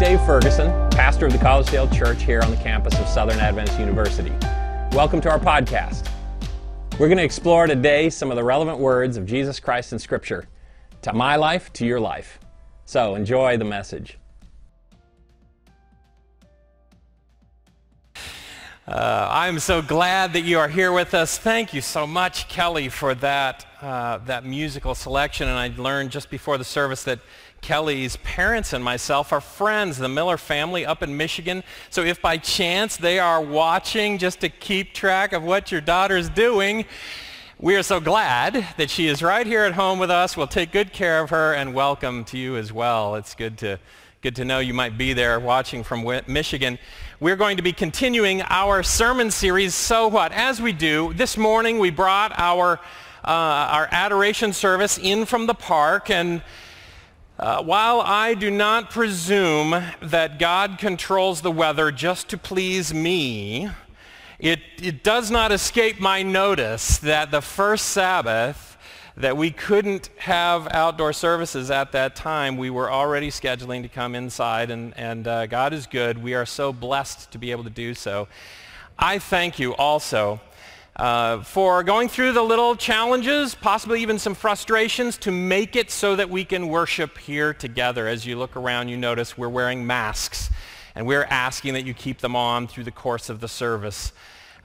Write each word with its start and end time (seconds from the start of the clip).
Dave 0.00 0.22
Ferguson, 0.22 0.70
pastor 0.92 1.26
of 1.26 1.32
the 1.32 1.38
Collegedale 1.38 1.94
Church 1.94 2.22
here 2.22 2.40
on 2.40 2.50
the 2.50 2.56
campus 2.56 2.98
of 2.98 3.06
Southern 3.06 3.38
Adventist 3.38 3.78
University. 3.78 4.32
Welcome 4.96 5.20
to 5.20 5.30
our 5.30 5.38
podcast. 5.38 6.08
We're 6.92 7.08
going 7.08 7.18
to 7.18 7.22
explore 7.22 7.66
today 7.66 8.08
some 8.08 8.30
of 8.30 8.36
the 8.36 8.42
relevant 8.42 8.78
words 8.78 9.18
of 9.18 9.26
Jesus 9.26 9.60
Christ 9.60 9.92
in 9.92 9.98
Scripture 9.98 10.48
to 11.02 11.12
my 11.12 11.36
life, 11.36 11.70
to 11.74 11.84
your 11.84 12.00
life. 12.00 12.40
So 12.86 13.14
enjoy 13.14 13.58
the 13.58 13.66
message. 13.66 14.16
Uh, 18.88 19.28
I'm 19.30 19.58
so 19.58 19.82
glad 19.82 20.32
that 20.32 20.40
you 20.40 20.58
are 20.58 20.66
here 20.66 20.92
with 20.92 21.12
us. 21.12 21.36
Thank 21.36 21.74
you 21.74 21.82
so 21.82 22.06
much, 22.06 22.48
Kelly, 22.48 22.88
for 22.88 23.14
that, 23.16 23.66
uh, 23.82 24.18
that 24.24 24.46
musical 24.46 24.94
selection. 24.94 25.46
And 25.46 25.58
I 25.58 25.68
learned 25.80 26.10
just 26.10 26.30
before 26.30 26.56
the 26.56 26.64
service 26.64 27.04
that 27.04 27.20
Kelly's 27.60 28.16
parents 28.16 28.72
and 28.72 28.82
myself 28.82 29.32
are 29.32 29.40
friends, 29.40 29.98
the 29.98 30.08
Miller 30.08 30.36
family 30.36 30.86
up 30.86 31.02
in 31.02 31.16
Michigan. 31.16 31.62
So 31.90 32.02
if 32.02 32.20
by 32.20 32.38
chance 32.38 32.96
they 32.96 33.18
are 33.18 33.40
watching 33.40 34.18
just 34.18 34.40
to 34.40 34.48
keep 34.48 34.94
track 34.94 35.32
of 35.32 35.42
what 35.42 35.70
your 35.70 35.80
daughter's 35.80 36.28
doing, 36.28 36.86
we 37.58 37.76
are 37.76 37.82
so 37.82 38.00
glad 38.00 38.66
that 38.78 38.88
she 38.88 39.06
is 39.06 39.22
right 39.22 39.46
here 39.46 39.64
at 39.64 39.74
home 39.74 39.98
with 39.98 40.10
us. 40.10 40.36
We'll 40.36 40.46
take 40.46 40.72
good 40.72 40.92
care 40.92 41.22
of 41.22 41.30
her 41.30 41.52
and 41.52 41.74
welcome 41.74 42.24
to 42.24 42.38
you 42.38 42.56
as 42.56 42.72
well. 42.72 43.16
It's 43.16 43.34
good 43.34 43.58
to, 43.58 43.78
good 44.22 44.34
to 44.36 44.46
know 44.46 44.60
you 44.60 44.72
might 44.72 44.96
be 44.96 45.12
there 45.12 45.38
watching 45.38 45.84
from 45.84 46.02
Michigan. 46.26 46.78
We're 47.20 47.36
going 47.36 47.58
to 47.58 47.62
be 47.62 47.74
continuing 47.74 48.40
our 48.48 48.82
sermon 48.82 49.30
series, 49.30 49.74
So 49.74 50.08
What? 50.08 50.32
As 50.32 50.62
we 50.62 50.72
do, 50.72 51.12
this 51.12 51.36
morning 51.36 51.78
we 51.78 51.90
brought 51.90 52.32
our, 52.38 52.80
uh, 53.22 53.28
our 53.28 53.88
adoration 53.90 54.54
service 54.54 54.96
in 54.96 55.26
from 55.26 55.46
the 55.46 55.52
park 55.54 56.08
and 56.08 56.40
uh, 57.40 57.62
while 57.62 58.02
I 58.02 58.34
do 58.34 58.50
not 58.50 58.90
presume 58.90 59.70
that 60.02 60.38
God 60.38 60.76
controls 60.76 61.40
the 61.40 61.50
weather 61.50 61.90
just 61.90 62.28
to 62.28 62.36
please 62.36 62.92
me, 62.92 63.70
it, 64.38 64.60
it 64.76 65.02
does 65.02 65.30
not 65.30 65.50
escape 65.50 65.98
my 65.98 66.22
notice 66.22 66.98
that 66.98 67.30
the 67.30 67.40
first 67.40 67.86
Sabbath 67.86 68.76
that 69.16 69.38
we 69.38 69.50
couldn't 69.50 70.10
have 70.18 70.68
outdoor 70.72 71.14
services 71.14 71.70
at 71.70 71.92
that 71.92 72.14
time, 72.14 72.58
we 72.58 72.68
were 72.68 72.92
already 72.92 73.30
scheduling 73.30 73.80
to 73.80 73.88
come 73.88 74.14
inside, 74.14 74.70
and, 74.70 74.94
and 74.98 75.26
uh, 75.26 75.46
God 75.46 75.72
is 75.72 75.86
good. 75.86 76.22
We 76.22 76.34
are 76.34 76.44
so 76.44 76.74
blessed 76.74 77.30
to 77.30 77.38
be 77.38 77.52
able 77.52 77.64
to 77.64 77.70
do 77.70 77.94
so. 77.94 78.28
I 78.98 79.18
thank 79.18 79.58
you 79.58 79.74
also 79.76 80.42
uh, 80.96 81.42
for 81.42 81.82
going 81.82 82.08
through 82.08 82.32
the 82.32 82.42
little 82.42 82.76
challenges, 82.76 83.54
possibly 83.54 84.02
even 84.02 84.18
some 84.18 84.34
frustrations 84.34 85.16
to 85.18 85.30
make 85.30 85.76
it 85.76 85.90
so 85.90 86.16
that 86.16 86.28
we 86.28 86.44
can 86.44 86.68
worship 86.68 87.18
here 87.18 87.54
together. 87.54 88.06
As 88.06 88.26
you 88.26 88.36
look 88.36 88.56
around, 88.56 88.88
you 88.88 88.96
notice 88.96 89.38
we're 89.38 89.48
wearing 89.48 89.86
masks, 89.86 90.50
and 90.94 91.06
we're 91.06 91.24
asking 91.24 91.74
that 91.74 91.86
you 91.86 91.94
keep 91.94 92.18
them 92.18 92.36
on 92.36 92.66
through 92.66 92.84
the 92.84 92.90
course 92.90 93.30
of 93.30 93.40
the 93.40 93.48
service 93.48 94.12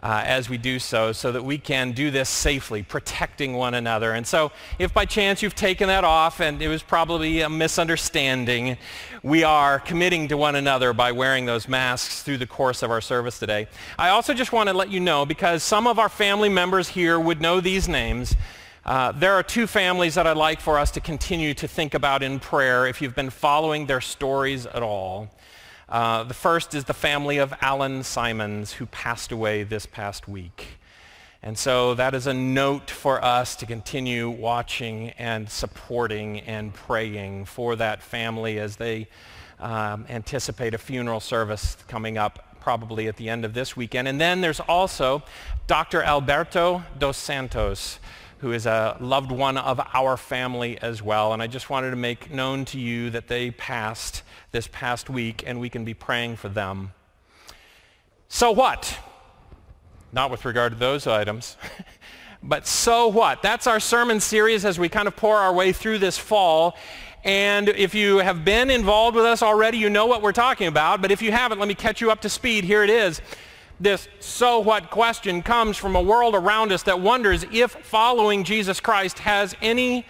uh, 0.06 0.22
as 0.24 0.48
we 0.50 0.58
do 0.60 0.78
so, 0.78 1.12
so 1.12 1.32
that 1.32 1.44
we 1.44 1.58
can 1.58 1.92
do 1.92 2.12
this 2.12 2.30
safely, 2.30 2.84
protecting 2.84 3.54
one 3.54 3.74
another. 3.74 4.12
And 4.12 4.28
so 4.28 4.52
if 4.78 4.94
by 4.94 5.06
chance 5.06 5.42
you've 5.42 5.56
taken 5.56 5.88
that 5.88 6.04
off 6.04 6.40
and 6.40 6.62
it 6.62 6.68
was 6.68 6.84
probably 6.84 7.42
a 7.42 7.50
misunderstanding, 7.50 8.78
we 9.24 9.44
are 9.44 9.80
committing 9.80 10.28
to 10.28 10.38
one 10.38 10.54
another 10.54 10.94
by 10.94 11.12
wearing 11.12 11.48
those 11.48 11.68
masks 11.68 12.22
through 12.22 12.38
the 12.38 12.46
course 12.46 12.84
of 12.84 12.92
our 12.92 13.02
service 13.02 13.40
today. 13.40 13.68
I 13.98 14.10
also 14.10 14.36
just 14.36 14.52
want 14.52 14.70
to 14.70 14.76
let 14.76 14.92
you 14.92 15.00
know, 15.00 15.26
because 15.26 15.64
some 15.64 15.88
of 15.88 15.98
our 15.98 16.10
family 16.10 16.50
members 16.50 16.88
here 16.90 17.20
would 17.20 17.42
know 17.42 17.60
these 17.60 17.88
names, 17.88 18.36
uh, 18.86 19.12
there 19.12 19.34
are 19.34 19.42
two 19.42 19.66
families 19.66 20.14
that 20.14 20.28
I'd 20.28 20.38
like 20.38 20.62
for 20.62 20.78
us 20.78 20.92
to 20.92 21.00
continue 21.00 21.56
to 21.56 21.68
think 21.68 21.96
about 21.96 22.22
in 22.22 22.40
prayer 22.40 22.86
if 22.86 23.02
you've 23.02 23.16
been 23.16 23.32
following 23.32 23.88
their 23.88 24.02
stories 24.02 24.68
at 24.68 24.84
all. 24.84 25.32
Uh, 25.88 26.24
the 26.24 26.34
first 26.34 26.74
is 26.74 26.86
the 26.86 26.94
family 26.94 27.38
of 27.38 27.54
Alan 27.62 28.04
Simons, 28.04 28.74
who 28.74 28.86
passed 28.88 29.32
away 29.32 29.64
this 29.64 29.86
past 29.86 30.28
week. 30.28 30.80
And 31.44 31.56
so 31.56 31.94
that 31.94 32.16
is 32.16 32.26
a 32.26 32.34
note 32.34 32.90
for 32.90 33.24
us 33.24 33.56
to 33.58 33.68
continue 33.68 34.32
watching 34.32 35.12
and 35.12 35.48
supporting 35.48 36.40
and 36.40 36.74
praying 36.74 37.46
for 37.46 37.76
that 37.76 38.02
family 38.02 38.58
as 38.58 38.78
they 38.78 39.08
um, 39.60 40.08
anticipate 40.10 40.74
a 40.74 40.80
funeral 40.80 41.20
service 41.20 41.78
coming 41.88 42.18
up 42.18 42.56
probably 42.60 43.08
at 43.08 43.16
the 43.18 43.30
end 43.30 43.46
of 43.46 43.54
this 43.54 43.78
weekend. 43.78 44.08
And 44.08 44.20
then 44.20 44.42
there's 44.42 44.60
also 44.60 45.22
Dr. 45.68 46.02
Alberto 46.02 46.84
dos 46.98 47.16
Santos, 47.16 48.00
who 48.40 48.52
is 48.52 48.66
a 48.66 48.98
loved 49.00 49.32
one 49.32 49.56
of 49.60 49.80
our 49.94 50.18
family 50.18 50.80
as 50.82 51.04
well. 51.04 51.32
And 51.32 51.44
I 51.44 51.48
just 51.48 51.70
wanted 51.70 51.92
to 51.92 51.96
make 51.96 52.32
known 52.32 52.66
to 52.66 52.80
you 52.80 53.12
that 53.12 53.28
they 53.28 53.52
passed 53.52 54.24
this 54.56 54.70
past 54.72 55.10
week, 55.10 55.44
and 55.46 55.60
we 55.60 55.70
can 55.70 55.84
be 55.84 55.94
praying 55.94 56.38
for 56.38 56.48
them. 56.48 56.94
So 58.30 58.52
what? 58.52 58.98
Not 60.14 60.32
with 60.32 60.46
regard 60.46 60.72
to 60.72 60.80
those 60.80 61.08
items. 61.08 61.58
but 62.44 62.66
so 62.66 63.10
what? 63.10 63.42
That's 63.42 63.68
our 63.68 63.82
sermon 63.82 64.22
series 64.22 64.64
as 64.64 64.80
we 64.80 64.88
kind 64.88 65.10
of 65.10 65.18
pour 65.18 65.36
our 65.36 65.54
way 65.54 65.74
through 65.74 65.98
this 65.98 66.18
fall. 66.18 66.78
And 67.26 67.68
if 67.68 67.94
you 67.94 68.20
have 68.20 68.46
been 68.46 68.70
involved 68.70 69.18
with 69.18 69.26
us 69.26 69.44
already, 69.44 69.78
you 69.78 69.90
know 69.90 70.06
what 70.06 70.22
we're 70.22 70.32
talking 70.32 70.68
about. 70.68 71.02
But 71.02 71.12
if 71.12 71.22
you 71.22 71.34
haven't, 71.34 71.60
let 71.60 71.68
me 71.68 71.76
catch 71.76 72.00
you 72.00 72.10
up 72.10 72.22
to 72.22 72.30
speed. 72.30 72.64
Here 72.64 72.82
it 72.82 72.90
is. 72.90 73.22
This 73.82 74.08
so 74.22 74.62
what 74.62 74.90
question 74.90 75.44
comes 75.44 75.76
from 75.76 75.98
a 75.98 76.02
world 76.02 76.34
around 76.34 76.72
us 76.72 76.84
that 76.84 77.02
wonders 77.02 77.44
if 77.52 77.72
following 77.72 78.46
Jesus 78.46 78.80
Christ 78.80 79.20
has 79.20 79.54
any 79.62 80.06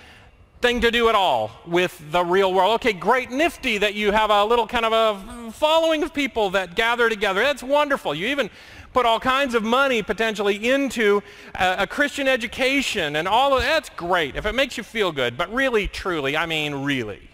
thing 0.61 0.81
to 0.81 0.91
do 0.91 1.09
at 1.09 1.15
all 1.15 1.51
with 1.65 2.01
the 2.11 2.23
real 2.23 2.53
world. 2.53 2.75
Okay, 2.75 2.93
great, 2.93 3.29
nifty 3.29 3.77
that 3.77 3.93
you 3.93 4.11
have 4.11 4.29
a 4.29 4.43
little 4.45 4.67
kind 4.67 4.85
of 4.85 4.93
a 4.93 5.51
following 5.51 6.03
of 6.03 6.13
people 6.13 6.49
that 6.51 6.75
gather 6.75 7.09
together. 7.09 7.41
That's 7.41 7.63
wonderful. 7.63 8.15
You 8.15 8.27
even 8.27 8.49
put 8.93 9.05
all 9.05 9.19
kinds 9.19 9.53
of 9.55 9.61
money 9.61 10.01
potentially 10.01 10.69
into 10.69 11.21
a, 11.53 11.75
a 11.79 11.87
Christian 11.87 12.27
education 12.27 13.17
and 13.17 13.27
all 13.27 13.55
of 13.55 13.61
that's 13.61 13.89
great 13.89 14.37
if 14.37 14.45
it 14.45 14.55
makes 14.55 14.77
you 14.77 14.83
feel 14.83 15.11
good. 15.11 15.37
But 15.37 15.53
really, 15.53 15.87
truly, 15.87 16.37
I 16.37 16.45
mean 16.45 16.75
really, 16.75 17.29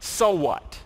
so 0.00 0.32
what? 0.32 0.80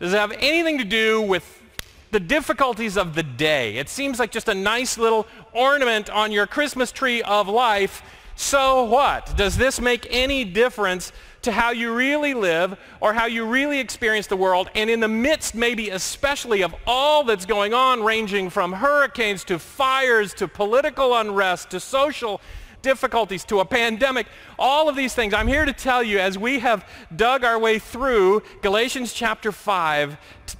Does 0.00 0.14
it 0.14 0.16
have 0.16 0.32
anything 0.32 0.78
to 0.78 0.84
do 0.84 1.20
with 1.20 1.62
the 2.10 2.18
difficulties 2.18 2.96
of 2.96 3.14
the 3.14 3.22
day? 3.22 3.76
It 3.76 3.88
seems 3.88 4.18
like 4.18 4.30
just 4.30 4.48
a 4.48 4.54
nice 4.54 4.98
little 4.98 5.26
ornament 5.52 6.08
on 6.08 6.32
your 6.32 6.46
Christmas 6.46 6.90
tree 6.90 7.22
of 7.22 7.46
life 7.46 8.02
so 8.36 8.84
what? 8.84 9.36
Does 9.36 9.56
this 9.56 9.80
make 9.80 10.06
any 10.10 10.44
difference 10.44 11.12
to 11.42 11.52
how 11.52 11.70
you 11.70 11.94
really 11.94 12.34
live 12.34 12.78
or 13.00 13.12
how 13.12 13.26
you 13.26 13.44
really 13.44 13.78
experience 13.78 14.26
the 14.26 14.36
world? 14.36 14.70
And 14.74 14.88
in 14.88 15.00
the 15.00 15.08
midst, 15.08 15.54
maybe 15.54 15.90
especially 15.90 16.62
of 16.62 16.74
all 16.86 17.24
that's 17.24 17.46
going 17.46 17.74
on, 17.74 18.02
ranging 18.02 18.50
from 18.50 18.72
hurricanes 18.72 19.44
to 19.44 19.58
fires 19.58 20.34
to 20.34 20.48
political 20.48 21.14
unrest 21.14 21.70
to 21.70 21.80
social 21.80 22.40
difficulties 22.82 23.44
to 23.44 23.60
a 23.60 23.64
pandemic, 23.64 24.26
all 24.58 24.88
of 24.88 24.96
these 24.96 25.14
things. 25.14 25.32
I'm 25.32 25.48
here 25.48 25.64
to 25.64 25.72
tell 25.72 26.02
you 26.02 26.18
as 26.18 26.36
we 26.36 26.58
have 26.58 26.86
dug 27.14 27.44
our 27.44 27.58
way 27.58 27.78
through 27.78 28.42
Galatians 28.60 29.12
chapter 29.12 29.52
5, 29.52 30.16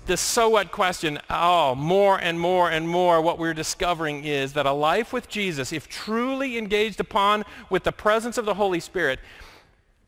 the 0.07 0.17
so 0.17 0.49
what 0.49 0.73
question, 0.73 1.19
oh, 1.29 1.75
more 1.75 2.19
and 2.19 2.41
more 2.41 2.71
and 2.71 2.89
more 2.89 3.21
what 3.21 3.39
we're 3.39 3.55
discovering 3.55 4.25
is 4.25 4.53
that 4.55 4.67
a 4.67 4.73
life 4.73 5.13
with 5.13 5.29
Jesus, 5.29 5.73
if 5.73 5.89
truly 5.89 6.57
engaged 6.57 7.01
upon 7.01 7.45
with 7.69 7.85
the 7.85 7.93
presence 7.93 8.39
of 8.39 8.45
the 8.45 8.55
Holy 8.55 8.81
Spirit, 8.81 9.21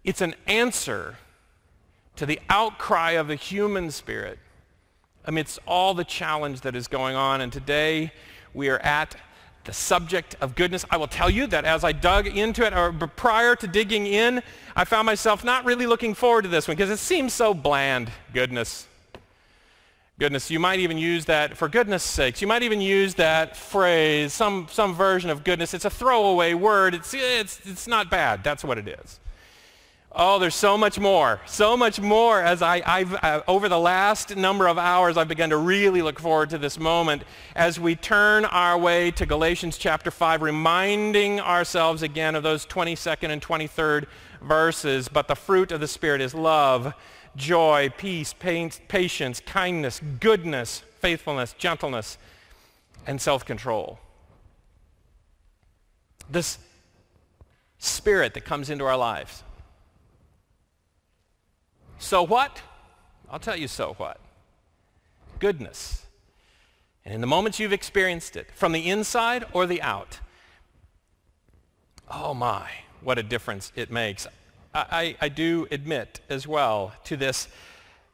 it's 0.05 0.21
an 0.21 0.35
answer 0.47 1.17
to 2.17 2.27
the 2.27 2.41
outcry 2.49 3.13
of 3.13 3.29
the 3.29 3.35
human 3.35 3.91
spirit 3.91 4.39
amidst 5.25 5.59
all 5.67 5.95
the 5.95 6.05
challenge 6.05 6.61
that 6.61 6.77
is 6.77 6.87
going 6.87 7.17
on. 7.17 7.41
And 7.41 7.53
today 7.53 8.13
we 8.53 8.69
are 8.69 8.79
at 8.81 9.17
the 9.65 9.73
subject 9.73 10.37
of 10.41 10.55
goodness. 10.55 10.85
I 10.91 10.97
will 10.97 11.09
tell 11.09 11.31
you 11.31 11.47
that 11.49 11.65
as 11.65 11.85
I 11.85 11.93
dug 11.93 12.27
into 12.27 12.67
it, 12.67 12.75
or 12.75 12.93
prior 12.93 13.57
to 13.57 13.67
digging 13.67 14.07
in, 14.07 14.43
I 14.77 14.85
found 14.85 15.07
myself 15.07 15.45
not 15.45 15.65
really 15.65 15.87
looking 15.87 16.15
forward 16.15 16.43
to 16.43 16.49
this 16.49 16.69
one 16.69 16.77
because 16.77 16.91
it 16.91 16.99
seems 16.99 17.33
so 17.33 17.55
bland. 17.55 18.11
Goodness. 18.33 18.87
Goodness. 20.19 20.51
You 20.51 20.61
might 20.61 20.79
even 20.79 20.97
use 20.97 21.25
that, 21.25 21.57
for 21.57 21.69
goodness 21.69 22.03
sakes, 22.03 22.41
you 22.41 22.47
might 22.47 22.63
even 22.63 22.81
use 22.81 23.15
that 23.15 23.57
phrase, 23.57 24.33
some, 24.33 24.69
some 24.71 24.95
version 24.95 25.31
of 25.31 25.43
goodness. 25.43 25.75
It's 25.75 25.85
a 25.85 25.91
throwaway 25.91 26.55
word. 26.55 26.95
It's, 26.95 27.13
it's, 27.15 27.61
it's 27.65 27.89
not 27.89 28.11
bad. 28.11 28.45
That's 28.45 28.63
what 28.63 28.79
it 28.79 28.87
is. 28.87 29.19
Oh, 30.17 30.39
there's 30.39 30.55
so 30.55 30.79
much 30.79 31.01
more, 31.01 31.41
so 31.45 31.77
much 31.77 31.99
more 31.99 32.41
as 32.41 32.63
I, 32.63 33.01
have 33.01 33.15
uh, 33.15 33.43
over 33.49 33.69
the 33.69 33.81
last 33.81 34.37
number 34.37 34.69
of 34.69 34.79
hours, 34.79 35.17
I've 35.17 35.27
begun 35.27 35.51
to 35.51 35.57
really 35.57 36.03
look 36.03 36.21
forward 36.21 36.51
to 36.51 36.59
this 36.59 36.79
moment 36.79 37.25
as 37.57 37.81
we 37.81 37.97
turn 37.97 38.45
our 38.45 38.79
way 38.79 39.11
to 39.11 39.27
Galatians 39.27 39.77
chapter 39.77 40.13
5, 40.13 40.41
reminding 40.43 41.41
ourselves 41.41 42.03
again 42.03 42.37
of 42.37 42.45
those 42.45 42.65
22nd 42.65 43.31
and 43.31 43.43
23rd 43.43 44.07
verses. 44.41 45.09
But 45.09 45.27
the 45.27 45.35
fruit 45.35 45.73
of 45.73 45.81
the 45.81 45.89
Spirit 45.89 46.21
is 46.21 46.33
love, 46.33 46.95
joy, 47.35 47.93
peace, 47.99 48.33
patience, 48.39 49.41
kindness, 49.45 50.01
goodness, 50.21 50.85
faithfulness, 51.01 51.57
gentleness, 51.59 52.19
and 53.05 53.21
self-control. 53.21 53.99
This 56.31 56.59
spirit 57.79 58.35
that 58.35 58.45
comes 58.45 58.71
into 58.71 58.85
our 58.85 58.97
lives 58.97 59.43
so 62.05 62.23
what? 62.23 62.61
I'll 63.31 63.39
tell 63.39 63.57
you 63.57 63.69
so 63.69 63.95
what. 63.95 64.21
goodness. 65.39 66.07
And 67.05 67.15
in 67.15 67.21
the 67.21 67.27
moments 67.27 67.59
you've 67.59 67.73
experienced 67.73 68.37
it, 68.37 68.47
from 68.55 68.73
the 68.73 68.89
inside 68.89 69.45
or 69.53 69.67
the 69.67 69.83
out, 69.83 70.21
oh 72.11 72.35
my, 72.35 72.69
what 73.03 73.19
a 73.19 73.23
difference 73.23 73.73
it 73.75 73.91
makes. 73.91 74.27
I, 74.75 74.87
I, 74.91 75.17
I 75.23 75.29
do 75.29 75.67
admit 75.71 76.21
as 76.29 76.47
well 76.47 76.93
to 77.05 77.17
this 77.17 77.49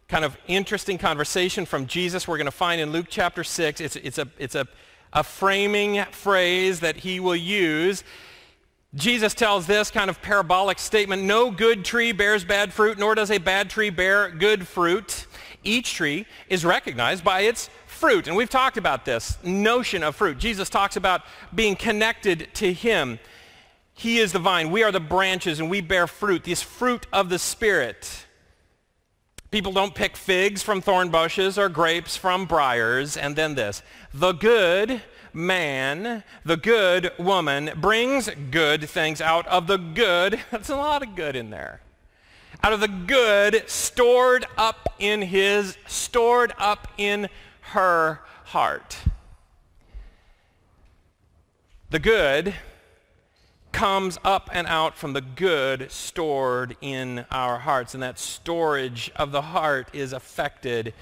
kind 0.08 0.24
of 0.24 0.36
interesting 0.46 0.98
conversation 0.98 1.66
from 1.66 1.86
Jesus 1.86 2.26
we're 2.26 2.36
going 2.36 2.46
to 2.46 2.50
find 2.50 2.80
in 2.80 2.90
Luke 2.90 3.06
chapter 3.08 3.44
6. 3.44 3.80
It's, 3.80 3.96
it's, 3.96 4.18
a, 4.18 4.28
it's 4.38 4.54
a, 4.54 4.66
a 5.12 5.22
framing 5.22 6.04
phrase 6.10 6.80
that 6.80 6.96
he 6.96 7.20
will 7.20 7.36
use. 7.36 8.02
Jesus 8.94 9.34
tells 9.34 9.66
this 9.66 9.90
kind 9.90 10.10
of 10.10 10.20
parabolic 10.20 10.78
statement, 10.78 11.22
no 11.22 11.50
good 11.50 11.84
tree 11.84 12.10
bears 12.10 12.44
bad 12.44 12.72
fruit, 12.72 12.98
nor 12.98 13.14
does 13.14 13.30
a 13.30 13.38
bad 13.38 13.70
tree 13.70 13.90
bear 13.90 14.30
good 14.30 14.66
fruit. 14.66 15.26
Each 15.62 15.94
tree 15.94 16.26
is 16.48 16.64
recognized 16.64 17.22
by 17.22 17.42
its 17.42 17.70
fruit. 17.86 18.26
And 18.26 18.36
we've 18.36 18.50
talked 18.50 18.76
about 18.76 19.04
this 19.04 19.38
notion 19.44 20.02
of 20.02 20.16
fruit. 20.16 20.38
Jesus 20.38 20.68
talks 20.68 20.96
about 20.96 21.22
being 21.54 21.76
connected 21.76 22.48
to 22.54 22.72
him. 22.72 23.20
He 23.92 24.18
is 24.18 24.32
the 24.32 24.38
vine. 24.38 24.70
We 24.70 24.82
are 24.82 24.90
the 24.90 25.00
branches, 25.00 25.60
and 25.60 25.70
we 25.70 25.80
bear 25.82 26.06
fruit, 26.06 26.44
this 26.44 26.62
fruit 26.62 27.06
of 27.12 27.28
the 27.28 27.38
Spirit. 27.38 28.26
People 29.50 29.72
don't 29.72 29.94
pick 29.94 30.16
figs 30.16 30.62
from 30.62 30.80
thorn 30.80 31.10
bushes 31.10 31.58
or 31.58 31.68
grapes 31.68 32.16
from 32.16 32.46
briars. 32.46 33.16
And 33.16 33.36
then 33.36 33.54
this, 33.54 33.82
the 34.14 34.32
good 34.32 35.02
man, 35.32 36.24
the 36.44 36.56
good 36.56 37.12
woman, 37.18 37.72
brings 37.76 38.28
good 38.50 38.88
things 38.88 39.20
out 39.20 39.46
of 39.46 39.66
the 39.66 39.76
good. 39.76 40.40
That's 40.50 40.68
a 40.68 40.76
lot 40.76 41.02
of 41.02 41.14
good 41.14 41.36
in 41.36 41.50
there. 41.50 41.80
Out 42.62 42.72
of 42.72 42.80
the 42.80 42.88
good 42.88 43.64
stored 43.68 44.44
up 44.56 44.94
in 44.98 45.22
his, 45.22 45.78
stored 45.86 46.52
up 46.58 46.88
in 46.98 47.28
her 47.60 48.20
heart. 48.44 48.98
The 51.90 51.98
good 51.98 52.54
comes 53.72 54.18
up 54.24 54.50
and 54.52 54.66
out 54.66 54.96
from 54.96 55.12
the 55.12 55.20
good 55.20 55.90
stored 55.90 56.76
in 56.80 57.24
our 57.30 57.58
hearts. 57.58 57.94
And 57.94 58.02
that 58.02 58.18
storage 58.18 59.10
of 59.16 59.32
the 59.32 59.42
heart 59.42 59.88
is 59.92 60.12
affected 60.12 60.92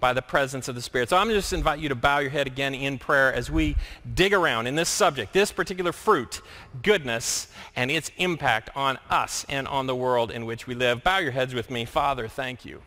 by 0.00 0.12
the 0.12 0.22
presence 0.22 0.68
of 0.68 0.74
the 0.74 0.82
Spirit. 0.82 1.08
So 1.08 1.16
I'm 1.16 1.28
just 1.30 1.52
invite 1.52 1.80
you 1.80 1.88
to 1.88 1.94
bow 1.94 2.18
your 2.18 2.30
head 2.30 2.46
again 2.46 2.74
in 2.74 2.98
prayer 2.98 3.32
as 3.32 3.50
we 3.50 3.76
dig 4.14 4.32
around 4.32 4.66
in 4.66 4.76
this 4.76 4.88
subject, 4.88 5.32
this 5.32 5.50
particular 5.50 5.92
fruit, 5.92 6.40
goodness, 6.82 7.48
and 7.74 7.90
its 7.90 8.10
impact 8.16 8.70
on 8.76 8.98
us 9.10 9.44
and 9.48 9.66
on 9.66 9.86
the 9.86 9.96
world 9.96 10.30
in 10.30 10.46
which 10.46 10.66
we 10.66 10.74
live. 10.74 11.02
Bow 11.02 11.18
your 11.18 11.32
heads 11.32 11.54
with 11.54 11.70
me. 11.70 11.84
Father, 11.84 12.28
thank 12.28 12.64
you. 12.64 12.82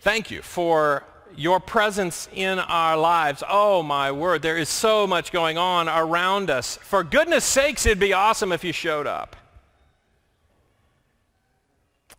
Thank 0.00 0.30
you 0.30 0.42
for 0.42 1.04
your 1.36 1.60
presence 1.60 2.28
in 2.34 2.58
our 2.58 2.96
lives. 2.96 3.42
Oh, 3.48 3.82
my 3.82 4.10
word, 4.10 4.42
there 4.42 4.56
is 4.56 4.68
so 4.68 5.06
much 5.06 5.30
going 5.30 5.58
on 5.58 5.88
around 5.88 6.50
us. 6.50 6.76
For 6.78 7.04
goodness 7.04 7.44
sakes, 7.44 7.86
it'd 7.86 8.00
be 8.00 8.12
awesome 8.12 8.50
if 8.50 8.64
you 8.64 8.72
showed 8.72 9.06
up. 9.06 9.36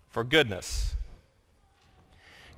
For 0.09 0.23
goodness. 0.23 0.95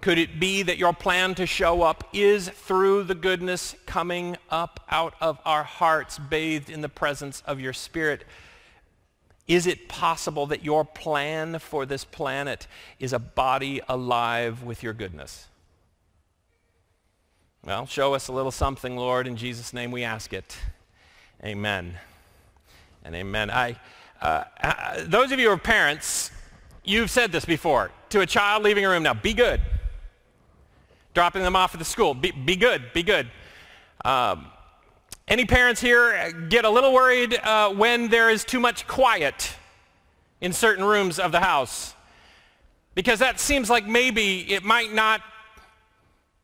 Could 0.01 0.17
it 0.17 0.39
be 0.39 0.63
that 0.63 0.79
your 0.79 0.93
plan 0.93 1.35
to 1.35 1.45
show 1.45 1.83
up 1.83 2.09
is 2.11 2.49
through 2.49 3.03
the 3.03 3.13
goodness 3.13 3.75
coming 3.85 4.35
up 4.49 4.79
out 4.89 5.13
of 5.21 5.39
our 5.45 5.63
hearts, 5.63 6.17
bathed 6.17 6.71
in 6.71 6.81
the 6.81 6.89
presence 6.89 7.43
of 7.45 7.59
your 7.59 7.71
Spirit? 7.71 8.25
Is 9.47 9.67
it 9.67 9.87
possible 9.87 10.47
that 10.47 10.63
your 10.63 10.83
plan 10.83 11.59
for 11.59 11.85
this 11.85 12.03
planet 12.03 12.65
is 12.99 13.13
a 13.13 13.19
body 13.19 13.79
alive 13.87 14.63
with 14.63 14.81
your 14.81 14.93
goodness? 14.93 15.47
Well, 17.63 17.85
show 17.85 18.15
us 18.15 18.27
a 18.27 18.31
little 18.31 18.51
something, 18.51 18.97
Lord. 18.97 19.27
In 19.27 19.35
Jesus' 19.35 19.71
name 19.71 19.91
we 19.91 20.03
ask 20.03 20.33
it. 20.33 20.57
Amen. 21.43 21.95
And 23.03 23.13
amen. 23.13 23.51
I, 23.51 23.79
uh, 24.19 24.45
uh, 24.63 25.03
those 25.05 25.31
of 25.31 25.39
you 25.39 25.47
who 25.47 25.53
are 25.53 25.57
parents, 25.57 26.31
you've 26.83 27.11
said 27.11 27.31
this 27.31 27.45
before 27.45 27.91
to 28.09 28.21
a 28.21 28.25
child 28.25 28.63
leaving 28.63 28.83
a 28.83 28.89
room. 28.89 29.03
Now, 29.03 29.13
be 29.13 29.33
good. 29.33 29.61
Dropping 31.13 31.43
them 31.43 31.55
off 31.55 31.73
at 31.73 31.79
the 31.79 31.85
school. 31.85 32.13
Be, 32.13 32.31
be 32.31 32.55
good. 32.55 32.93
Be 32.93 33.03
good. 33.03 33.29
Um, 34.05 34.47
any 35.27 35.45
parents 35.45 35.79
here 35.79 36.31
get 36.49 36.65
a 36.65 36.69
little 36.69 36.93
worried 36.93 37.39
uh, 37.43 37.69
when 37.73 38.09
there 38.09 38.29
is 38.29 38.43
too 38.43 38.59
much 38.59 38.87
quiet 38.87 39.55
in 40.41 40.53
certain 40.53 40.83
rooms 40.83 41.19
of 41.19 41.31
the 41.31 41.39
house? 41.39 41.93
Because 42.95 43.19
that 43.19 43.39
seems 43.39 43.69
like 43.69 43.87
maybe 43.87 44.51
it 44.51 44.63
might 44.63 44.93
not 44.93 45.21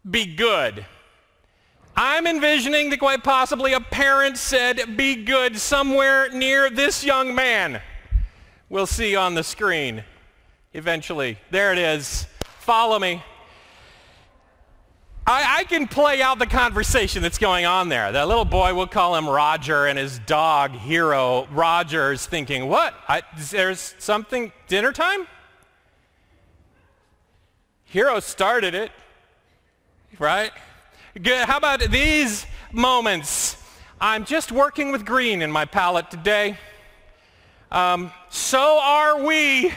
be 0.09 0.25
good. 0.35 0.85
I'm 1.95 2.27
envisioning 2.27 2.89
that 2.91 2.99
quite 2.99 3.23
possibly 3.23 3.73
a 3.73 3.79
parent 3.79 4.37
said, 4.37 4.95
be 4.95 5.15
good 5.15 5.57
somewhere 5.57 6.29
near 6.29 6.69
this 6.69 7.03
young 7.03 7.33
man. 7.33 7.81
We'll 8.69 8.85
see 8.85 9.15
on 9.15 9.33
the 9.33 9.43
screen 9.43 10.03
eventually. 10.73 11.39
There 11.49 11.71
it 11.71 11.79
is. 11.79 12.27
Follow 12.59 12.99
me. 12.99 13.23
I, 15.29 15.57
I, 15.57 15.63
can 15.65 15.89
play 15.89 16.21
out 16.21 16.39
the 16.39 16.45
conversation 16.45 17.21
that's 17.21 17.37
going 17.37 17.65
on 17.65 17.89
there. 17.89 18.13
The 18.13 18.25
little 18.25 18.45
boy, 18.45 18.73
we'll 18.73 18.87
call 18.87 19.13
him 19.13 19.27
Roger, 19.27 19.85
and 19.85 19.99
his 19.99 20.19
dog, 20.19 20.71
Hero. 20.71 21.49
Roger's 21.51 22.25
thinking, 22.25 22.69
what? 22.69 22.93
I, 23.09 23.23
there's 23.51 23.93
something, 23.99 24.53
dinner 24.69 24.93
time? 24.93 25.27
Hero 27.83 28.21
started 28.21 28.73
it, 28.73 28.89
right? 30.17 30.51
Good. 31.21 31.45
How 31.45 31.57
about 31.57 31.81
these 31.81 32.45
moments? 32.71 33.61
I'm 33.99 34.23
just 34.23 34.53
working 34.53 34.93
with 34.93 35.05
green 35.05 35.41
in 35.41 35.51
my 35.51 35.65
palette 35.65 36.09
today. 36.09 36.57
Um, 37.69 38.13
so 38.29 38.79
are 38.81 39.25
we. 39.25 39.73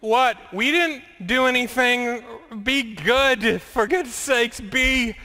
What? 0.00 0.36
We 0.52 0.70
didn't 0.70 1.02
do 1.24 1.46
anything. 1.46 2.22
Be 2.62 2.94
good. 2.94 3.62
For 3.62 3.86
goodness 3.86 4.14
sakes, 4.14 4.60
be 4.60 5.16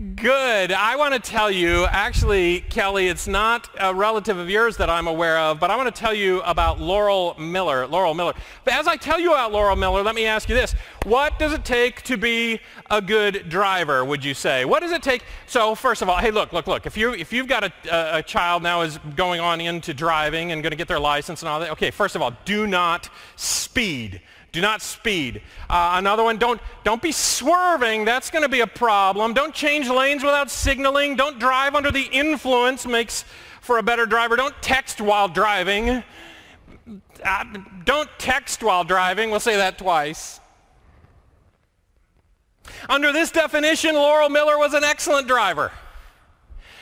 Mm-hmm. 0.00 0.14
Good. 0.14 0.70
I 0.70 0.94
want 0.94 1.14
to 1.14 1.18
tell 1.18 1.50
you, 1.50 1.84
actually, 1.86 2.60
Kelly, 2.60 3.08
it's 3.08 3.26
not 3.26 3.68
a 3.80 3.92
relative 3.92 4.38
of 4.38 4.48
yours 4.48 4.76
that 4.76 4.88
I'm 4.88 5.08
aware 5.08 5.36
of, 5.38 5.58
but 5.58 5.72
I 5.72 5.76
want 5.76 5.92
to 5.92 6.00
tell 6.00 6.14
you 6.14 6.40
about 6.42 6.80
Laurel 6.80 7.34
Miller. 7.36 7.84
Laurel 7.84 8.14
Miller. 8.14 8.34
But 8.64 8.74
as 8.74 8.86
I 8.86 8.96
tell 8.96 9.18
you 9.18 9.32
about 9.32 9.50
Laurel 9.50 9.74
Miller, 9.74 10.04
let 10.04 10.14
me 10.14 10.24
ask 10.24 10.48
you 10.48 10.54
this. 10.54 10.72
What 11.04 11.36
does 11.40 11.52
it 11.52 11.64
take 11.64 12.02
to 12.02 12.16
be 12.16 12.60
a 12.88 13.02
good 13.02 13.48
driver, 13.48 14.04
would 14.04 14.24
you 14.24 14.34
say? 14.34 14.64
What 14.64 14.80
does 14.80 14.92
it 14.92 15.02
take? 15.02 15.24
So 15.48 15.74
first 15.74 16.00
of 16.00 16.08
all, 16.08 16.18
hey, 16.18 16.30
look, 16.30 16.52
look, 16.52 16.68
look. 16.68 16.86
If, 16.86 16.96
you, 16.96 17.12
if 17.12 17.32
you've 17.32 17.48
got 17.48 17.64
a, 17.64 18.18
a 18.18 18.22
child 18.22 18.62
now 18.62 18.82
is 18.82 18.98
going 19.16 19.40
on 19.40 19.60
into 19.60 19.92
driving 19.94 20.52
and 20.52 20.62
going 20.62 20.70
to 20.70 20.76
get 20.76 20.86
their 20.86 21.00
license 21.00 21.42
and 21.42 21.48
all 21.48 21.58
that, 21.58 21.70
okay, 21.70 21.90
first 21.90 22.14
of 22.14 22.22
all, 22.22 22.32
do 22.44 22.68
not 22.68 23.10
speed. 23.34 24.20
Do 24.50 24.60
not 24.60 24.80
speed. 24.80 25.42
Uh, 25.68 25.92
another 25.94 26.22
one, 26.22 26.38
don't, 26.38 26.60
don't 26.82 27.02
be 27.02 27.12
swerving. 27.12 28.04
That's 28.04 28.30
going 28.30 28.42
to 28.42 28.48
be 28.48 28.60
a 28.60 28.66
problem. 28.66 29.34
Don't 29.34 29.54
change 29.54 29.88
lanes 29.88 30.22
without 30.22 30.50
signaling. 30.50 31.16
Don't 31.16 31.38
drive 31.38 31.74
under 31.74 31.90
the 31.90 32.08
influence. 32.10 32.86
Makes 32.86 33.24
for 33.60 33.78
a 33.78 33.82
better 33.82 34.06
driver. 34.06 34.36
Don't 34.36 34.54
text 34.62 35.00
while 35.00 35.28
driving. 35.28 36.02
Uh, 37.22 37.44
don't 37.84 38.08
text 38.18 38.62
while 38.62 38.84
driving. 38.84 39.30
We'll 39.30 39.40
say 39.40 39.56
that 39.56 39.76
twice. 39.76 40.40
Under 42.88 43.12
this 43.12 43.30
definition, 43.30 43.94
Laurel 43.94 44.30
Miller 44.30 44.56
was 44.56 44.72
an 44.72 44.84
excellent 44.84 45.28
driver. 45.28 45.72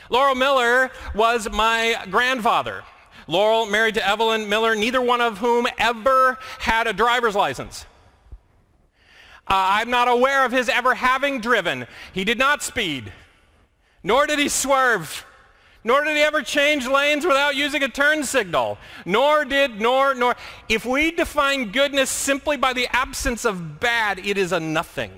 Laurel 0.09 0.35
Miller 0.35 0.91
was 1.13 1.49
my 1.51 2.05
grandfather. 2.09 2.83
Laurel 3.27 3.65
married 3.65 3.95
to 3.95 4.07
Evelyn 4.07 4.47
Miller, 4.49 4.75
neither 4.75 5.01
one 5.01 5.21
of 5.21 5.39
whom 5.39 5.67
ever 5.77 6.37
had 6.59 6.87
a 6.87 6.93
driver's 6.93 7.35
license. 7.35 7.85
Uh, 9.49 9.79
I'm 9.79 9.89
not 9.89 10.07
aware 10.07 10.45
of 10.45 10.51
his 10.51 10.69
ever 10.69 10.95
having 10.95 11.39
driven. 11.39 11.87
He 12.13 12.23
did 12.23 12.37
not 12.37 12.63
speed, 12.63 13.11
nor 14.03 14.27
did 14.27 14.39
he 14.39 14.49
swerve, 14.49 15.25
nor 15.83 16.03
did 16.03 16.17
he 16.17 16.23
ever 16.23 16.41
change 16.41 16.85
lanes 16.85 17.25
without 17.25 17.55
using 17.55 17.83
a 17.83 17.87
turn 17.87 18.23
signal, 18.23 18.77
nor 19.05 19.45
did, 19.45 19.79
nor, 19.79 20.13
nor. 20.13 20.35
If 20.67 20.85
we 20.85 21.11
define 21.11 21.71
goodness 21.71 22.09
simply 22.09 22.57
by 22.57 22.73
the 22.73 22.87
absence 22.93 23.45
of 23.45 23.79
bad, 23.79 24.19
it 24.19 24.37
is 24.37 24.51
a 24.51 24.59
nothing. 24.59 25.11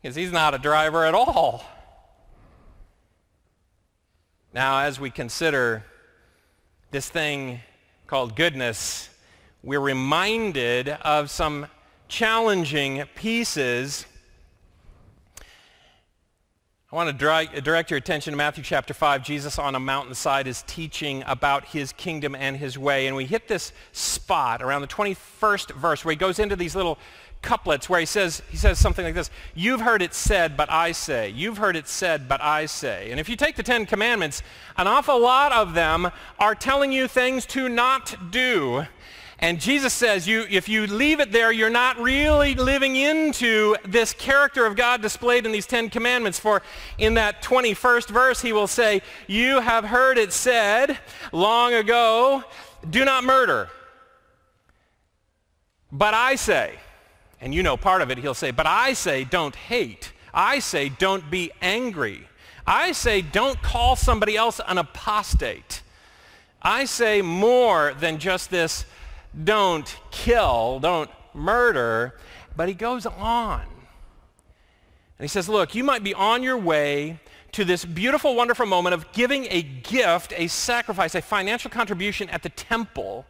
Because 0.00 0.16
he's 0.16 0.32
not 0.32 0.54
a 0.54 0.58
driver 0.58 1.04
at 1.04 1.14
all. 1.14 1.64
Now, 4.54 4.80
as 4.80 5.00
we 5.00 5.08
consider 5.08 5.82
this 6.90 7.08
thing 7.08 7.60
called 8.06 8.36
goodness, 8.36 9.08
we're 9.62 9.80
reminded 9.80 10.90
of 10.90 11.30
some 11.30 11.68
challenging 12.06 13.02
pieces. 13.14 14.04
I 16.92 16.96
want 16.96 17.18
to 17.18 17.60
direct 17.62 17.90
your 17.90 17.96
attention 17.96 18.32
to 18.32 18.36
Matthew 18.36 18.62
chapter 18.62 18.92
5. 18.92 19.22
Jesus 19.22 19.58
on 19.58 19.74
a 19.74 19.80
mountainside 19.80 20.46
is 20.46 20.62
teaching 20.66 21.24
about 21.26 21.64
his 21.64 21.92
kingdom 21.92 22.34
and 22.34 22.54
his 22.54 22.76
way. 22.76 23.06
And 23.06 23.16
we 23.16 23.24
hit 23.24 23.48
this 23.48 23.72
spot 23.92 24.60
around 24.60 24.82
the 24.82 24.88
21st 24.88 25.74
verse 25.76 26.04
where 26.04 26.12
he 26.12 26.16
goes 26.16 26.38
into 26.38 26.56
these 26.56 26.76
little 26.76 26.98
couplets 27.42 27.88
where 27.88 28.00
he 28.00 28.06
says, 28.06 28.42
he 28.50 28.56
says 28.56 28.78
something 28.78 29.04
like 29.04 29.14
this, 29.14 29.30
you've 29.54 29.80
heard 29.80 30.00
it 30.00 30.14
said, 30.14 30.56
but 30.56 30.70
I 30.70 30.92
say. 30.92 31.28
You've 31.28 31.58
heard 31.58 31.76
it 31.76 31.88
said, 31.88 32.28
but 32.28 32.40
I 32.40 32.66
say. 32.66 33.10
And 33.10 33.20
if 33.20 33.28
you 33.28 33.36
take 33.36 33.56
the 33.56 33.62
Ten 33.62 33.84
Commandments, 33.84 34.42
an 34.76 34.86
awful 34.86 35.20
lot 35.20 35.52
of 35.52 35.74
them 35.74 36.10
are 36.38 36.54
telling 36.54 36.92
you 36.92 37.08
things 37.08 37.44
to 37.46 37.68
not 37.68 38.30
do. 38.30 38.86
And 39.38 39.60
Jesus 39.60 39.92
says, 39.92 40.28
you, 40.28 40.46
if 40.48 40.68
you 40.68 40.86
leave 40.86 41.18
it 41.18 41.32
there, 41.32 41.50
you're 41.50 41.68
not 41.68 41.98
really 41.98 42.54
living 42.54 42.94
into 42.94 43.74
this 43.84 44.12
character 44.12 44.64
of 44.66 44.76
God 44.76 45.02
displayed 45.02 45.44
in 45.44 45.50
these 45.50 45.66
Ten 45.66 45.90
Commandments. 45.90 46.38
For 46.38 46.62
in 46.96 47.14
that 47.14 47.42
21st 47.42 48.08
verse, 48.08 48.40
he 48.40 48.52
will 48.52 48.68
say, 48.68 49.02
you 49.26 49.60
have 49.60 49.84
heard 49.84 50.16
it 50.16 50.32
said 50.32 50.96
long 51.32 51.74
ago, 51.74 52.44
do 52.88 53.04
not 53.04 53.24
murder. 53.24 53.68
But 55.90 56.14
I 56.14 56.36
say, 56.36 56.78
and 57.42 57.52
you 57.52 57.62
know 57.62 57.76
part 57.76 58.00
of 58.00 58.10
it, 58.10 58.18
he'll 58.18 58.34
say, 58.34 58.52
but 58.52 58.66
I 58.66 58.92
say 58.92 59.24
don't 59.24 59.54
hate. 59.54 60.12
I 60.32 60.60
say 60.60 60.88
don't 60.88 61.28
be 61.28 61.50
angry. 61.60 62.28
I 62.66 62.92
say 62.92 63.20
don't 63.20 63.60
call 63.60 63.96
somebody 63.96 64.36
else 64.36 64.60
an 64.66 64.78
apostate. 64.78 65.82
I 66.62 66.84
say 66.84 67.20
more 67.20 67.94
than 67.98 68.18
just 68.18 68.50
this 68.50 68.86
don't 69.44 69.94
kill, 70.12 70.78
don't 70.78 71.10
murder. 71.34 72.14
But 72.54 72.68
he 72.68 72.74
goes 72.74 73.06
on. 73.06 73.60
And 73.62 75.24
he 75.24 75.28
says, 75.28 75.48
look, 75.48 75.74
you 75.74 75.82
might 75.82 76.04
be 76.04 76.14
on 76.14 76.44
your 76.44 76.58
way 76.58 77.18
to 77.52 77.64
this 77.64 77.84
beautiful, 77.84 78.36
wonderful 78.36 78.66
moment 78.66 78.94
of 78.94 79.10
giving 79.12 79.46
a 79.50 79.62
gift, 79.62 80.32
a 80.36 80.46
sacrifice, 80.46 81.14
a 81.14 81.22
financial 81.22 81.70
contribution 81.70 82.28
at 82.30 82.42
the 82.42 82.48
temple. 82.50 83.26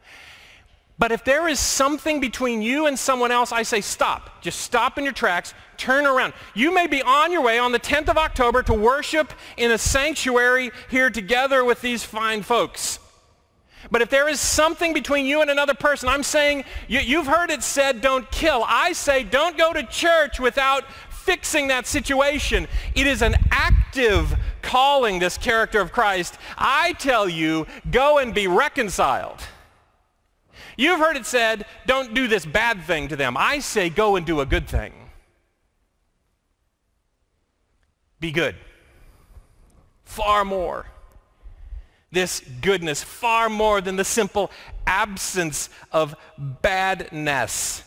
But 0.98 1.10
if 1.10 1.24
there 1.24 1.48
is 1.48 1.58
something 1.58 2.20
between 2.20 2.62
you 2.62 2.86
and 2.86 2.98
someone 2.98 3.32
else, 3.32 3.50
I 3.50 3.62
say 3.62 3.80
stop. 3.80 4.42
Just 4.42 4.60
stop 4.60 4.98
in 4.98 5.04
your 5.04 5.12
tracks, 5.12 5.54
turn 5.76 6.06
around. 6.06 6.32
You 6.54 6.72
may 6.72 6.86
be 6.86 7.02
on 7.02 7.32
your 7.32 7.42
way 7.42 7.58
on 7.58 7.72
the 7.72 7.80
10th 7.80 8.08
of 8.08 8.18
October 8.18 8.62
to 8.64 8.74
worship 8.74 9.32
in 9.56 9.70
a 9.70 9.78
sanctuary 9.78 10.70
here 10.90 11.10
together 11.10 11.64
with 11.64 11.80
these 11.80 12.04
fine 12.04 12.42
folks. 12.42 12.98
But 13.90 14.00
if 14.00 14.10
there 14.10 14.28
is 14.28 14.40
something 14.40 14.94
between 14.94 15.26
you 15.26 15.42
and 15.42 15.50
another 15.50 15.74
person, 15.74 16.08
I'm 16.08 16.22
saying, 16.22 16.64
you, 16.88 17.16
have 17.22 17.26
heard 17.26 17.50
it 17.50 17.62
said, 17.62 18.00
don't 18.00 18.30
kill. 18.30 18.64
I 18.66 18.92
say, 18.92 19.24
don't 19.24 19.58
go 19.58 19.72
to 19.72 19.82
church 19.82 20.38
without 20.38 20.84
fixing 21.10 21.68
that 21.68 21.86
situation. 21.86 22.68
It 22.94 23.06
is 23.06 23.22
an 23.22 23.34
active 23.50 24.36
calling, 24.60 25.18
this 25.18 25.36
character 25.36 25.80
of 25.80 25.92
Christ. 25.92 26.38
I 26.56 26.92
tell 26.94 27.28
you, 27.28 27.66
go 27.90 28.18
and 28.18 28.32
be 28.32 28.46
reconciled. 28.46 29.40
You've 30.76 31.00
heard 31.00 31.16
it 31.16 31.26
said, 31.26 31.66
don't 31.86 32.14
do 32.14 32.28
this 32.28 32.44
bad 32.44 32.82
thing 32.82 33.08
to 33.08 33.16
them. 33.16 33.36
I 33.36 33.58
say, 33.58 33.90
go 33.90 34.16
and 34.16 34.24
do 34.24 34.40
a 34.40 34.46
good 34.46 34.68
thing. 34.68 34.92
Be 38.20 38.32
good. 38.32 38.54
Far 40.04 40.44
more. 40.44 40.86
This 42.10 42.40
goodness, 42.60 43.02
far 43.02 43.48
more 43.48 43.80
than 43.80 43.96
the 43.96 44.04
simple 44.04 44.50
absence 44.86 45.70
of 45.90 46.14
badness 46.38 47.82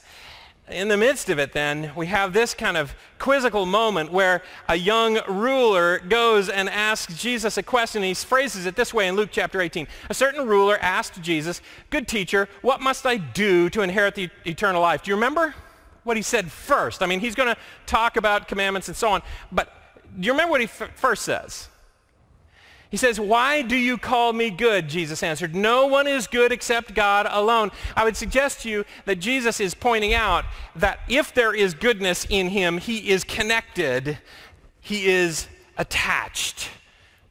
in 0.69 0.88
the 0.88 0.98
midst 0.98 1.29
of 1.29 1.38
it 1.38 1.53
then, 1.53 1.91
we 1.95 2.07
have 2.07 2.34
this 2.34 2.55
kind 2.55 2.75
of 2.75 2.95
quizzical 3.19 3.67
moment 3.67 4.12
where 4.12 4.41
a 4.67 4.75
young 4.75 5.19
ruler 5.27 6.00
goes 6.00 6.50
and 6.50 6.67
asks 6.69 7.15
Jesus 7.15 7.57
a 7.57 7.63
question. 7.63 8.01
He 8.01 8.15
phrases 8.15 8.65
it 8.65 8.75
this 8.75 8.91
way 8.93 9.07
in 9.07 9.15
Luke 9.15 9.29
chapter 9.31 9.62
18. 9.62 9.88
A 10.10 10.13
certain 10.13 10.48
ruler 10.48 10.77
asked 10.79 11.22
Jesus, 11.22 11.62
good 11.91 12.07
teacher, 12.07 12.50
what 12.62 12.81
must 12.81 13.05
I 13.05 13.17
do 13.17 13.69
to 13.69 13.81
inherit 13.81 14.15
the 14.15 14.29
eternal 14.45 14.81
life? 14.81 15.03
Do 15.03 15.12
you 15.12 15.15
remember 15.15 15.53
what 16.03 16.17
he 16.17 16.24
said 16.24 16.51
first? 16.51 17.03
I 17.03 17.05
mean, 17.05 17.19
he's 17.19 17.36
going 17.36 17.53
to 17.53 17.62
talk 17.86 18.17
about 18.17 18.48
commandments 18.48 18.88
and 18.88 18.98
so 18.98 19.10
on, 19.10 19.22
but 19.51 19.72
do 20.19 20.25
you 20.25 20.31
remember 20.31 20.51
what 20.51 20.62
he 20.62 20.65
f- 20.65 20.89
first 20.95 21.24
says? 21.24 21.67
He 22.96 22.98
says, 22.98 23.20
Why 23.20 23.62
do 23.62 23.75
you 23.75 23.98
call 23.98 24.32
me 24.32 24.50
good? 24.50 24.88
Jesus 24.88 25.22
answered, 25.22 25.54
No 25.54 25.86
one 25.86 26.08
is 26.08 26.28
good 26.28 26.54
except 26.54 26.94
God 26.94 27.28
alone. 27.30 27.74
I 27.94 28.06
would 28.06 28.16
suggest 28.16 28.62
to 28.62 28.70
you 28.70 28.86
that 29.04 29.18
Jesus 29.18 29.60
is 29.60 29.75
pointing 29.75 30.14
out 30.14 30.46
that 30.78 31.02
if 31.10 31.34
there 31.34 31.54
is 31.54 31.74
goodness 31.74 32.25
in 32.30 32.48
him, 32.48 32.78
he 32.78 33.10
is 33.10 33.25
connected, 33.25 34.18
he 34.80 35.08
is 35.08 35.50
attached 35.78 36.70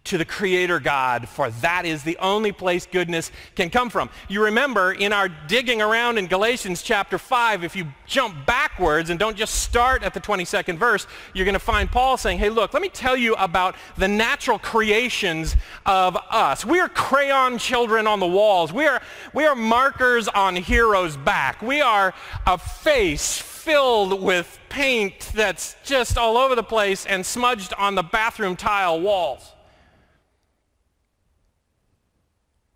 to 0.05 0.19
the 0.19 0.25
Creator 0.25 0.81
God, 0.81 1.27
for 1.27 1.51
that 1.51 1.87
is 1.87 2.03
the 2.03 2.19
only 2.19 2.53
place 2.53 2.87
goodness 2.87 3.33
can 3.55 3.71
come 3.71 3.89
from. 3.89 4.11
You 4.29 4.45
remember 4.45 4.93
in 4.93 5.15
our 5.15 5.29
digging 5.29 5.81
around 5.81 6.19
in 6.19 6.27
Galatians 6.27 6.83
chapter 6.83 7.17
5, 7.17 7.65
if 7.65 7.75
you 7.75 7.87
jump 8.07 8.45
backwards 8.45 9.09
and 9.09 9.19
don't 9.19 9.37
just 9.37 9.63
start 9.63 10.03
at 10.03 10.13
the 10.13 10.21
22nd 10.21 10.77
verse, 10.77 11.07
you're 11.33 11.47
going 11.47 11.55
to 11.55 11.59
find 11.59 11.91
Paul 11.91 12.19
saying, 12.19 12.39
hey, 12.39 12.51
look, 12.51 12.75
let 12.75 12.83
me 12.83 12.91
tell 12.91 13.17
you 13.17 13.35
about 13.37 13.77
the 13.97 14.07
natural 14.07 14.59
creations 14.59 15.57
of 15.87 16.19
us. 16.31 16.67
We 16.67 16.81
are 16.81 16.89
crayon 16.91 17.57
children 17.57 18.07
on 18.07 18.21
the 18.21 18.27
walls. 18.27 18.75
We 18.75 18.87
are, 18.87 19.01
we 19.33 19.47
are 19.47 19.55
markers 19.55 20.29
on 20.29 20.55
Hero's 20.57 21.17
back. 21.17 21.63
We 21.63 21.81
are 21.81 22.13
a 22.47 22.59
face 22.59 23.39
filled 23.39 24.23
with 24.23 24.61
paint 24.69 25.31
that's 25.35 25.77
just 25.83 26.19
all 26.19 26.37
over 26.37 26.55
the 26.55 26.63
place 26.63 27.07
and 27.07 27.25
smudged 27.25 27.73
on 27.79 27.95
the 27.95 28.03
bathroom 28.03 28.55
tile 28.55 29.01
walls. 29.01 29.54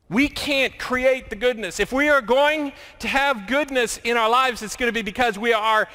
We 0.08 0.28
can't 0.28 0.78
create 0.78 1.28
the 1.28 1.36
goodness. 1.36 1.80
If 1.80 1.92
we 1.92 2.08
are 2.08 2.22
going 2.22 2.72
to 3.00 3.08
have 3.08 3.46
goodness 3.46 3.98
in 4.04 4.16
our 4.16 4.30
lives, 4.30 4.62
it's 4.62 4.76
going 4.76 4.88
to 4.88 4.92
be 4.92 5.02
because 5.02 5.38
we 5.38 5.52
are 5.52 5.88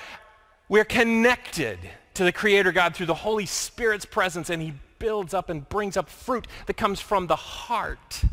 we're 0.69 0.85
connected 0.85 1.79
to 2.13 2.23
the 2.23 2.31
Creator 2.31 2.71
God 2.71 2.95
through 2.95 3.07
the 3.07 3.13
Holy 3.13 3.45
Spirit's 3.45 4.05
presence, 4.05 4.49
and 4.49 4.61
He 4.61 4.73
builds 4.99 5.33
up 5.33 5.49
and 5.49 5.67
brings 5.67 5.97
up 5.97 6.09
fruit 6.09 6.47
that 6.67 6.77
comes 6.77 6.99
from 6.99 7.27
the 7.27 7.35
heart. 7.35 8.23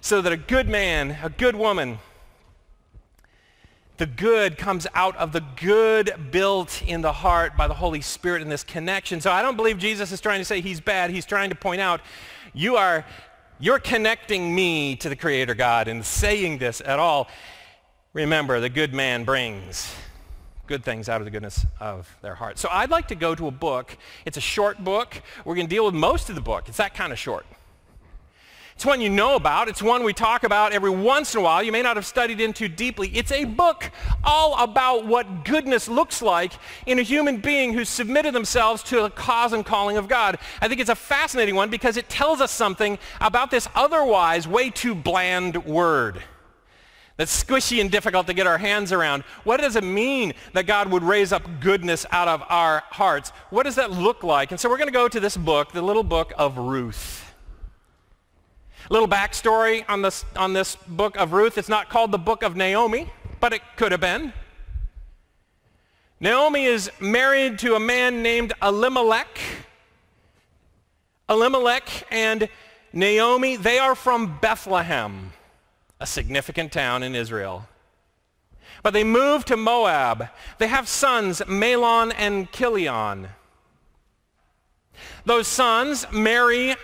So 0.00 0.20
that 0.20 0.32
a 0.32 0.36
good 0.36 0.68
man, 0.68 1.18
a 1.22 1.30
good 1.30 1.56
woman, 1.56 1.98
the 3.96 4.06
good 4.06 4.58
comes 4.58 4.86
out 4.94 5.16
of 5.16 5.32
the 5.32 5.42
good 5.60 6.12
built 6.30 6.82
in 6.86 7.00
the 7.00 7.12
heart 7.12 7.56
by 7.56 7.66
the 7.66 7.74
Holy 7.74 8.02
Spirit 8.02 8.42
in 8.42 8.48
this 8.48 8.62
connection. 8.62 9.20
So 9.20 9.32
I 9.32 9.40
don't 9.40 9.56
believe 9.56 9.78
Jesus 9.78 10.12
is 10.12 10.20
trying 10.20 10.40
to 10.40 10.44
say 10.44 10.60
he's 10.60 10.80
bad. 10.80 11.10
He's 11.10 11.24
trying 11.24 11.48
to 11.48 11.56
point 11.56 11.80
out 11.80 12.00
you 12.52 12.76
are 12.76 13.04
you're 13.58 13.78
connecting 13.78 14.54
me 14.54 14.96
to 14.96 15.08
the 15.08 15.16
Creator 15.16 15.54
God 15.54 15.88
and 15.88 16.04
saying 16.04 16.58
this 16.58 16.82
at 16.84 16.98
all. 16.98 17.28
Remember, 18.12 18.60
the 18.60 18.68
good 18.68 18.92
man 18.92 19.24
brings 19.24 19.94
good 20.66 20.84
things 20.84 21.08
out 21.08 21.20
of 21.20 21.24
the 21.24 21.30
goodness 21.30 21.64
of 21.80 22.14
their 22.22 22.34
heart. 22.34 22.58
So 22.58 22.68
I'd 22.70 22.90
like 22.90 23.08
to 23.08 23.14
go 23.14 23.34
to 23.34 23.46
a 23.46 23.52
book. 23.52 23.96
It's 24.24 24.36
a 24.36 24.40
short 24.40 24.82
book. 24.82 25.22
We're 25.44 25.54
going 25.54 25.68
to 25.68 25.74
deal 25.74 25.86
with 25.86 25.94
most 25.94 26.28
of 26.28 26.34
the 26.34 26.40
book. 26.40 26.68
It's 26.68 26.78
that 26.78 26.94
kind 26.94 27.12
of 27.12 27.18
short. 27.18 27.46
It's 28.76 28.84
one 28.84 29.00
you 29.00 29.08
know 29.08 29.36
about. 29.36 29.68
It's 29.68 29.82
one 29.82 30.04
we 30.04 30.12
talk 30.12 30.44
about 30.44 30.74
every 30.74 30.90
once 30.90 31.34
in 31.34 31.40
a 31.40 31.42
while. 31.42 31.62
You 31.62 31.72
may 31.72 31.80
not 31.80 31.96
have 31.96 32.04
studied 32.04 32.42
into 32.42 32.68
deeply. 32.68 33.08
It's 33.08 33.32
a 33.32 33.46
book 33.46 33.90
all 34.22 34.62
about 34.62 35.06
what 35.06 35.46
goodness 35.46 35.88
looks 35.88 36.20
like 36.20 36.52
in 36.84 36.98
a 36.98 37.02
human 37.02 37.38
being 37.38 37.72
who's 37.72 37.88
submitted 37.88 38.34
themselves 38.34 38.82
to 38.82 39.00
the 39.00 39.08
cause 39.08 39.54
and 39.54 39.64
calling 39.64 39.96
of 39.96 40.08
God. 40.08 40.38
I 40.60 40.68
think 40.68 40.82
it's 40.82 40.90
a 40.90 40.94
fascinating 40.94 41.54
one 41.54 41.70
because 41.70 41.96
it 41.96 42.10
tells 42.10 42.42
us 42.42 42.52
something 42.52 42.98
about 43.18 43.50
this 43.50 43.66
otherwise 43.74 44.46
way 44.46 44.68
too 44.68 44.94
bland 44.94 45.64
word 45.64 46.22
that's 47.16 47.44
squishy 47.44 47.80
and 47.80 47.90
difficult 47.90 48.26
to 48.26 48.34
get 48.34 48.46
our 48.46 48.58
hands 48.58 48.92
around. 48.92 49.22
What 49.44 49.58
does 49.58 49.76
it 49.76 49.84
mean 49.84 50.34
that 50.52 50.66
God 50.66 50.90
would 50.90 51.02
raise 51.02 51.32
up 51.32 51.60
goodness 51.60 52.04
out 52.10 52.28
of 52.28 52.42
our 52.50 52.82
hearts? 52.90 53.30
What 53.48 53.62
does 53.62 53.76
that 53.76 53.90
look 53.90 54.22
like? 54.22 54.50
And 54.50 54.60
so 54.60 54.68
we're 54.68 54.76
going 54.76 54.88
to 54.88 54.92
go 54.92 55.08
to 55.08 55.18
this 55.18 55.38
book, 55.38 55.72
the 55.72 55.80
little 55.80 56.04
book 56.04 56.34
of 56.36 56.58
Ruth. 56.58 57.25
Little 58.88 59.08
backstory 59.08 59.84
on 59.88 60.02
this, 60.02 60.24
on 60.36 60.52
this 60.52 60.76
book 60.86 61.16
of 61.16 61.32
Ruth. 61.32 61.58
It's 61.58 61.68
not 61.68 61.88
called 61.88 62.12
the 62.12 62.18
book 62.18 62.44
of 62.44 62.54
Naomi, 62.54 63.10
but 63.40 63.52
it 63.52 63.62
could 63.76 63.90
have 63.90 64.00
been. 64.00 64.32
Naomi 66.20 66.66
is 66.66 66.90
married 67.00 67.58
to 67.60 67.74
a 67.74 67.80
man 67.80 68.22
named 68.22 68.52
Elimelech. 68.62 69.40
Elimelech 71.28 72.06
and 72.10 72.48
Naomi, 72.92 73.56
they 73.56 73.78
are 73.78 73.94
from 73.94 74.38
Bethlehem, 74.40 75.32
a 76.00 76.06
significant 76.06 76.70
town 76.72 77.02
in 77.02 77.14
Israel. 77.14 77.68
But 78.82 78.92
they 78.92 79.04
move 79.04 79.44
to 79.46 79.56
Moab. 79.56 80.28
They 80.58 80.68
have 80.68 80.86
sons, 80.86 81.40
Mahlon 81.40 82.14
and 82.16 82.50
Chilion. 82.52 83.28
Those 85.24 85.48
sons 85.48 86.06
marry 86.12 86.76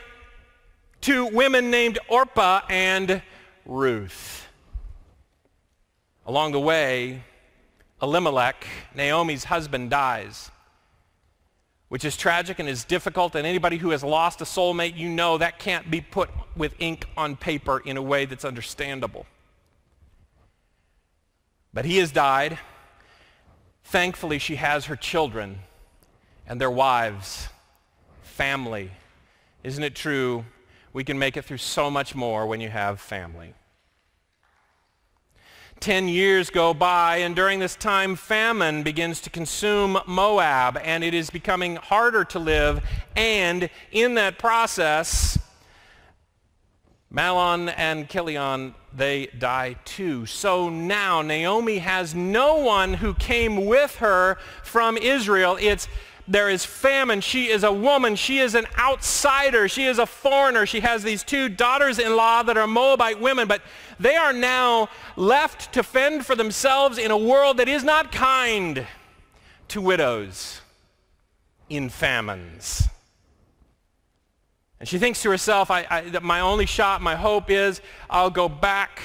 to 1.02 1.26
women 1.26 1.70
named 1.70 1.98
Orpah 2.08 2.62
and 2.68 3.22
Ruth. 3.66 4.46
Along 6.26 6.52
the 6.52 6.60
way, 6.60 7.24
Elimelech, 8.00 8.66
Naomi's 8.94 9.44
husband, 9.44 9.90
dies, 9.90 10.50
which 11.88 12.04
is 12.04 12.16
tragic 12.16 12.60
and 12.60 12.68
is 12.68 12.84
difficult. 12.84 13.34
And 13.34 13.46
anybody 13.46 13.76
who 13.78 13.90
has 13.90 14.04
lost 14.04 14.40
a 14.40 14.44
soulmate, 14.44 14.96
you 14.96 15.08
know 15.08 15.38
that 15.38 15.58
can't 15.58 15.90
be 15.90 16.00
put 16.00 16.30
with 16.56 16.74
ink 16.78 17.04
on 17.16 17.36
paper 17.36 17.80
in 17.84 17.96
a 17.96 18.02
way 18.02 18.24
that's 18.24 18.44
understandable. 18.44 19.26
But 21.74 21.84
he 21.84 21.98
has 21.98 22.12
died. 22.12 22.58
Thankfully, 23.84 24.38
she 24.38 24.56
has 24.56 24.86
her 24.86 24.96
children 24.96 25.58
and 26.46 26.60
their 26.60 26.70
wives, 26.70 27.48
family. 28.22 28.92
Isn't 29.64 29.82
it 29.82 29.96
true? 29.96 30.44
We 30.92 31.04
can 31.04 31.18
make 31.18 31.36
it 31.36 31.44
through 31.44 31.58
so 31.58 31.90
much 31.90 32.14
more 32.14 32.46
when 32.46 32.60
you 32.60 32.68
have 32.68 33.00
family. 33.00 33.54
Ten 35.80 36.06
years 36.06 36.50
go 36.50 36.74
by, 36.74 37.16
and 37.16 37.34
during 37.34 37.58
this 37.58 37.74
time, 37.74 38.14
famine 38.14 38.82
begins 38.82 39.20
to 39.22 39.30
consume 39.30 39.98
Moab, 40.06 40.78
and 40.84 41.02
it 41.02 41.12
is 41.12 41.30
becoming 41.30 41.76
harder 41.76 42.24
to 42.26 42.38
live. 42.38 42.84
And 43.16 43.68
in 43.90 44.14
that 44.14 44.38
process, 44.38 45.38
Mahlon 47.12 47.74
and 47.76 48.08
Chilion, 48.08 48.74
they 48.94 49.26
die 49.38 49.76
too. 49.84 50.24
So 50.26 50.68
now 50.68 51.20
Naomi 51.20 51.78
has 51.78 52.14
no 52.14 52.56
one 52.56 52.94
who 52.94 53.14
came 53.14 53.66
with 53.66 53.96
her 53.96 54.38
from 54.62 54.96
Israel. 54.96 55.58
It's 55.60 55.88
there 56.28 56.48
is 56.48 56.64
famine. 56.64 57.20
She 57.20 57.48
is 57.48 57.64
a 57.64 57.72
woman. 57.72 58.16
She 58.16 58.38
is 58.38 58.54
an 58.54 58.66
outsider. 58.78 59.68
She 59.68 59.86
is 59.86 59.98
a 59.98 60.06
foreigner. 60.06 60.66
She 60.66 60.80
has 60.80 61.02
these 61.02 61.24
two 61.24 61.48
daughters-in-law 61.48 62.44
that 62.44 62.56
are 62.56 62.66
Moabite 62.66 63.20
women, 63.20 63.48
but 63.48 63.62
they 63.98 64.16
are 64.16 64.32
now 64.32 64.88
left 65.16 65.72
to 65.74 65.82
fend 65.82 66.24
for 66.24 66.36
themselves 66.36 66.98
in 66.98 67.10
a 67.10 67.16
world 67.16 67.56
that 67.56 67.68
is 67.68 67.82
not 67.82 68.12
kind 68.12 68.86
to 69.68 69.80
widows 69.80 70.60
in 71.68 71.88
famines. 71.88 72.88
And 74.78 74.88
she 74.88 74.98
thinks 74.98 75.22
to 75.22 75.30
herself, 75.30 75.70
I, 75.70 75.86
I, 75.88 76.00
that 76.10 76.22
my 76.22 76.40
only 76.40 76.66
shot, 76.66 77.00
my 77.00 77.14
hope 77.14 77.50
is 77.50 77.80
I'll 78.10 78.30
go 78.30 78.48
back 78.48 79.00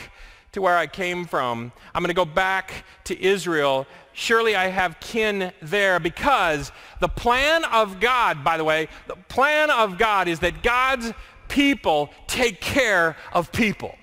to 0.54 0.62
where 0.62 0.76
I 0.76 0.88
came 0.88 1.26
from. 1.26 1.72
I'm 1.94 2.02
going 2.02 2.10
to 2.10 2.16
go 2.16 2.26
back 2.26 2.84
to 3.04 3.22
Israel. 3.22 3.86
Surely 4.20 4.56
I 4.56 4.70
have 4.70 5.00
kin 5.00 5.52
there 5.62 6.00
because 6.00 6.72
the 7.00 7.08
plan 7.08 7.64
of 7.66 8.00
God, 8.00 8.44
by 8.44 8.58
the 8.58 8.64
way, 8.64 8.88
the 9.06 9.16
plan 9.16 9.70
of 9.70 10.00
God 10.00 10.28
is 10.28 10.40
that 10.40 10.64
God's 10.64 11.14
people 11.50 12.10
take 12.26 12.60
care 12.60 13.16
of 13.32 13.52
people. 13.52 13.94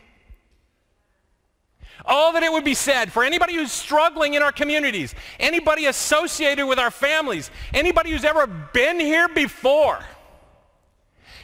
All 2.04 2.33
that 2.35 2.44
it 2.44 2.52
would 2.52 2.62
be 2.62 2.75
said 2.75 3.11
for 3.11 3.25
anybody 3.25 3.56
who's 3.56 3.73
struggling 3.73 4.35
in 4.35 4.42
our 4.42 4.52
communities, 4.52 5.16
anybody 5.40 5.87
associated 5.87 6.66
with 6.66 6.78
our 6.78 6.92
families, 6.92 7.50
anybody 7.73 8.12
who's 8.12 8.25
ever 8.25 8.47
been 8.47 9.00
here 9.00 9.26
before 9.26 9.99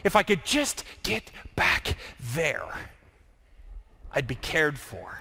if 0.05 0.15
I 0.15 0.23
could 0.23 0.45
just 0.45 0.85
get 1.03 1.33
back 1.57 1.97
there, 2.35 2.69
I'd 4.13 4.29
be 4.29 4.37
cared 4.37 4.79
for 4.79 5.20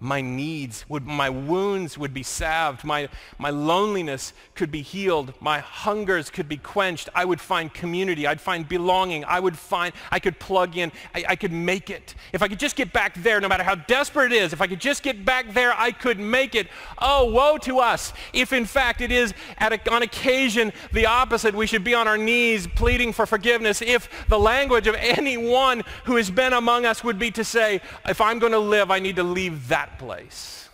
my 0.00 0.20
needs 0.20 0.84
would 0.88 1.04
my 1.04 1.28
wounds 1.28 1.98
would 1.98 2.14
be 2.14 2.22
salved. 2.22 2.84
My 2.84 3.08
my 3.38 3.50
loneliness 3.50 4.32
could 4.54 4.70
be 4.70 4.82
healed. 4.82 5.34
My 5.40 5.58
hungers 5.58 6.30
could 6.30 6.48
be 6.48 6.56
quenched. 6.56 7.08
I 7.14 7.24
would 7.24 7.40
find 7.40 7.72
community. 7.72 8.26
I'd 8.26 8.40
find 8.40 8.68
belonging. 8.68 9.24
I 9.24 9.40
would 9.40 9.58
find 9.58 9.92
i 10.10 10.20
could 10.20 10.38
plug 10.38 10.76
in. 10.76 10.92
I, 11.14 11.24
I, 11.30 11.36
could 11.36 11.52
make 11.52 11.90
it. 11.90 12.14
If 12.32 12.42
i 12.42 12.48
could 12.48 12.60
just 12.60 12.76
get 12.76 12.92
back 12.92 13.14
there 13.22 13.40
no 13.40 13.48
matter 13.48 13.64
how 13.64 13.74
desperate 13.74 14.32
it 14.32 14.36
is 14.36 14.52
if 14.52 14.60
i 14.60 14.66
could 14.66 14.80
just 14.80 15.02
get 15.02 15.24
back 15.24 15.52
there 15.52 15.72
i 15.76 15.90
could 15.90 16.18
make 16.18 16.54
it. 16.54 16.68
Oh 16.98 17.30
woe 17.32 17.58
to 17.58 17.80
us 17.80 18.12
if 18.32 18.52
in 18.52 18.66
fact 18.66 19.00
it 19.00 19.10
is 19.10 19.34
at 19.58 19.72
a, 19.72 19.92
on 19.92 20.02
occasion 20.02 20.72
the 20.92 21.06
opposite. 21.06 21.54
We 21.54 21.66
should 21.66 21.84
be 21.84 21.94
on 21.94 22.06
our 22.06 22.18
knees 22.18 22.66
pleading 22.66 23.12
for 23.12 23.26
forgiveness. 23.26 23.82
If 23.82 24.28
the 24.28 24.38
language 24.38 24.86
of 24.86 24.94
anyone 24.98 25.82
who 26.04 26.16
has 26.16 26.30
been 26.30 26.52
among 26.52 26.86
us 26.86 27.02
would 27.02 27.18
be 27.18 27.30
to 27.32 27.44
say 27.44 27.80
if 28.06 28.20
i'm 28.20 28.38
going 28.38 28.52
to 28.52 28.58
live 28.58 28.90
i 28.90 28.98
need 28.98 29.16
to 29.16 29.22
leave 29.22 29.68
that 29.68 29.87
that 29.88 29.98
place. 29.98 30.68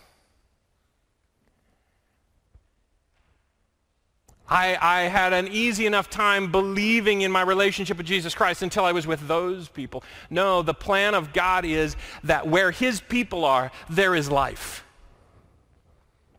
I, 4.47 4.77
I, 4.79 5.01
had 5.03 5.33
an 5.33 5.47
easy 5.47 5.87
enough 5.87 6.07
time 6.07 6.51
believing 6.51 7.21
in 7.21 7.31
my 7.31 7.41
relationship 7.41 7.97
with 7.97 8.05
Jesus 8.05 8.35
Christ 8.35 8.61
until 8.61 8.85
I 8.85 8.91
was 8.91 9.07
with 9.07 9.27
those 9.27 9.69
people. 9.69 10.03
No, 10.29 10.61
the 10.61 10.73
plan 10.73 11.15
of 11.15 11.33
God 11.33 11.65
is 11.65 11.95
that 12.23 12.47
where 12.47 12.69
his 12.69 13.01
people 13.01 13.43
are, 13.43 13.71
there 13.89 14.13
is 14.13 14.29
life. 14.29 14.83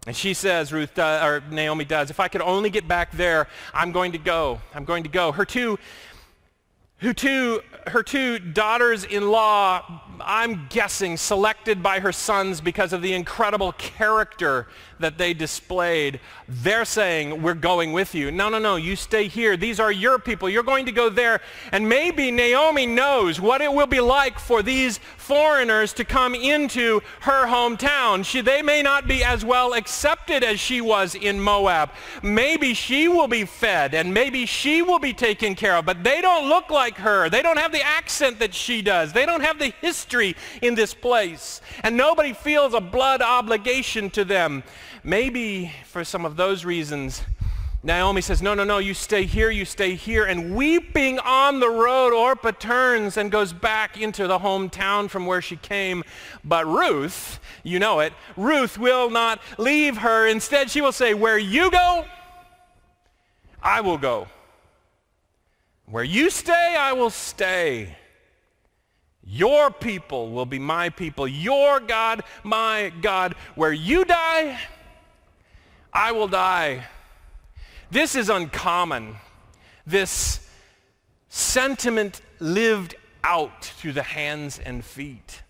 And 0.06 0.14
she 0.14 0.34
says, 0.34 0.72
Ruth, 0.72 0.96
uh, 1.00 1.20
or 1.24 1.42
Naomi 1.50 1.84
does, 1.84 2.10
if 2.10 2.20
I 2.20 2.28
could 2.28 2.42
only 2.42 2.70
get 2.70 2.86
back 2.86 3.10
there, 3.10 3.48
I'm 3.74 3.90
going 3.90 4.12
to 4.12 4.18
go. 4.18 4.60
I'm 4.72 4.84
going 4.84 5.02
to 5.02 5.08
go. 5.08 5.32
Her 5.32 5.44
two 5.44 5.76
who 6.98 7.12
two, 7.12 7.60
her 7.88 8.02
two 8.02 8.38
daughters-in-law, 8.38 10.02
I'm 10.20 10.66
guessing, 10.70 11.16
selected 11.18 11.82
by 11.82 12.00
her 12.00 12.12
sons 12.12 12.60
because 12.60 12.92
of 12.94 13.02
the 13.02 13.12
incredible 13.12 13.72
character 13.72 14.66
that 14.98 15.18
they 15.18 15.34
displayed. 15.34 16.20
They're 16.48 16.84
saying, 16.84 17.42
we're 17.42 17.54
going 17.54 17.92
with 17.92 18.14
you. 18.14 18.30
No, 18.30 18.48
no, 18.48 18.58
no, 18.58 18.76
you 18.76 18.96
stay 18.96 19.28
here. 19.28 19.56
These 19.56 19.78
are 19.78 19.92
your 19.92 20.18
people. 20.18 20.48
You're 20.48 20.62
going 20.62 20.86
to 20.86 20.92
go 20.92 21.10
there. 21.10 21.40
And 21.72 21.88
maybe 21.88 22.30
Naomi 22.30 22.86
knows 22.86 23.40
what 23.40 23.60
it 23.60 23.72
will 23.72 23.86
be 23.86 24.00
like 24.00 24.38
for 24.38 24.62
these 24.62 24.98
foreigners 25.16 25.92
to 25.94 26.04
come 26.04 26.34
into 26.34 27.02
her 27.20 27.46
hometown. 27.46 28.24
She, 28.24 28.40
they 28.40 28.62
may 28.62 28.82
not 28.82 29.06
be 29.06 29.22
as 29.22 29.44
well 29.44 29.74
accepted 29.74 30.42
as 30.42 30.58
she 30.58 30.80
was 30.80 31.14
in 31.14 31.40
Moab. 31.40 31.90
Maybe 32.22 32.74
she 32.74 33.08
will 33.08 33.28
be 33.28 33.44
fed 33.44 33.94
and 33.94 34.14
maybe 34.14 34.46
she 34.46 34.82
will 34.82 34.98
be 34.98 35.12
taken 35.12 35.54
care 35.54 35.76
of, 35.76 35.84
but 35.84 36.02
they 36.02 36.20
don't 36.20 36.48
look 36.48 36.70
like 36.70 36.86
like 36.86 36.98
her. 36.98 37.28
They 37.28 37.42
don't 37.42 37.58
have 37.58 37.72
the 37.72 37.82
accent 37.82 38.38
that 38.38 38.54
she 38.54 38.80
does. 38.80 39.12
They 39.12 39.26
don't 39.26 39.40
have 39.40 39.58
the 39.58 39.72
history 39.80 40.36
in 40.62 40.74
this 40.74 40.94
place. 40.94 41.60
And 41.82 41.96
nobody 41.96 42.32
feels 42.32 42.74
a 42.74 42.80
blood 42.80 43.22
obligation 43.22 44.10
to 44.10 44.24
them. 44.24 44.62
Maybe 45.06 45.70
for 45.84 46.02
some 46.02 46.24
of 46.24 46.34
those 46.36 46.64
reasons, 46.64 47.22
Naomi 47.84 48.20
says, 48.20 48.42
no, 48.42 48.54
no, 48.54 48.64
no, 48.64 48.78
you 48.78 48.92
stay 48.92 49.22
here, 49.22 49.52
you 49.52 49.64
stay 49.64 49.94
here. 49.94 50.24
And 50.24 50.56
weeping 50.56 51.20
on 51.20 51.60
the 51.60 51.70
road, 51.70 52.12
Orpah 52.12 52.50
turns 52.50 53.16
and 53.16 53.30
goes 53.30 53.52
back 53.52 54.00
into 54.00 54.26
the 54.26 54.40
hometown 54.40 55.08
from 55.08 55.24
where 55.24 55.40
she 55.40 55.54
came. 55.54 56.02
But 56.42 56.66
Ruth, 56.66 57.38
you 57.62 57.78
know 57.78 58.00
it, 58.00 58.14
Ruth 58.36 58.78
will 58.78 59.08
not 59.08 59.40
leave 59.58 59.98
her. 59.98 60.26
Instead, 60.26 60.72
she 60.72 60.80
will 60.80 60.90
say, 60.90 61.14
where 61.14 61.38
you 61.38 61.70
go, 61.70 62.04
I 63.62 63.82
will 63.82 63.98
go. 63.98 64.26
Where 65.84 66.02
you 66.02 66.30
stay, 66.30 66.74
I 66.76 66.94
will 66.94 67.10
stay. 67.10 67.96
Your 69.22 69.70
people 69.70 70.32
will 70.32 70.46
be 70.46 70.58
my 70.58 70.88
people. 70.88 71.28
Your 71.28 71.78
God, 71.78 72.24
my 72.42 72.92
God. 73.00 73.36
Where 73.54 73.72
you 73.72 74.04
die, 74.04 74.58
I 75.96 76.12
will 76.12 76.28
die. 76.28 76.84
This 77.90 78.16
is 78.16 78.28
uncommon. 78.28 79.16
This 79.86 80.46
sentiment 81.30 82.20
lived 82.38 82.96
out 83.24 83.64
through 83.64 83.94
the 83.94 84.02
hands 84.02 84.58
and 84.58 84.84
feet. 84.84 85.40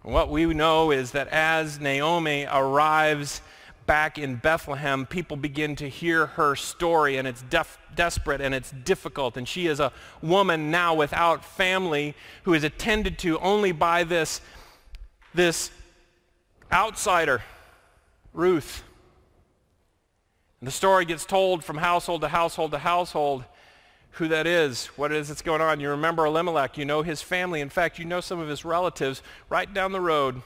What 0.00 0.30
we 0.30 0.46
know 0.46 0.90
is 0.90 1.10
that 1.10 1.28
as 1.28 1.78
Naomi 1.78 2.46
arrives 2.50 3.42
back 3.84 4.18
in 4.18 4.36
Bethlehem, 4.36 5.04
people 5.04 5.36
begin 5.36 5.76
to 5.76 5.88
hear 5.90 6.24
her 6.24 6.56
story, 6.56 7.18
and 7.18 7.28
it's 7.28 7.42
def- 7.42 7.78
desperate 7.94 8.40
and 8.40 8.54
it's 8.54 8.70
difficult. 8.70 9.36
And 9.36 9.46
she 9.46 9.66
is 9.66 9.80
a 9.80 9.92
woman 10.22 10.70
now 10.70 10.94
without 10.94 11.44
family 11.44 12.14
who 12.44 12.54
is 12.54 12.64
attended 12.64 13.18
to 13.18 13.38
only 13.40 13.72
by 13.72 14.04
this, 14.04 14.40
this 15.34 15.70
outsider, 16.72 17.42
Ruth. 18.32 18.82
And 20.64 20.66
the 20.66 20.72
story 20.72 21.04
gets 21.04 21.26
told 21.26 21.62
from 21.62 21.76
household 21.76 22.22
to 22.22 22.28
household 22.28 22.70
to 22.70 22.78
household 22.78 23.44
who 24.12 24.28
that 24.28 24.46
is, 24.46 24.86
what 24.96 25.12
it 25.12 25.18
is 25.18 25.28
that's 25.28 25.42
going 25.42 25.60
on. 25.60 25.78
You 25.78 25.90
remember 25.90 26.24
Elimelech, 26.24 26.78
you 26.78 26.86
know 26.86 27.02
his 27.02 27.20
family. 27.20 27.60
In 27.60 27.68
fact, 27.68 27.98
you 27.98 28.06
know 28.06 28.22
some 28.22 28.38
of 28.38 28.48
his 28.48 28.64
relatives 28.64 29.20
right 29.50 29.70
down 29.74 29.92
the 29.92 30.00
road. 30.00 30.40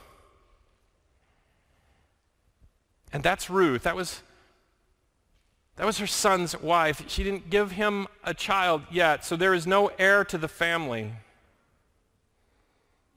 And 3.13 3.23
that's 3.23 3.49
Ruth. 3.49 3.83
That 3.83 3.95
was, 3.95 4.21
that 5.77 5.85
was 5.85 5.99
her 5.99 6.07
son's 6.07 6.53
wife. 6.59 7.01
She 7.07 7.23
didn't 7.23 7.49
give 7.49 7.71
him 7.71 8.05
a 8.25 8.33
child 8.33 8.81
yet, 8.91 9.23
so 9.23 9.37
there 9.37 9.53
is 9.53 9.65
no 9.65 9.89
heir 9.97 10.25
to 10.25 10.37
the 10.37 10.49
family. 10.49 11.13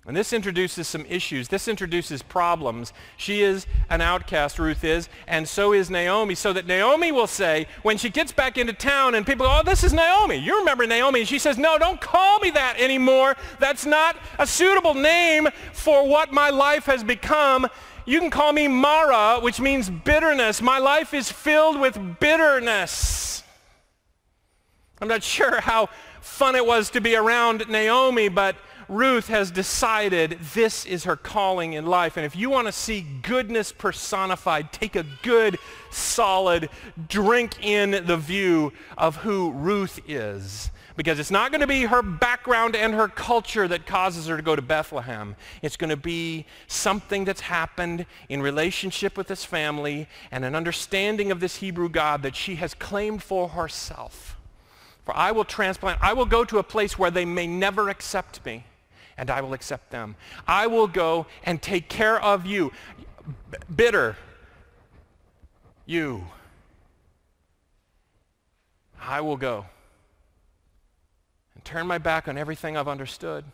And 0.04 0.16
this 0.16 0.32
introduces 0.32 0.88
some 0.88 1.06
issues. 1.06 1.46
This 1.46 1.68
introduces 1.68 2.22
problems. 2.22 2.92
She 3.16 3.42
is 3.42 3.68
an 3.88 4.00
outcast, 4.00 4.58
Ruth 4.58 4.82
is, 4.82 5.08
and 5.28 5.46
so 5.46 5.72
is 5.72 5.90
Naomi. 5.90 6.34
So 6.34 6.52
that 6.52 6.66
Naomi 6.66 7.12
will 7.12 7.28
say, 7.28 7.68
when 7.82 7.98
she 7.98 8.10
gets 8.10 8.32
back 8.32 8.58
into 8.58 8.72
town 8.72 9.14
and 9.14 9.24
people 9.24 9.46
go, 9.46 9.60
oh, 9.60 9.62
this 9.62 9.84
is 9.84 9.92
Naomi. 9.92 10.38
You 10.38 10.58
remember 10.58 10.88
Naomi. 10.88 11.20
And 11.20 11.28
she 11.28 11.38
says, 11.38 11.56
no, 11.56 11.78
don't 11.78 12.00
call 12.00 12.40
me 12.40 12.50
that 12.50 12.80
anymore. 12.80 13.36
That's 13.60 13.86
not 13.86 14.16
a 14.40 14.46
suitable 14.46 14.94
name 14.94 15.48
for 15.72 16.08
what 16.08 16.32
my 16.32 16.50
life 16.50 16.86
has 16.86 17.04
become. 17.04 17.68
You 18.04 18.18
can 18.18 18.30
call 18.30 18.52
me 18.52 18.66
Mara, 18.66 19.38
which 19.38 19.60
means 19.60 19.88
bitterness. 19.88 20.60
My 20.60 20.78
life 20.78 21.14
is 21.14 21.30
filled 21.30 21.78
with 21.78 22.18
bitterness. 22.18 23.44
I'm 25.00 25.06
not 25.06 25.22
sure 25.22 25.60
how 25.60 25.90
fun 26.20 26.56
it 26.56 26.66
was 26.66 26.90
to 26.90 27.00
be 27.00 27.14
around 27.14 27.68
Naomi, 27.68 28.28
but 28.28 28.56
Ruth 28.92 29.28
has 29.28 29.50
decided 29.50 30.38
this 30.55 30.85
is 30.85 31.05
her 31.05 31.16
calling 31.16 31.72
in 31.72 31.87
life. 31.87 32.16
And 32.16 32.26
if 32.26 32.37
you 32.37 32.50
want 32.50 32.68
to 32.68 32.72
see 32.72 33.07
goodness 33.22 33.72
personified, 33.72 34.72
take 34.72 34.96
a 34.96 35.07
good, 35.22 35.59
solid 35.90 36.68
drink 37.09 37.64
in 37.64 38.05
the 38.07 38.16
view 38.16 38.72
of 38.98 39.16
who 39.16 39.50
Ruth 39.52 39.98
is. 40.07 40.70
Because 40.94 41.18
it's 41.18 41.31
not 41.31 41.50
going 41.50 41.62
to 41.62 41.66
be 41.66 41.85
her 41.85 42.02
background 42.02 42.76
and 42.76 42.92
her 42.92 43.09
culture 43.09 43.66
that 43.66 43.87
causes 43.87 44.26
her 44.26 44.37
to 44.37 44.42
go 44.42 44.55
to 44.55 44.61
Bethlehem. 44.61 45.37
It's 45.62 45.78
going 45.78 45.88
to 45.88 45.96
be 45.96 46.44
something 46.66 47.24
that's 47.24 47.40
happened 47.40 48.05
in 48.28 48.42
relationship 48.42 49.16
with 49.16 49.26
this 49.26 49.42
family 49.42 50.07
and 50.31 50.44
an 50.44 50.55
understanding 50.55 51.31
of 51.31 51.40
this 51.40 51.57
Hebrew 51.57 51.88
God 51.88 52.22
that 52.22 52.37
she 52.37 52.57
has 52.57 52.74
claimed 52.74 53.22
for 53.22 53.48
herself. 53.48 54.37
For 55.05 55.16
I 55.16 55.33
will 55.33 55.44
transplant, 55.44 55.98
I 56.02 56.12
will 56.12 56.26
go 56.26 56.44
to 56.44 56.59
a 56.59 56.62
place 56.62 56.98
where 56.98 57.11
they 57.11 57.24
may 57.24 57.46
never 57.46 57.88
accept 57.88 58.44
me, 58.44 58.64
and 59.22 59.30
I 59.30 59.40
will 59.40 59.52
accept 59.52 59.92
them. 59.92 60.16
I 60.48 60.66
will 60.66 60.88
go 60.88 61.26
and 61.44 61.62
take 61.62 61.88
care 61.88 62.20
of 62.20 62.44
you. 62.44 62.72
B- 63.52 63.58
bitter, 63.72 64.16
you. 65.87 66.24
I 69.00 69.20
will 69.20 69.37
go 69.37 69.66
and 71.54 71.64
turn 71.64 71.87
my 71.87 71.98
back 71.98 72.26
on 72.26 72.37
everything 72.37 72.76
I've 72.76 72.88
understood 72.88 73.44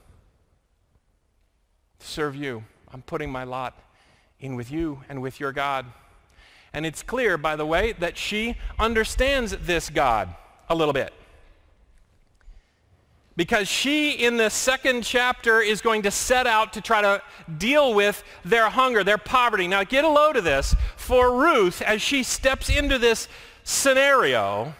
to 1.99 2.07
serve 2.07 2.35
you. 2.35 2.65
I'm 2.91 3.03
putting 3.03 3.31
my 3.31 3.45
lot 3.45 3.79
in 4.41 4.55
with 4.55 4.71
you 4.71 5.03
and 5.07 5.21
with 5.21 5.39
your 5.39 5.53
God. 5.53 5.85
And 6.73 6.87
it's 6.87 7.03
clear, 7.03 7.37
by 7.37 7.57
the 7.57 7.67
way, 7.67 7.93
that 7.99 8.17
she 8.17 8.57
understands 8.79 9.55
this 9.55 9.91
God 9.91 10.35
a 10.71 10.75
little 10.75 10.95
bit 10.95 11.13
because 13.39 13.69
she 13.69 14.11
in 14.11 14.37
the 14.37 14.51
second 14.51 15.05
chapter 15.05 15.61
is 15.61 15.81
going 15.81 16.03
to 16.03 16.11
set 16.11 16.45
out 16.45 16.73
to 16.73 16.81
try 16.81 17.01
to 17.01 17.23
deal 17.57 17.95
with 17.95 18.25
their 18.45 18.69
hunger, 18.69 19.05
their 19.05 19.17
poverty. 19.17 19.69
Now 19.69 19.85
get 19.85 20.03
a 20.03 20.09
load 20.09 20.37
of 20.37 20.43
this. 20.43 20.75
For 20.97 21.41
Ruth, 21.41 21.81
as 21.81 22.03
she 22.03 22.25
steps 22.25 22.69
into 22.69 22.99
this 22.99 23.29
scenario, 23.63 24.75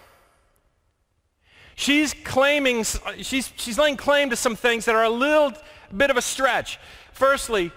she's 1.77 2.13
claiming, 2.25 2.85
she's, 3.19 3.53
she's 3.55 3.79
laying 3.79 3.97
claim 3.97 4.29
to 4.31 4.37
some 4.37 4.57
things 4.57 4.87
that 4.87 4.97
are 4.97 5.05
a 5.05 5.09
little 5.09 5.53
bit 5.97 6.11
of 6.11 6.17
a 6.17 6.23
stretch. 6.23 6.81
Firstly, 7.13 7.71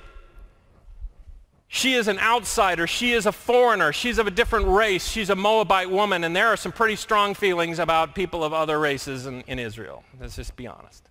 she 1.74 1.94
is 1.94 2.10
an 2.10 2.20
outsider. 2.20 2.86
She 2.86 3.14
is 3.14 3.26
a 3.26 3.32
foreigner. 3.32 3.94
She's 3.94 4.18
of 4.18 4.28
a 4.28 4.32
different 4.32 4.68
race. 4.68 5.08
She's 5.08 5.30
a 5.30 5.38
Moabite 5.38 5.90
woman. 5.90 6.26
And 6.26 6.36
there 6.36 6.50
are 6.50 6.58
some 6.58 6.74
pretty 6.74 6.98
strong 6.98 7.34
feelings 7.34 7.80
about 7.80 8.14
people 8.14 8.44
of 8.44 8.52
other 8.52 8.78
races 8.78 9.26
in, 9.26 9.40
in 9.48 9.58
Israel. 9.58 10.04
Let's 10.20 10.36
just 10.36 10.58
be 10.58 10.68
honest. 10.68 11.08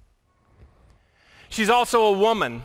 She's 1.49 1.71
also 1.71 2.03
a 2.03 2.13
woman. 2.13 2.63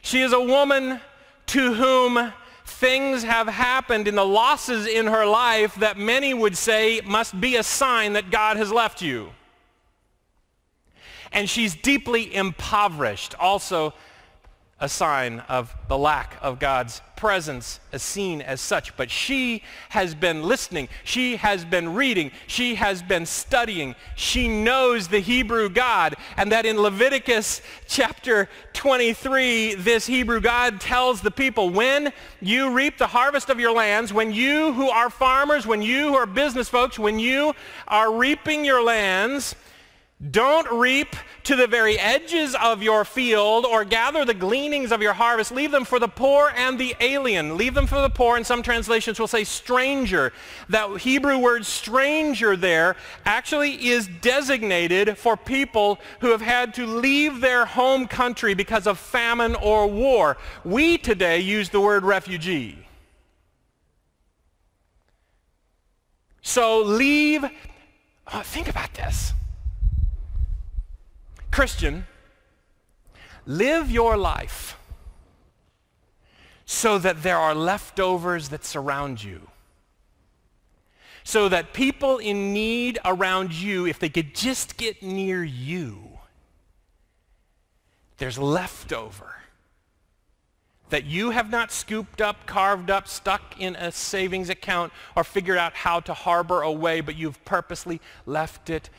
She 0.00 0.22
is 0.22 0.32
a 0.32 0.40
woman 0.40 1.02
to 1.48 1.74
whom 1.74 2.32
things 2.64 3.22
have 3.22 3.46
happened 3.46 4.08
in 4.08 4.14
the 4.14 4.24
losses 4.24 4.86
in 4.86 5.06
her 5.06 5.26
life 5.26 5.74
that 5.74 5.98
many 5.98 6.32
would 6.32 6.56
say 6.56 7.02
must 7.04 7.38
be 7.38 7.56
a 7.56 7.62
sign 7.62 8.14
that 8.14 8.30
God 8.30 8.56
has 8.56 8.72
left 8.72 9.02
you. 9.02 9.32
And 11.30 11.50
she's 11.50 11.74
deeply 11.74 12.34
impoverished. 12.34 13.34
Also, 13.38 13.92
a 14.82 14.88
sign 14.88 15.38
of 15.48 15.72
the 15.86 15.96
lack 15.96 16.36
of 16.42 16.58
God's 16.58 17.00
presence 17.14 17.78
as 17.92 18.02
seen 18.02 18.42
as 18.42 18.60
such. 18.60 18.96
But 18.96 19.08
she 19.08 19.62
has 19.90 20.12
been 20.12 20.42
listening. 20.42 20.88
She 21.04 21.36
has 21.36 21.64
been 21.64 21.94
reading. 21.94 22.32
She 22.48 22.74
has 22.74 23.00
been 23.00 23.24
studying. 23.24 23.94
She 24.16 24.48
knows 24.48 25.06
the 25.06 25.20
Hebrew 25.20 25.68
God. 25.68 26.16
And 26.36 26.50
that 26.50 26.66
in 26.66 26.80
Leviticus 26.80 27.62
chapter 27.86 28.48
23, 28.72 29.76
this 29.76 30.04
Hebrew 30.04 30.40
God 30.40 30.80
tells 30.80 31.20
the 31.20 31.30
people, 31.30 31.70
when 31.70 32.12
you 32.40 32.72
reap 32.72 32.98
the 32.98 33.06
harvest 33.06 33.50
of 33.50 33.60
your 33.60 33.72
lands, 33.72 34.12
when 34.12 34.32
you 34.32 34.72
who 34.72 34.90
are 34.90 35.08
farmers, 35.08 35.64
when 35.64 35.80
you 35.80 36.08
who 36.08 36.16
are 36.16 36.26
business 36.26 36.68
folks, 36.68 36.98
when 36.98 37.20
you 37.20 37.54
are 37.86 38.12
reaping 38.12 38.64
your 38.64 38.82
lands, 38.82 39.54
don't 40.30 40.70
reap 40.70 41.16
to 41.42 41.56
the 41.56 41.66
very 41.66 41.98
edges 41.98 42.54
of 42.54 42.80
your 42.80 43.04
field 43.04 43.66
or 43.66 43.84
gather 43.84 44.24
the 44.24 44.34
gleanings 44.34 44.92
of 44.92 45.02
your 45.02 45.14
harvest. 45.14 45.50
Leave 45.50 45.72
them 45.72 45.84
for 45.84 45.98
the 45.98 46.06
poor 46.06 46.52
and 46.56 46.78
the 46.78 46.94
alien. 47.00 47.56
Leave 47.56 47.74
them 47.74 47.88
for 47.88 48.00
the 48.00 48.08
poor. 48.08 48.36
And 48.36 48.46
some 48.46 48.62
translations 48.62 49.18
will 49.18 49.26
say 49.26 49.42
stranger. 49.42 50.32
That 50.68 50.98
Hebrew 50.98 51.38
word 51.38 51.66
stranger 51.66 52.56
there 52.56 52.94
actually 53.24 53.88
is 53.88 54.06
designated 54.20 55.18
for 55.18 55.36
people 55.36 55.98
who 56.20 56.30
have 56.30 56.42
had 56.42 56.72
to 56.74 56.86
leave 56.86 57.40
their 57.40 57.64
home 57.64 58.06
country 58.06 58.54
because 58.54 58.86
of 58.86 59.00
famine 59.00 59.56
or 59.56 59.88
war. 59.88 60.36
We 60.64 60.98
today 60.98 61.40
use 61.40 61.68
the 61.70 61.80
word 61.80 62.04
refugee. 62.04 62.86
So 66.42 66.80
leave, 66.82 67.44
oh, 68.32 68.42
think 68.42 68.68
about 68.68 68.94
this. 68.94 69.32
Christian, 71.52 72.06
live 73.46 73.90
your 73.90 74.16
life 74.16 74.76
so 76.64 76.98
that 76.98 77.22
there 77.22 77.36
are 77.36 77.54
leftovers 77.54 78.48
that 78.48 78.64
surround 78.64 79.22
you. 79.22 79.48
So 81.22 81.48
that 81.50 81.72
people 81.72 82.18
in 82.18 82.52
need 82.52 82.98
around 83.04 83.52
you, 83.52 83.86
if 83.86 83.98
they 83.98 84.08
could 84.08 84.34
just 84.34 84.76
get 84.76 85.02
near 85.02 85.44
you, 85.44 86.18
there's 88.16 88.38
leftover 88.38 89.36
that 90.88 91.04
you 91.04 91.30
have 91.30 91.50
not 91.50 91.70
scooped 91.72 92.20
up, 92.20 92.46
carved 92.46 92.90
up, 92.90 93.08
stuck 93.08 93.58
in 93.58 93.76
a 93.76 93.90
savings 93.92 94.50
account, 94.50 94.92
or 95.16 95.24
figured 95.24 95.58
out 95.58 95.74
how 95.74 96.00
to 96.00 96.12
harbor 96.12 96.62
away, 96.62 97.00
but 97.00 97.16
you've 97.16 97.42
purposely 97.44 98.00
left 98.26 98.68
it 98.68 98.90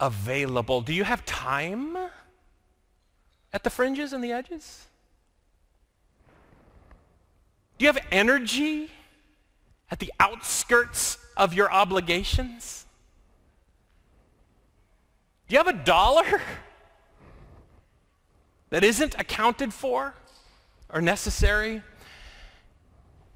available. 0.00 0.80
Do 0.80 0.92
you 0.92 1.04
have 1.04 1.24
time 1.24 1.96
at 3.52 3.64
the 3.64 3.70
fringes 3.70 4.12
and 4.12 4.22
the 4.22 4.32
edges? 4.32 4.86
Do 7.78 7.84
you 7.84 7.92
have 7.92 8.04
energy 8.10 8.90
at 9.90 10.00
the 10.00 10.12
outskirts 10.18 11.18
of 11.36 11.54
your 11.54 11.72
obligations? 11.72 12.86
Do 15.48 15.54
you 15.54 15.58
have 15.58 15.68
a 15.68 15.84
dollar 15.84 16.42
that 18.70 18.84
isn't 18.84 19.14
accounted 19.18 19.72
for 19.72 20.14
or 20.92 21.00
necessary? 21.00 21.82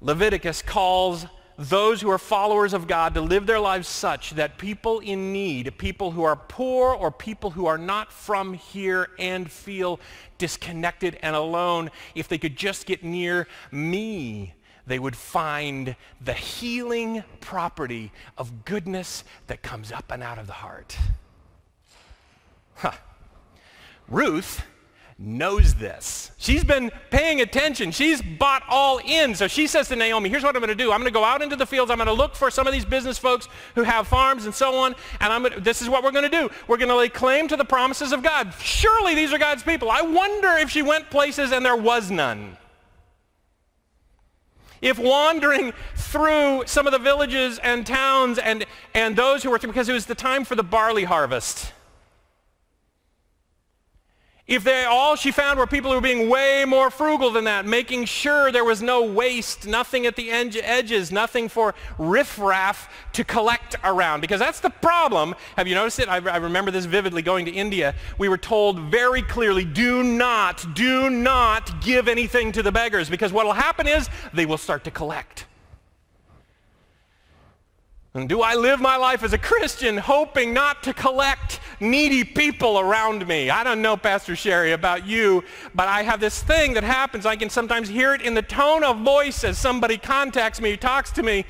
Leviticus 0.01 0.61
calls 0.61 1.25
those 1.57 2.01
who 2.01 2.09
are 2.09 2.17
followers 2.17 2.73
of 2.73 2.87
God 2.87 3.13
to 3.13 3.21
live 3.21 3.45
their 3.45 3.59
lives 3.59 3.87
such 3.87 4.31
that 4.31 4.57
people 4.57 4.99
in 4.99 5.31
need, 5.31 5.77
people 5.77 6.11
who 6.11 6.23
are 6.23 6.35
poor 6.35 6.93
or 6.93 7.11
people 7.11 7.51
who 7.51 7.65
are 7.65 7.77
not 7.77 8.11
from 8.11 8.53
here 8.53 9.09
and 9.19 9.51
feel 9.51 9.99
disconnected 10.37 11.19
and 11.21 11.35
alone, 11.35 11.91
if 12.15 12.27
they 12.27 12.37
could 12.37 12.55
just 12.55 12.85
get 12.85 13.03
near 13.03 13.47
me, 13.71 14.53
they 14.85 14.99
would 14.99 15.15
find 15.15 15.95
the 16.21 16.33
healing 16.33 17.23
property 17.39 18.11
of 18.37 18.65
goodness 18.65 19.23
that 19.47 19.61
comes 19.61 19.91
up 19.91 20.11
and 20.11 20.21
out 20.23 20.37
of 20.37 20.47
the 20.47 20.53
heart. 20.53 20.97
Huh. 22.75 22.91
Ruth 24.09 24.63
knows 25.17 25.75
this. 25.75 26.31
She's 26.37 26.63
been 26.63 26.91
paying 27.09 27.41
attention. 27.41 27.91
She's 27.91 28.21
bought 28.21 28.63
all 28.67 28.99
in. 29.05 29.35
So 29.35 29.47
she 29.47 29.67
says 29.67 29.87
to 29.89 29.95
Naomi, 29.95 30.29
here's 30.29 30.43
what 30.43 30.55
I'm 30.55 30.61
going 30.61 30.75
to 30.75 30.83
do. 30.83 30.91
I'm 30.91 30.99
going 30.99 31.11
to 31.11 31.17
go 31.17 31.23
out 31.23 31.41
into 31.41 31.55
the 31.55 31.65
fields. 31.65 31.91
I'm 31.91 31.97
going 31.97 32.07
to 32.07 32.13
look 32.13 32.35
for 32.35 32.49
some 32.49 32.67
of 32.67 32.73
these 32.73 32.85
business 32.85 33.17
folks 33.17 33.47
who 33.75 33.83
have 33.83 34.07
farms 34.07 34.45
and 34.45 34.53
so 34.53 34.75
on. 34.75 34.95
And 35.19 35.31
I'm 35.31 35.43
to, 35.43 35.59
this 35.59 35.81
is 35.81 35.89
what 35.89 36.03
we're 36.03 36.11
going 36.11 36.29
to 36.29 36.37
do. 36.37 36.49
We're 36.67 36.77
going 36.77 36.89
to 36.89 36.95
lay 36.95 37.09
claim 37.09 37.47
to 37.49 37.55
the 37.55 37.65
promises 37.65 38.11
of 38.11 38.23
God. 38.23 38.53
Surely 38.59 39.15
these 39.15 39.31
are 39.33 39.37
God's 39.37 39.63
people. 39.63 39.89
I 39.91 40.01
wonder 40.01 40.49
if 40.57 40.69
she 40.69 40.81
went 40.81 41.09
places 41.09 41.51
and 41.51 41.65
there 41.65 41.75
was 41.75 42.11
none. 42.11 42.57
If 44.81 44.99
wandering 44.99 45.71
through 45.95 46.63
some 46.65 46.87
of 46.87 46.91
the 46.91 46.99
villages 46.99 47.57
and 47.59 47.87
towns 47.87 48.37
and, 48.37 48.65
and 48.93 49.15
those 49.15 49.41
who 49.41 49.49
were, 49.49 49.59
because 49.59 49.87
it 49.87 49.93
was 49.93 50.07
the 50.07 50.15
time 50.15 50.43
for 50.43 50.55
the 50.55 50.63
barley 50.63 51.05
harvest. 51.05 51.71
If 54.45 54.65
they 54.65 54.83
all 54.83 55.15
she 55.15 55.31
found 55.31 55.57
were 55.57 55.65
people 55.65 55.89
who 55.91 55.95
were 55.95 56.01
being 56.01 56.27
way 56.27 56.65
more 56.67 56.91
frugal 56.91 57.31
than 57.31 57.45
that, 57.45 57.65
making 57.65 58.05
sure 58.05 58.51
there 58.51 58.65
was 58.65 58.81
no 58.81 59.01
waste, 59.01 59.65
nothing 59.65 60.05
at 60.05 60.17
the 60.17 60.31
edges, 60.31 61.13
nothing 61.13 61.47
for 61.47 61.73
riffraff 61.97 62.89
to 63.13 63.23
collect 63.23 63.77
around. 63.85 64.19
Because 64.19 64.41
that's 64.41 64.59
the 64.59 64.69
problem. 64.69 65.33
Have 65.55 65.69
you 65.69 65.75
noticed 65.75 65.99
it? 65.99 66.09
I, 66.09 66.17
I 66.17 66.37
remember 66.37 66.71
this 66.71 66.83
vividly 66.83 67.21
going 67.21 67.45
to 67.45 67.51
India. 67.51 67.95
We 68.17 68.27
were 68.27 68.37
told 68.37 68.79
very 68.79 69.21
clearly, 69.21 69.63
do 69.63 70.03
not, 70.03 70.75
do 70.75 71.09
not 71.09 71.81
give 71.81 72.09
anything 72.09 72.51
to 72.51 72.61
the 72.61 72.71
beggars 72.71 73.09
because 73.09 73.31
what 73.31 73.45
will 73.45 73.53
happen 73.53 73.87
is 73.87 74.09
they 74.33 74.45
will 74.45 74.57
start 74.57 74.83
to 74.83 74.91
collect. 74.91 75.45
And 78.15 78.29
do 78.29 78.41
I 78.41 78.53
live 78.53 78.79
my 78.79 78.95
life 78.95 79.23
as 79.23 79.33
a 79.33 79.39
Christian 79.39 79.97
hoping 79.97 80.53
not 80.53 80.83
to 80.83 80.93
collect, 80.93 81.59
needy 81.79 82.23
people 82.23 82.79
around 82.79 83.27
me. 83.27 83.49
I 83.49 83.63
don't 83.63 83.81
know, 83.81 83.97
Pastor 83.97 84.35
Sherry, 84.35 84.73
about 84.73 85.07
you, 85.07 85.43
but 85.73 85.87
I 85.87 86.03
have 86.03 86.19
this 86.19 86.43
thing 86.43 86.75
that 86.75 86.83
happens. 86.83 87.25
I 87.25 87.35
can 87.35 87.49
sometimes 87.49 87.89
hear 87.89 88.13
it 88.13 88.21
in 88.21 88.35
the 88.35 88.43
tone 88.43 88.83
of 88.83 88.99
voice 88.99 89.43
as 89.43 89.57
somebody 89.57 89.97
contacts 89.97 90.61
me, 90.61 90.77
talks 90.77 91.09
to 91.13 91.23
me. 91.23 91.45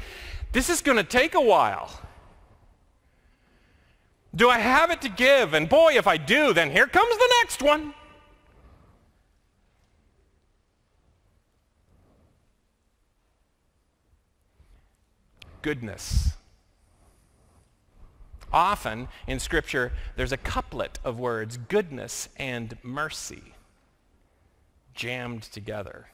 This 0.54 0.69
is 0.69 0.82
going 0.82 0.97
to 0.97 1.04
take 1.04 1.36
a 1.36 1.41
while. 1.41 1.99
Do 4.34 4.49
I 4.49 4.58
have 4.58 4.89
it 4.89 5.02
to 5.02 5.10
give? 5.10 5.54
And 5.54 5.67
boy, 5.67 5.97
if 5.97 6.08
I 6.08 6.15
do, 6.15 6.54
then 6.54 6.71
here 6.71 6.88
comes 6.88 7.17
the 7.17 7.34
next 7.41 7.62
one. 7.62 7.93
Goodness. 15.62 16.33
Often 18.54 19.08
in 19.28 19.39
Scripture, 19.39 19.92
there's 20.16 20.32
a 20.32 20.38
couplet 20.38 21.00
of 21.04 21.20
words, 21.20 21.58
goodness 21.58 22.30
and 22.38 22.78
mercy, 22.84 23.56
jammed 24.94 25.42
together. 25.44 26.08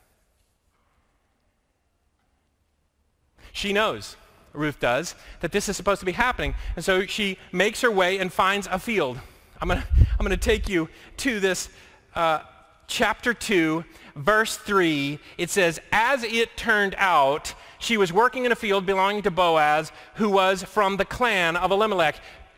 She 3.52 3.74
knows 3.74 4.16
Ruth 4.54 4.80
does, 4.80 5.16
that 5.42 5.52
this 5.52 5.70
is 5.70 5.78
supposed 5.78 6.00
to 6.00 6.06
be 6.06 6.12
happening. 6.14 6.56
And 6.76 6.84
so 6.84 7.06
she 7.06 7.38
makes 7.52 7.82
her 7.82 7.92
way 7.92 8.18
and 8.18 8.32
finds 8.32 8.68
a 8.68 8.80
field. 8.80 9.20
I'm 9.62 9.68
going 9.68 9.82
to 9.82 9.88
I'm 10.20 10.28
to 10.28 10.38
take 10.38 10.68
you 10.68 10.90
to 11.18 11.40
this 11.40 11.70
uh, 12.16 12.42
chapter 12.88 13.34
2, 13.34 13.84
verse 14.16 14.58
3. 14.58 15.20
It 15.38 15.50
says, 15.50 15.80
As 15.92 16.24
it 16.24 16.58
turned 16.58 16.96
out, 16.98 17.54
she 17.80 17.98
was 17.98 18.14
working 18.14 18.46
in 18.46 18.52
a 18.52 18.56
field 18.56 18.86
belonging 18.86 19.24
to 19.24 19.32
Boaz, 19.32 19.92
who 20.16 20.30
was 20.30 20.64
from 20.64 20.98
the 20.98 21.06
clan 21.06 21.56
of 21.56 21.72
Elimelech. 21.72 22.16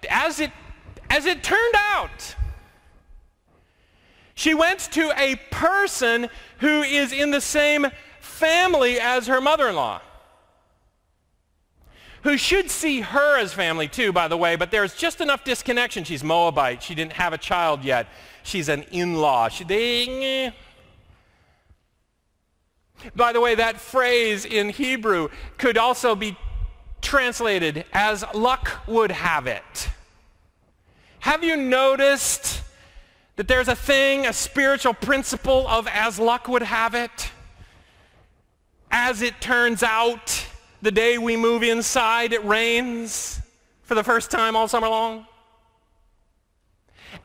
As 0.09 0.39
it, 0.39 0.51
as 1.09 1.25
it 1.25 1.43
turned 1.43 1.75
out, 1.75 2.35
she 4.33 4.53
went 4.53 4.79
to 4.91 5.13
a 5.17 5.35
person 5.51 6.27
who 6.59 6.81
is 6.81 7.13
in 7.13 7.31
the 7.31 7.41
same 7.41 7.87
family 8.19 8.99
as 8.99 9.27
her 9.27 9.39
mother-in-law 9.39 10.01
who 12.23 12.37
should 12.37 12.69
see 12.69 13.01
her 13.01 13.39
as 13.39 13.53
family 13.53 13.87
too, 13.87 14.11
by 14.11 14.27
the 14.27 14.37
way, 14.37 14.55
but 14.55 14.71
there's 14.71 14.95
just 14.95 15.21
enough 15.21 15.43
disconnection. 15.43 16.03
She's 16.03 16.23
Moabite. 16.23 16.83
She 16.83 16.95
didn't 16.95 17.13
have 17.13 17.33
a 17.33 17.37
child 17.37 17.83
yet. 17.83 18.07
She's 18.43 18.69
an 18.69 18.83
in-law. 18.91 19.49
She, 19.49 19.63
they. 19.63 20.53
By 23.15 23.33
the 23.33 23.41
way, 23.41 23.55
that 23.55 23.79
phrase 23.79 24.45
in 24.45 24.69
Hebrew 24.69 25.29
could 25.57 25.77
also 25.77 26.15
be 26.15 26.37
translated 27.01 27.85
as 27.93 28.23
luck 28.33 28.81
would 28.87 29.11
have 29.11 29.47
it. 29.47 29.89
Have 31.19 31.43
you 31.43 31.55
noticed 31.55 32.61
that 33.35 33.47
there's 33.47 33.67
a 33.67 33.75
thing, 33.75 34.25
a 34.25 34.33
spiritual 34.33 34.93
principle 34.93 35.67
of 35.67 35.87
as 35.87 36.19
luck 36.19 36.47
would 36.47 36.63
have 36.63 36.95
it? 36.95 37.31
As 38.91 39.21
it 39.21 39.39
turns 39.39 39.83
out, 39.83 40.45
the 40.81 40.91
day 40.91 41.17
we 41.17 41.37
move 41.37 41.63
inside, 41.63 42.33
it 42.33 42.43
rains 42.43 43.39
for 43.83 43.95
the 43.95 44.03
first 44.03 44.31
time 44.31 44.55
all 44.55 44.67
summer 44.67 44.89
long. 44.89 45.25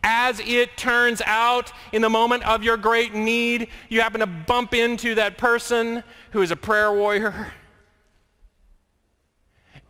As 0.03 0.41
it 0.41 0.77
turns 0.77 1.21
out, 1.23 1.73
in 1.93 2.03
the 2.03 2.09
moment 2.09 2.45
of 2.45 2.63
your 2.63 2.77
great 2.77 3.15
need, 3.15 3.69
you 3.89 4.01
happen 4.01 4.21
to 4.21 4.27
bump 4.27 4.75
into 4.75 5.15
that 5.17 5.39
person 5.39 6.03
who 6.31 6.43
is 6.43 6.51
a 6.51 6.57
prayer 6.57 6.93
warrior. 6.93 7.53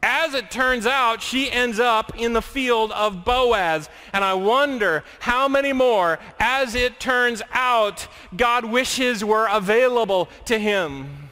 As 0.03 0.35
it 0.35 0.51
turns 0.51 0.87
out, 0.87 1.21
she 1.21 1.51
ends 1.51 1.81
up 1.81 2.17
in 2.17 2.33
the 2.33 2.43
field 2.43 2.93
of 2.93 3.25
Boaz. 3.25 3.89
And 4.13 4.23
I 4.23 4.35
wonder 4.35 5.03
how 5.21 5.49
many 5.49 5.73
more, 5.73 6.19
as 6.39 6.75
it 6.75 7.01
turns 7.01 7.43
out, 7.53 8.07
God 8.37 8.65
wishes 8.65 9.25
were 9.25 9.49
available 9.51 10.29
to 10.45 10.59
him 10.59 11.31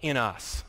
in 0.00 0.16
us 0.16 0.64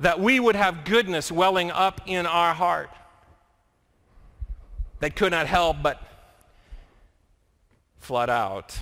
that 0.00 0.20
we 0.20 0.38
would 0.38 0.56
have 0.56 0.84
goodness 0.84 1.32
welling 1.32 1.70
up 1.70 2.00
in 2.06 2.26
our 2.26 2.54
heart 2.54 2.90
that 5.00 5.16
could 5.16 5.32
not 5.32 5.46
help 5.46 5.78
but 5.82 6.02
flood 7.98 8.30
out. 8.30 8.78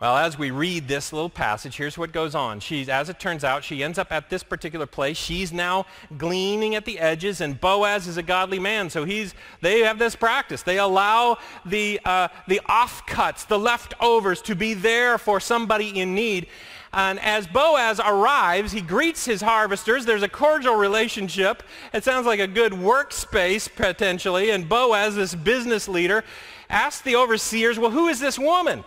Well, 0.00 0.16
as 0.18 0.36
we 0.36 0.50
read 0.50 0.86
this 0.86 1.12
little 1.12 1.30
passage, 1.30 1.76
here's 1.76 1.96
what 1.96 2.12
goes 2.12 2.34
on. 2.34 2.60
She's, 2.60 2.88
as 2.88 3.08
it 3.08 3.18
turns 3.18 3.42
out, 3.42 3.64
she 3.64 3.82
ends 3.82 3.96
up 3.96 4.12
at 4.12 4.28
this 4.28 4.42
particular 4.42 4.86
place. 4.86 5.16
She's 5.16 5.52
now 5.52 5.86
gleaning 6.18 6.74
at 6.74 6.84
the 6.84 6.98
edges, 6.98 7.40
and 7.40 7.58
Boaz 7.58 8.06
is 8.06 8.18
a 8.18 8.22
godly 8.22 8.58
man, 8.58 8.90
so 8.90 9.04
he's, 9.04 9.34
they 9.62 9.80
have 9.80 9.98
this 9.98 10.14
practice. 10.14 10.62
They 10.62 10.78
allow 10.78 11.38
the, 11.64 12.00
uh, 12.04 12.28
the 12.48 12.60
offcuts, 12.68 13.46
the 13.46 13.58
leftovers, 13.58 14.42
to 14.42 14.54
be 14.54 14.74
there 14.74 15.16
for 15.16 15.40
somebody 15.40 15.98
in 15.98 16.14
need. 16.14 16.48
And 16.94 17.18
as 17.18 17.48
Boaz 17.48 17.98
arrives, 17.98 18.70
he 18.70 18.80
greets 18.80 19.24
his 19.24 19.42
harvesters. 19.42 20.06
There's 20.06 20.22
a 20.22 20.28
cordial 20.28 20.76
relationship. 20.76 21.64
It 21.92 22.04
sounds 22.04 22.24
like 22.24 22.38
a 22.38 22.46
good 22.46 22.72
workspace, 22.72 23.68
potentially. 23.74 24.50
And 24.50 24.68
Boaz, 24.68 25.16
this 25.16 25.34
business 25.34 25.88
leader, 25.88 26.22
asks 26.70 27.02
the 27.02 27.16
overseers, 27.16 27.80
well, 27.80 27.90
who 27.90 28.06
is 28.06 28.20
this 28.20 28.38
woman? 28.38 28.84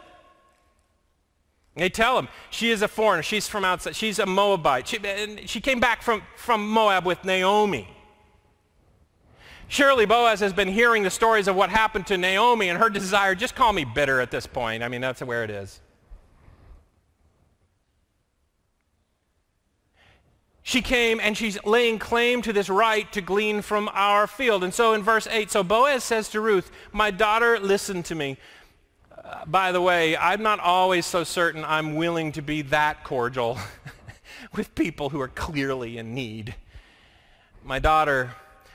They 1.75 1.89
tell 1.89 2.17
him 2.17 2.29
she 2.49 2.71
is 2.71 2.81
a 2.81 2.87
foreigner. 2.87 3.23
She's 3.23 3.49
from 3.49 3.65
outside. 3.65 3.93
She's 3.93 4.19
a 4.19 4.25
Moabite. 4.25 4.87
She, 4.87 4.99
she 5.45 5.59
came 5.59 5.81
back 5.81 6.01
from, 6.01 6.23
from 6.37 6.65
Moab 6.65 7.05
with 7.05 7.25
Naomi. 7.25 7.89
Surely 9.67 10.05
Boaz 10.05 10.39
has 10.39 10.53
been 10.53 10.69
hearing 10.69 11.03
the 11.03 11.09
stories 11.09 11.49
of 11.49 11.57
what 11.57 11.69
happened 11.69 12.07
to 12.07 12.17
Naomi 12.17 12.69
and 12.69 12.79
her 12.79 12.89
desire, 12.89 13.35
just 13.35 13.53
call 13.53 13.73
me 13.73 13.83
bitter 13.83 14.21
at 14.21 14.31
this 14.31 14.47
point. 14.47 14.81
I 14.81 14.87
mean, 14.87 15.01
that's 15.01 15.21
where 15.21 15.43
it 15.43 15.49
is. 15.49 15.81
She 20.67 20.81
came 20.81 21.21
and 21.21 21.37
she's 21.37 21.57
laying 21.63 21.97
claim 21.97 22.41
to 22.41 22.51
this 22.51 22.67
right 22.67 23.09
to 23.13 23.21
glean 23.21 23.61
from 23.61 23.89
our 23.93 24.27
field. 24.27 24.65
And 24.65 24.73
so 24.73 24.91
in 24.91 25.01
verse 25.01 25.25
8, 25.25 25.49
so 25.49 25.63
Boaz 25.63 26.03
says 26.03 26.27
to 26.31 26.41
Ruth, 26.41 26.69
My 26.91 27.09
daughter, 27.09 27.57
listen 27.57 28.03
to 28.03 28.15
me. 28.15 28.35
Uh, 29.09 29.45
by 29.45 29.71
the 29.71 29.79
way, 29.79 30.17
I'm 30.17 30.43
not 30.43 30.59
always 30.59 31.05
so 31.05 31.23
certain 31.23 31.63
I'm 31.63 31.95
willing 31.95 32.33
to 32.33 32.41
be 32.41 32.63
that 32.63 33.05
cordial 33.05 33.57
with 34.57 34.75
people 34.75 35.07
who 35.07 35.21
are 35.21 35.29
clearly 35.29 35.97
in 35.97 36.13
need. 36.13 36.53
My 37.63 37.79
daughter, 37.79 38.31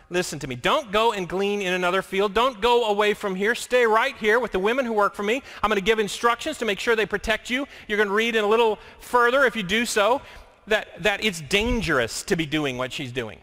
listen 0.08 0.38
to 0.38 0.46
me. 0.46 0.54
Don't 0.54 0.92
go 0.92 1.12
and 1.12 1.28
glean 1.28 1.60
in 1.60 1.74
another 1.74 2.00
field. 2.00 2.32
Don't 2.32 2.62
go 2.62 2.86
away 2.86 3.12
from 3.12 3.34
here. 3.34 3.54
Stay 3.54 3.84
right 3.84 4.16
here 4.16 4.40
with 4.40 4.52
the 4.52 4.58
women 4.58 4.86
who 4.86 4.94
work 4.94 5.14
for 5.14 5.24
me. 5.24 5.42
I'm 5.62 5.68
going 5.68 5.78
to 5.78 5.84
give 5.84 5.98
instructions 5.98 6.56
to 6.58 6.64
make 6.64 6.80
sure 6.80 6.96
they 6.96 7.04
protect 7.04 7.50
you. 7.50 7.68
You're 7.86 7.98
going 7.98 8.08
to 8.08 8.14
read 8.14 8.34
in 8.34 8.44
a 8.44 8.48
little 8.48 8.78
further 8.98 9.44
if 9.44 9.56
you 9.56 9.62
do 9.62 9.84
so 9.84 10.22
that, 10.66 11.02
that 11.02 11.24
it's 11.24 11.40
dangerous 11.40 12.22
to 12.24 12.36
be 12.36 12.46
doing 12.46 12.78
what 12.78 12.92
she's 12.92 13.12
doing. 13.12 13.38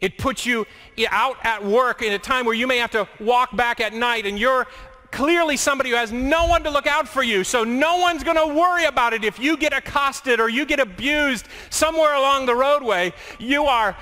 It 0.00 0.16
puts 0.18 0.46
you 0.46 0.66
out 1.08 1.36
at 1.42 1.64
work 1.64 2.02
in 2.02 2.12
a 2.12 2.18
time 2.18 2.44
where 2.44 2.54
you 2.54 2.66
may 2.66 2.78
have 2.78 2.92
to 2.92 3.08
walk 3.18 3.56
back 3.56 3.80
at 3.80 3.92
night 3.92 4.26
and 4.26 4.38
you're 4.38 4.66
clearly 5.10 5.56
somebody 5.56 5.90
who 5.90 5.96
has 5.96 6.12
no 6.12 6.46
one 6.46 6.62
to 6.62 6.70
look 6.70 6.86
out 6.86 7.08
for 7.08 7.22
you. 7.22 7.42
So 7.42 7.64
no 7.64 7.96
one's 7.96 8.22
going 8.22 8.36
to 8.36 8.54
worry 8.54 8.84
about 8.84 9.12
it. 9.12 9.24
If 9.24 9.38
you 9.38 9.56
get 9.56 9.72
accosted 9.72 10.38
or 10.38 10.48
you 10.48 10.66
get 10.66 10.78
abused 10.78 11.46
somewhere 11.70 12.14
along 12.14 12.46
the 12.46 12.54
roadway, 12.54 13.12
you 13.38 13.64
are 13.64 13.96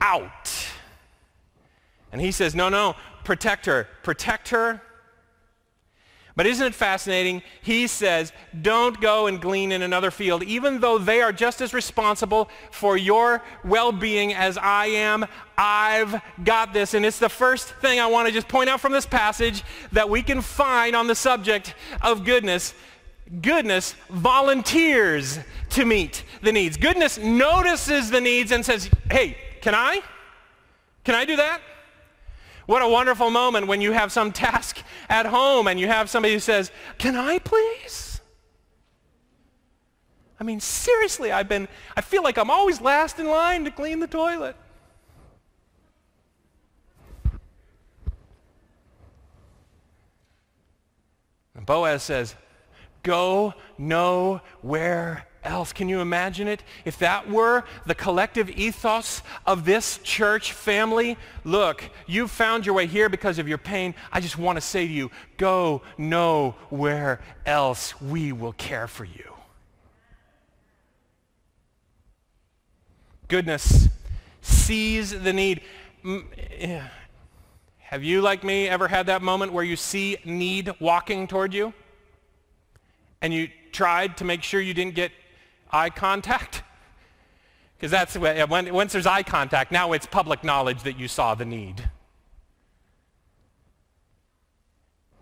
out. 0.00 0.68
And 2.12 2.20
he 2.20 2.32
says, 2.32 2.54
no, 2.54 2.68
no, 2.68 2.94
protect 3.24 3.66
her. 3.66 3.88
Protect 4.02 4.48
her 4.48 4.82
but 6.36 6.46
isn't 6.46 6.66
it 6.66 6.74
fascinating? 6.74 7.42
He 7.60 7.86
says, 7.86 8.32
don't 8.62 9.00
go 9.00 9.26
and 9.26 9.40
glean 9.40 9.72
in 9.72 9.82
another 9.82 10.10
field, 10.10 10.42
even 10.42 10.80
though 10.80 10.98
they 10.98 11.20
are 11.22 11.32
just 11.32 11.60
as 11.60 11.74
responsible 11.74 12.48
for 12.70 12.96
your 12.96 13.42
well-being 13.64 14.32
as 14.34 14.56
I 14.56 14.86
am. 14.86 15.26
I've 15.58 16.22
got 16.42 16.72
this. 16.72 16.94
And 16.94 17.04
it's 17.04 17.18
the 17.18 17.28
first 17.28 17.74
thing 17.74 18.00
I 18.00 18.06
want 18.06 18.28
to 18.28 18.32
just 18.32 18.48
point 18.48 18.70
out 18.70 18.80
from 18.80 18.92
this 18.92 19.06
passage 19.06 19.62
that 19.92 20.08
we 20.08 20.22
can 20.22 20.40
find 20.40 20.96
on 20.96 21.06
the 21.06 21.14
subject 21.14 21.74
of 22.00 22.24
goodness. 22.24 22.74
Goodness 23.42 23.94
volunteers 24.08 25.38
to 25.70 25.84
meet 25.84 26.24
the 26.42 26.52
needs. 26.52 26.76
Goodness 26.76 27.18
notices 27.18 28.10
the 28.10 28.20
needs 28.20 28.50
and 28.50 28.64
says, 28.64 28.90
hey, 29.10 29.36
can 29.60 29.74
I? 29.74 30.00
Can 31.04 31.14
I 31.14 31.24
do 31.24 31.36
that? 31.36 31.60
What 32.66 32.82
a 32.82 32.88
wonderful 32.88 33.30
moment 33.30 33.66
when 33.66 33.80
you 33.80 33.92
have 33.92 34.12
some 34.12 34.32
task 34.32 34.78
at 35.08 35.26
home 35.26 35.66
and 35.66 35.80
you 35.80 35.86
have 35.88 36.10
somebody 36.10 36.34
who 36.34 36.40
says, 36.40 36.70
Can 36.98 37.16
I 37.16 37.38
please? 37.38 38.20
I 40.38 40.44
mean, 40.44 40.60
seriously, 40.60 41.32
I've 41.32 41.48
been, 41.48 41.68
I 41.96 42.00
feel 42.00 42.22
like 42.22 42.38
I'm 42.38 42.50
always 42.50 42.80
last 42.80 43.18
in 43.18 43.26
line 43.26 43.64
to 43.64 43.70
clean 43.70 44.00
the 44.00 44.06
toilet. 44.06 44.56
And 51.54 51.66
Boaz 51.66 52.02
says, 52.02 52.34
Go 53.02 53.54
know 53.76 54.40
where 54.62 55.26
else. 55.44 55.72
Can 55.72 55.88
you 55.88 56.00
imagine 56.00 56.48
it? 56.48 56.62
If 56.84 56.98
that 56.98 57.28
were 57.28 57.64
the 57.86 57.94
collective 57.94 58.50
ethos 58.50 59.22
of 59.46 59.64
this 59.64 59.98
church 60.02 60.52
family, 60.52 61.16
look, 61.44 61.82
you've 62.06 62.30
found 62.30 62.66
your 62.66 62.74
way 62.74 62.86
here 62.86 63.08
because 63.08 63.38
of 63.38 63.48
your 63.48 63.58
pain. 63.58 63.94
I 64.12 64.20
just 64.20 64.38
want 64.38 64.56
to 64.56 64.60
say 64.60 64.86
to 64.86 64.92
you, 64.92 65.10
go 65.36 65.82
nowhere 65.98 67.20
else. 67.46 68.00
We 68.00 68.32
will 68.32 68.52
care 68.52 68.86
for 68.86 69.04
you. 69.04 69.34
Goodness 73.28 73.88
sees 74.42 75.10
the 75.10 75.32
need. 75.32 75.62
Have 77.78 78.02
you, 78.02 78.20
like 78.20 78.44
me, 78.44 78.68
ever 78.68 78.88
had 78.88 79.06
that 79.06 79.22
moment 79.22 79.52
where 79.52 79.64
you 79.64 79.76
see 79.76 80.16
need 80.24 80.72
walking 80.80 81.26
toward 81.26 81.54
you? 81.54 81.72
And 83.22 83.32
you 83.34 83.48
tried 83.72 84.16
to 84.16 84.24
make 84.24 84.42
sure 84.42 84.60
you 84.60 84.74
didn't 84.74 84.94
get 84.94 85.12
eye 85.72 85.90
contact? 85.90 86.62
Because 87.76 87.92
that's 87.92 88.18
when, 88.18 88.74
once 88.74 88.92
there's 88.92 89.06
eye 89.06 89.22
contact, 89.22 89.72
now 89.72 89.92
it's 89.92 90.04
public 90.04 90.44
knowledge 90.44 90.82
that 90.82 90.98
you 90.98 91.08
saw 91.08 91.34
the 91.34 91.46
need. 91.46 91.88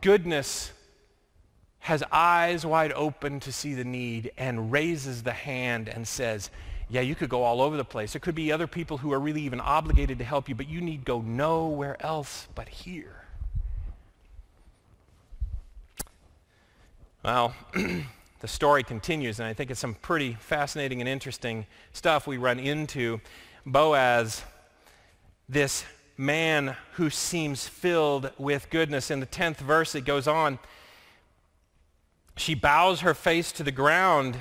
Goodness 0.00 0.72
has 1.78 2.02
eyes 2.10 2.66
wide 2.66 2.92
open 2.94 3.38
to 3.40 3.52
see 3.52 3.74
the 3.74 3.84
need 3.84 4.32
and 4.36 4.72
raises 4.72 5.22
the 5.22 5.32
hand 5.32 5.88
and 5.88 6.06
says, 6.06 6.50
yeah, 6.90 7.00
you 7.00 7.14
could 7.14 7.28
go 7.28 7.42
all 7.42 7.60
over 7.60 7.76
the 7.76 7.84
place. 7.84 8.12
There 8.12 8.20
could 8.20 8.34
be 8.34 8.50
other 8.50 8.66
people 8.66 8.98
who 8.98 9.12
are 9.12 9.20
really 9.20 9.42
even 9.42 9.60
obligated 9.60 10.18
to 10.18 10.24
help 10.24 10.48
you, 10.48 10.54
but 10.54 10.68
you 10.68 10.80
need 10.80 11.04
go 11.04 11.20
nowhere 11.20 11.96
else 12.04 12.48
but 12.54 12.68
here. 12.68 13.24
Well, 17.22 17.54
the 18.40 18.48
story 18.48 18.82
continues, 18.82 19.40
and 19.40 19.48
I 19.48 19.52
think 19.52 19.70
it's 19.70 19.80
some 19.80 19.94
pretty 19.94 20.34
fascinating 20.34 21.00
and 21.00 21.08
interesting 21.08 21.66
stuff 21.92 22.26
we 22.26 22.36
run 22.36 22.58
into. 22.58 23.20
Boaz, 23.66 24.42
this 25.48 25.84
man 26.16 26.76
who 26.92 27.10
seems 27.10 27.66
filled 27.66 28.30
with 28.38 28.70
goodness. 28.70 29.10
In 29.10 29.20
the 29.20 29.26
10th 29.26 29.58
verse, 29.58 29.94
it 29.94 30.04
goes 30.04 30.28
on. 30.28 30.58
She 32.36 32.54
bows 32.54 33.00
her 33.00 33.14
face 33.14 33.50
to 33.52 33.62
the 33.62 33.72
ground 33.72 34.38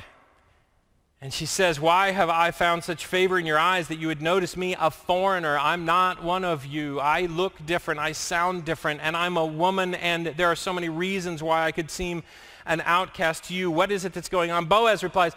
and 1.19 1.33
she 1.33 1.47
says, 1.47 1.79
Why 1.79 2.11
have 2.11 2.29
I 2.29 2.51
found 2.51 2.83
such 2.83 3.05
favor 3.05 3.39
in 3.39 3.45
your 3.45 3.57
eyes 3.57 3.87
that 3.87 3.97
you 3.97 4.07
would 4.07 4.21
notice 4.21 4.55
me 4.55 4.75
a 4.79 4.91
foreigner? 4.91 5.57
I'm 5.57 5.83
not 5.83 6.23
one 6.23 6.43
of 6.43 6.65
you. 6.65 6.99
I 6.99 7.21
look 7.21 7.65
different. 7.65 7.99
I 7.99 8.11
sound 8.11 8.65
different. 8.65 9.01
And 9.01 9.17
I'm 9.17 9.35
a 9.35 9.45
woman, 9.45 9.95
and 9.95 10.27
there 10.27 10.47
are 10.47 10.55
so 10.55 10.71
many 10.71 10.89
reasons 10.89 11.41
why 11.41 11.65
I 11.65 11.71
could 11.71 11.89
seem 11.89 12.21
an 12.67 12.81
outcast 12.85 13.45
to 13.45 13.53
you. 13.53 13.71
What 13.71 13.91
is 13.91 14.05
it 14.05 14.13
that's 14.13 14.29
going 14.29 14.51
on? 14.51 14.65
Boaz 14.65 15.03
replies, 15.03 15.33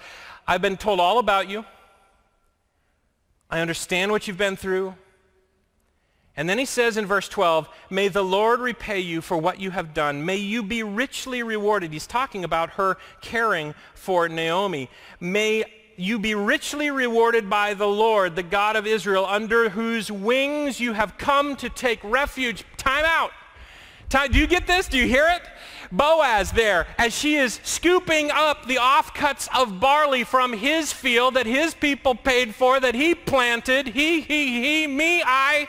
I've 0.46 0.62
been 0.62 0.76
told 0.76 1.00
all 1.00 1.18
about 1.18 1.48
you. 1.48 1.64
I 3.48 3.60
understand 3.60 4.12
what 4.12 4.28
you've 4.28 4.38
been 4.38 4.56
through. 4.56 4.94
And 6.36 6.48
then 6.48 6.58
he 6.58 6.64
says 6.64 6.96
in 6.96 7.06
verse 7.06 7.28
12, 7.28 7.68
May 7.90 8.08
the 8.08 8.22
Lord 8.22 8.60
repay 8.60 9.00
you 9.00 9.20
for 9.20 9.36
what 9.36 9.60
you 9.60 9.70
have 9.72 9.92
done. 9.92 10.24
May 10.24 10.36
you 10.36 10.62
be 10.62 10.82
richly 10.82 11.42
rewarded. 11.42 11.92
He's 11.92 12.06
talking 12.06 12.44
about 12.44 12.70
her 12.70 12.96
caring 13.20 13.74
for 13.94 14.28
Naomi. 14.28 14.88
May 15.18 15.64
you 15.96 16.18
be 16.18 16.34
richly 16.34 16.90
rewarded 16.90 17.50
by 17.50 17.74
the 17.74 17.86
Lord, 17.86 18.36
the 18.36 18.42
God 18.42 18.76
of 18.76 18.86
Israel, 18.86 19.26
under 19.26 19.68
whose 19.68 20.10
wings 20.10 20.80
you 20.80 20.94
have 20.94 21.18
come 21.18 21.56
to 21.56 21.68
take 21.68 22.02
refuge. 22.02 22.64
Time 22.76 23.04
out. 23.04 23.32
Time, 24.08 24.32
do 24.32 24.38
you 24.38 24.46
get 24.46 24.66
this? 24.66 24.88
Do 24.88 24.98
you 24.98 25.06
hear 25.06 25.28
it? 25.28 25.42
Boaz 25.92 26.52
there, 26.52 26.86
as 26.98 27.16
she 27.16 27.36
is 27.36 27.60
scooping 27.64 28.30
up 28.30 28.66
the 28.66 28.76
offcuts 28.76 29.48
of 29.56 29.80
barley 29.80 30.24
from 30.24 30.52
his 30.52 30.92
field 30.92 31.34
that 31.34 31.46
his 31.46 31.74
people 31.74 32.14
paid 32.14 32.54
for, 32.54 32.78
that 32.78 32.94
he 32.94 33.14
planted, 33.14 33.88
he, 33.88 34.20
he, 34.20 34.62
he, 34.62 34.86
me, 34.86 35.22
I, 35.24 35.68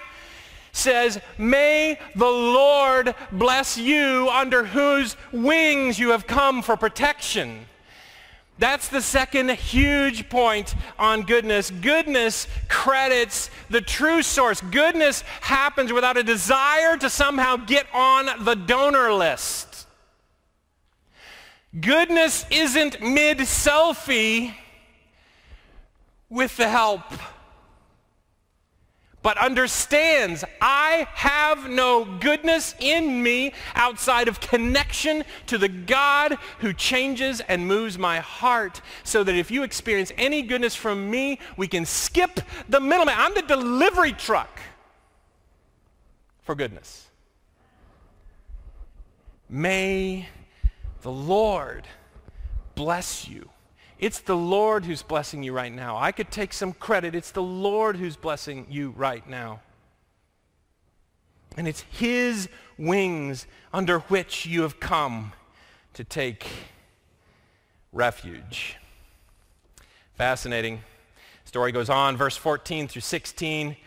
says, 0.71 1.19
May 1.37 1.99
the 2.15 2.29
Lord 2.29 3.15
bless 3.31 3.77
you 3.77 4.29
under 4.31 4.65
whose 4.65 5.17
wings 5.31 5.97
you 5.99 6.09
have 6.11 6.27
come 6.27 6.61
for 6.61 6.77
protection. 6.77 7.65
That's 8.59 8.89
the 8.89 9.01
second 9.01 9.49
huge 9.49 10.29
point 10.29 10.75
on 10.99 11.23
goodness. 11.23 11.71
Goodness 11.71 12.47
credits 12.69 13.49
the 13.71 13.81
true 13.81 14.21
source. 14.21 14.61
Goodness 14.61 15.23
happens 15.41 15.91
without 15.91 16.15
a 16.15 16.21
desire 16.21 16.95
to 16.97 17.09
somehow 17.09 17.55
get 17.55 17.87
on 17.91 18.45
the 18.45 18.53
donor 18.53 19.11
list. 19.13 19.70
Goodness 21.79 22.45
isn't 22.49 23.01
mid-selfie 23.01 24.53
with 26.29 26.57
the 26.57 26.67
help 26.67 27.03
but 29.23 29.37
understands 29.37 30.43
I 30.59 31.07
have 31.13 31.69
no 31.69 32.05
goodness 32.05 32.75
in 32.79 33.21
me 33.21 33.53
outside 33.75 34.27
of 34.27 34.39
connection 34.39 35.23
to 35.47 35.57
the 35.57 35.69
God 35.69 36.37
who 36.59 36.73
changes 36.73 37.41
and 37.41 37.67
moves 37.67 37.97
my 37.97 38.19
heart 38.19 38.81
so 39.03 39.23
that 39.23 39.35
if 39.35 39.51
you 39.51 39.63
experience 39.63 40.11
any 40.17 40.41
goodness 40.41 40.75
from 40.75 41.09
me, 41.09 41.39
we 41.55 41.67
can 41.67 41.85
skip 41.85 42.39
the 42.67 42.79
middleman. 42.79 43.15
I'm 43.17 43.35
the 43.35 43.43
delivery 43.43 44.13
truck 44.13 44.59
for 46.41 46.55
goodness. 46.55 47.07
May 49.49 50.27
the 51.01 51.11
Lord 51.11 51.87
bless 52.75 53.27
you 53.27 53.49
it's 54.01 54.19
the 54.19 54.35
Lord 54.35 54.83
who's 54.85 55.03
blessing 55.03 55.43
you 55.43 55.53
right 55.53 55.71
now. 55.71 55.95
I 55.95 56.11
could 56.11 56.31
take 56.31 56.53
some 56.53 56.73
credit. 56.73 57.13
It's 57.13 57.29
the 57.29 57.43
Lord 57.43 57.97
who's 57.97 58.15
blessing 58.15 58.65
you 58.67 58.95
right 58.97 59.25
now. 59.29 59.61
And 61.55 61.67
it's 61.67 61.81
his 61.81 62.49
wings 62.79 63.45
under 63.71 63.99
which 63.99 64.47
you 64.47 64.63
have 64.63 64.79
come 64.79 65.33
to 65.93 66.03
take 66.03 66.47
refuge. 67.93 68.77
Fascinating. 70.15 70.81
Story 71.45 71.71
goes 71.71 71.89
on, 71.89 72.17
verse 72.17 72.35
14 72.35 72.87
through 72.87 73.01
16 73.01 73.77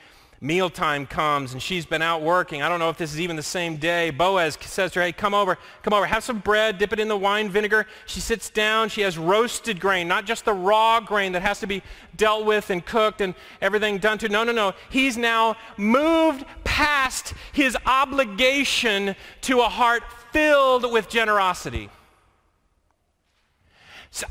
mealtime 0.44 1.06
comes 1.06 1.54
and 1.54 1.62
she's 1.62 1.86
been 1.86 2.02
out 2.02 2.20
working. 2.20 2.60
I 2.60 2.68
don't 2.68 2.78
know 2.78 2.90
if 2.90 2.98
this 2.98 3.12
is 3.12 3.20
even 3.20 3.34
the 3.34 3.42
same 3.42 3.78
day. 3.78 4.10
Boaz 4.10 4.58
says 4.60 4.92
to 4.92 4.98
her, 4.98 5.06
hey, 5.06 5.12
come 5.12 5.32
over, 5.32 5.56
come 5.82 5.94
over, 5.94 6.04
have 6.04 6.22
some 6.22 6.38
bread, 6.38 6.76
dip 6.76 6.92
it 6.92 7.00
in 7.00 7.08
the 7.08 7.16
wine 7.16 7.48
vinegar. 7.48 7.86
She 8.04 8.20
sits 8.20 8.50
down. 8.50 8.90
She 8.90 9.00
has 9.00 9.16
roasted 9.16 9.80
grain, 9.80 10.06
not 10.06 10.26
just 10.26 10.44
the 10.44 10.52
raw 10.52 11.00
grain 11.00 11.32
that 11.32 11.40
has 11.40 11.60
to 11.60 11.66
be 11.66 11.82
dealt 12.14 12.44
with 12.44 12.68
and 12.68 12.84
cooked 12.84 13.22
and 13.22 13.34
everything 13.62 13.96
done 13.98 14.18
to. 14.18 14.28
No, 14.28 14.44
no, 14.44 14.52
no. 14.52 14.74
He's 14.90 15.16
now 15.16 15.56
moved 15.78 16.44
past 16.62 17.32
his 17.52 17.76
obligation 17.86 19.16
to 19.42 19.60
a 19.60 19.68
heart 19.68 20.02
filled 20.30 20.92
with 20.92 21.08
generosity. 21.08 21.88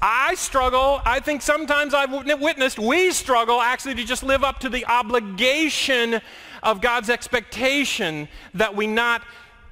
I 0.02 0.36
struggle, 0.36 1.02
I 1.04 1.20
think 1.20 1.42
sometimes 1.42 1.94
I've 1.94 2.12
witnessed, 2.12 2.80
we 2.80 3.12
struggle 3.12 3.60
actually 3.60 3.96
to 3.96 4.06
just 4.06 4.24
live 4.24 4.44
up 4.44 4.60
to 4.60 4.70
the 4.70 4.86
obligation 4.86 6.22
of 6.62 6.80
God's 6.80 7.10
expectation 7.10 8.30
that 8.54 8.76
we 8.76 8.88
not 8.88 9.24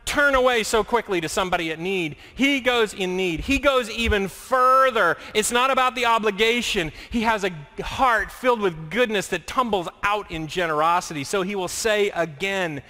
turn 0.04 0.36
away 0.36 0.64
so 0.64 0.84
quickly 0.84 1.22
to 1.22 1.30
somebody 1.30 1.72
at 1.72 1.80
need. 1.80 2.18
He 2.36 2.60
goes 2.60 2.94
in 2.94 3.16
need. 3.16 3.42
He 3.42 3.60
goes 3.60 3.90
even 3.90 4.28
further. 4.28 5.16
It's 5.34 5.52
not 5.52 5.72
about 5.72 5.96
the 5.96 6.06
obligation. 6.06 6.92
He 7.10 7.22
has 7.22 7.46
a 7.46 7.52
heart 7.82 8.32
filled 8.32 8.60
with 8.60 8.90
goodness 8.90 9.28
that 9.28 9.48
tumbles 9.48 9.88
out 10.04 10.30
in 10.30 10.48
generosity. 10.48 11.24
So 11.24 11.44
he 11.44 11.56
will 11.56 11.70
say 11.70 12.10
again, 12.10 12.82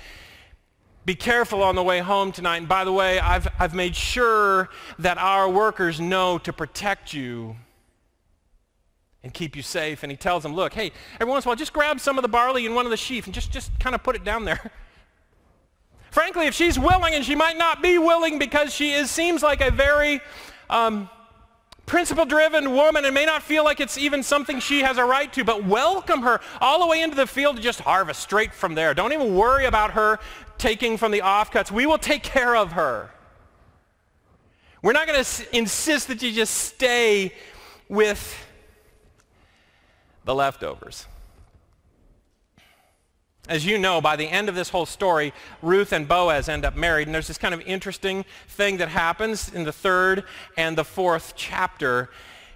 be 1.05 1.15
careful 1.15 1.63
on 1.63 1.75
the 1.75 1.83
way 1.83 1.99
home 1.99 2.31
tonight. 2.31 2.57
And 2.57 2.67
by 2.67 2.83
the 2.83 2.91
way, 2.91 3.19
I've, 3.19 3.47
I've 3.59 3.73
made 3.73 3.95
sure 3.95 4.69
that 4.99 5.17
our 5.17 5.49
workers 5.49 5.99
know 5.99 6.37
to 6.39 6.53
protect 6.53 7.13
you 7.13 7.55
and 9.23 9.33
keep 9.33 9.55
you 9.55 9.61
safe. 9.61 10.03
And 10.03 10.11
he 10.11 10.17
tells 10.17 10.43
them, 10.43 10.53
look, 10.53 10.73
hey, 10.73 10.91
every 11.19 11.31
once 11.31 11.45
in 11.45 11.47
a 11.47 11.51
while, 11.51 11.55
just 11.55 11.73
grab 11.73 11.99
some 11.99 12.17
of 12.17 12.21
the 12.21 12.27
barley 12.27 12.65
in 12.65 12.75
one 12.75 12.85
of 12.85 12.91
the 12.91 12.97
sheaf 12.97 13.25
and 13.25 13.33
just, 13.33 13.51
just 13.51 13.71
kind 13.79 13.95
of 13.95 14.03
put 14.03 14.15
it 14.15 14.23
down 14.23 14.45
there. 14.45 14.71
Frankly, 16.11 16.45
if 16.45 16.53
she's 16.53 16.77
willing, 16.77 17.13
and 17.13 17.23
she 17.23 17.35
might 17.35 17.57
not 17.57 17.81
be 17.81 17.97
willing 17.97 18.37
because 18.37 18.73
she 18.73 18.91
is, 18.91 19.09
seems 19.09 19.41
like 19.41 19.61
a 19.61 19.71
very 19.71 20.19
um, 20.69 21.09
principle-driven 21.85 22.73
woman 22.73 23.05
and 23.05 23.13
may 23.13 23.25
not 23.25 23.41
feel 23.41 23.63
like 23.63 23.79
it's 23.79 23.97
even 23.97 24.21
something 24.21 24.59
she 24.59 24.81
has 24.81 24.97
a 24.97 25.05
right 25.05 25.31
to, 25.33 25.43
but 25.43 25.63
welcome 25.63 26.21
her 26.21 26.41
all 26.59 26.79
the 26.79 26.87
way 26.87 27.01
into 27.01 27.15
the 27.15 27.27
field 27.27 27.55
to 27.55 27.61
just 27.61 27.79
harvest 27.79 28.19
straight 28.19 28.53
from 28.53 28.75
there. 28.75 28.93
Don't 28.93 29.13
even 29.13 29.35
worry 29.35 29.65
about 29.65 29.91
her 29.91 30.19
taking 30.61 30.95
from 30.95 31.11
the 31.11 31.19
offcuts. 31.19 31.71
We 31.71 31.85
will 31.85 31.97
take 31.97 32.23
care 32.23 32.55
of 32.55 32.73
her. 32.73 33.09
We're 34.81 34.93
not 34.93 35.07
going 35.07 35.23
to 35.23 35.57
insist 35.57 36.07
that 36.07 36.21
you 36.21 36.31
just 36.31 36.53
stay 36.53 37.33
with 37.89 38.47
the 40.23 40.33
leftovers. 40.33 41.07
As 43.49 43.65
you 43.65 43.77
know, 43.77 44.01
by 44.01 44.15
the 44.15 44.29
end 44.29 44.49
of 44.49 44.55
this 44.55 44.69
whole 44.69 44.85
story, 44.85 45.33
Ruth 45.61 45.91
and 45.91 46.07
Boaz 46.07 46.47
end 46.47 46.63
up 46.63 46.75
married. 46.75 47.07
And 47.07 47.13
there's 47.13 47.27
this 47.27 47.39
kind 47.39 47.53
of 47.53 47.61
interesting 47.61 48.23
thing 48.47 48.77
that 48.77 48.89
happens 48.89 49.51
in 49.51 49.63
the 49.63 49.73
third 49.73 50.23
and 50.57 50.77
the 50.77 50.85
fourth 50.85 51.33
chapter. 51.35 52.09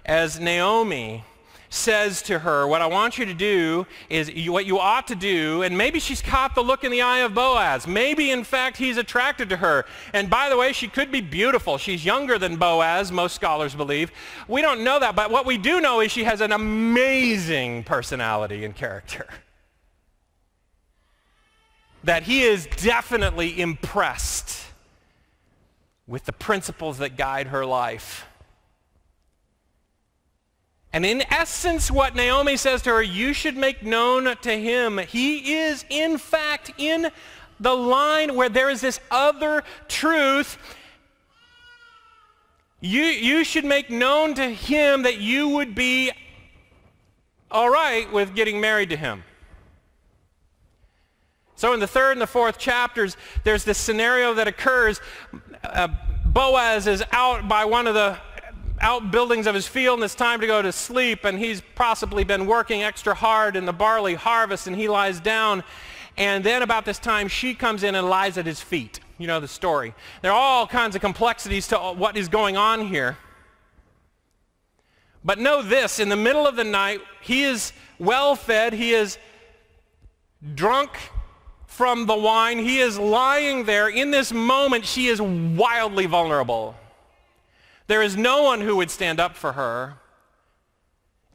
as 0.04 0.38
Naomi 0.38 1.24
says 1.76 2.22
to 2.22 2.40
her, 2.40 2.66
what 2.66 2.82
I 2.82 2.86
want 2.86 3.18
you 3.18 3.24
to 3.26 3.34
do 3.34 3.86
is 4.08 4.28
you, 4.30 4.52
what 4.52 4.66
you 4.66 4.78
ought 4.78 5.06
to 5.08 5.14
do, 5.14 5.62
and 5.62 5.76
maybe 5.76 6.00
she's 6.00 6.22
caught 6.22 6.54
the 6.54 6.62
look 6.62 6.82
in 6.82 6.90
the 6.90 7.02
eye 7.02 7.18
of 7.18 7.34
Boaz. 7.34 7.86
Maybe, 7.86 8.30
in 8.30 8.42
fact, 8.42 8.76
he's 8.76 8.96
attracted 8.96 9.48
to 9.50 9.56
her. 9.58 9.84
And 10.12 10.28
by 10.28 10.48
the 10.48 10.56
way, 10.56 10.72
she 10.72 10.88
could 10.88 11.12
be 11.12 11.20
beautiful. 11.20 11.78
She's 11.78 12.04
younger 12.04 12.38
than 12.38 12.56
Boaz, 12.56 13.12
most 13.12 13.34
scholars 13.34 13.74
believe. 13.74 14.10
We 14.48 14.62
don't 14.62 14.82
know 14.82 14.98
that, 14.98 15.14
but 15.14 15.30
what 15.30 15.46
we 15.46 15.58
do 15.58 15.80
know 15.80 16.00
is 16.00 16.10
she 16.10 16.24
has 16.24 16.40
an 16.40 16.52
amazing 16.52 17.84
personality 17.84 18.64
and 18.64 18.74
character. 18.74 19.26
That 22.04 22.22
he 22.22 22.42
is 22.42 22.66
definitely 22.66 23.60
impressed 23.60 24.64
with 26.06 26.24
the 26.24 26.32
principles 26.32 26.98
that 26.98 27.16
guide 27.16 27.48
her 27.48 27.66
life. 27.66 28.26
And 30.96 31.04
in 31.04 31.24
essence, 31.30 31.90
what 31.90 32.14
Naomi 32.14 32.56
says 32.56 32.80
to 32.84 32.90
her, 32.90 33.02
you 33.02 33.34
should 33.34 33.54
make 33.54 33.82
known 33.82 34.34
to 34.34 34.50
him, 34.50 34.96
he 34.96 35.56
is 35.56 35.84
in 35.90 36.16
fact 36.16 36.72
in 36.78 37.10
the 37.60 37.74
line 37.74 38.34
where 38.34 38.48
there 38.48 38.70
is 38.70 38.80
this 38.80 38.98
other 39.10 39.62
truth. 39.88 40.56
You, 42.80 43.02
you 43.02 43.44
should 43.44 43.66
make 43.66 43.90
known 43.90 44.32
to 44.36 44.48
him 44.48 45.02
that 45.02 45.18
you 45.18 45.50
would 45.50 45.74
be 45.74 46.12
all 47.50 47.68
right 47.68 48.10
with 48.10 48.34
getting 48.34 48.58
married 48.58 48.88
to 48.88 48.96
him. 48.96 49.22
So 51.56 51.74
in 51.74 51.80
the 51.80 51.86
third 51.86 52.12
and 52.12 52.22
the 52.22 52.26
fourth 52.26 52.56
chapters, 52.56 53.18
there's 53.44 53.64
this 53.64 53.76
scenario 53.76 54.32
that 54.32 54.48
occurs. 54.48 55.02
Uh, 55.62 55.88
Boaz 56.24 56.86
is 56.86 57.04
out 57.12 57.48
by 57.48 57.66
one 57.66 57.86
of 57.86 57.92
the 57.92 58.16
outbuildings 58.80 59.46
of 59.46 59.54
his 59.54 59.66
field 59.66 59.98
and 59.98 60.04
it's 60.04 60.14
time 60.14 60.40
to 60.40 60.46
go 60.46 60.60
to 60.60 60.70
sleep 60.70 61.24
and 61.24 61.38
he's 61.38 61.62
possibly 61.74 62.24
been 62.24 62.46
working 62.46 62.82
extra 62.82 63.14
hard 63.14 63.56
in 63.56 63.64
the 63.64 63.72
barley 63.72 64.14
harvest 64.14 64.66
and 64.66 64.76
he 64.76 64.88
lies 64.88 65.18
down 65.20 65.64
and 66.16 66.44
then 66.44 66.62
about 66.62 66.84
this 66.84 66.98
time 66.98 67.28
she 67.28 67.54
comes 67.54 67.82
in 67.82 67.94
and 67.94 68.08
lies 68.08 68.38
at 68.38 68.46
his 68.46 68.60
feet. 68.60 69.00
You 69.18 69.26
know 69.26 69.40
the 69.40 69.48
story. 69.48 69.94
There 70.22 70.32
are 70.32 70.38
all 70.38 70.66
kinds 70.66 70.94
of 70.94 71.00
complexities 71.00 71.68
to 71.68 71.78
what 71.78 72.16
is 72.16 72.28
going 72.28 72.56
on 72.56 72.86
here. 72.86 73.18
But 75.24 75.38
know 75.38 75.62
this 75.62 75.98
in 75.98 76.08
the 76.08 76.16
middle 76.16 76.46
of 76.46 76.56
the 76.56 76.64
night 76.64 77.00
he 77.20 77.44
is 77.44 77.72
well 77.98 78.36
fed 78.36 78.72
he 78.72 78.92
is 78.92 79.18
drunk 80.54 80.90
from 81.66 82.06
the 82.06 82.16
wine 82.16 82.58
he 82.58 82.78
is 82.78 82.98
lying 82.98 83.64
there. 83.64 83.88
In 83.88 84.10
this 84.10 84.32
moment 84.32 84.84
she 84.84 85.06
is 85.06 85.20
wildly 85.20 86.06
vulnerable 86.06 86.74
there 87.86 88.02
is 88.02 88.16
no 88.16 88.42
one 88.42 88.60
who 88.60 88.76
would 88.76 88.90
stand 88.90 89.20
up 89.20 89.36
for 89.36 89.52
her 89.52 89.94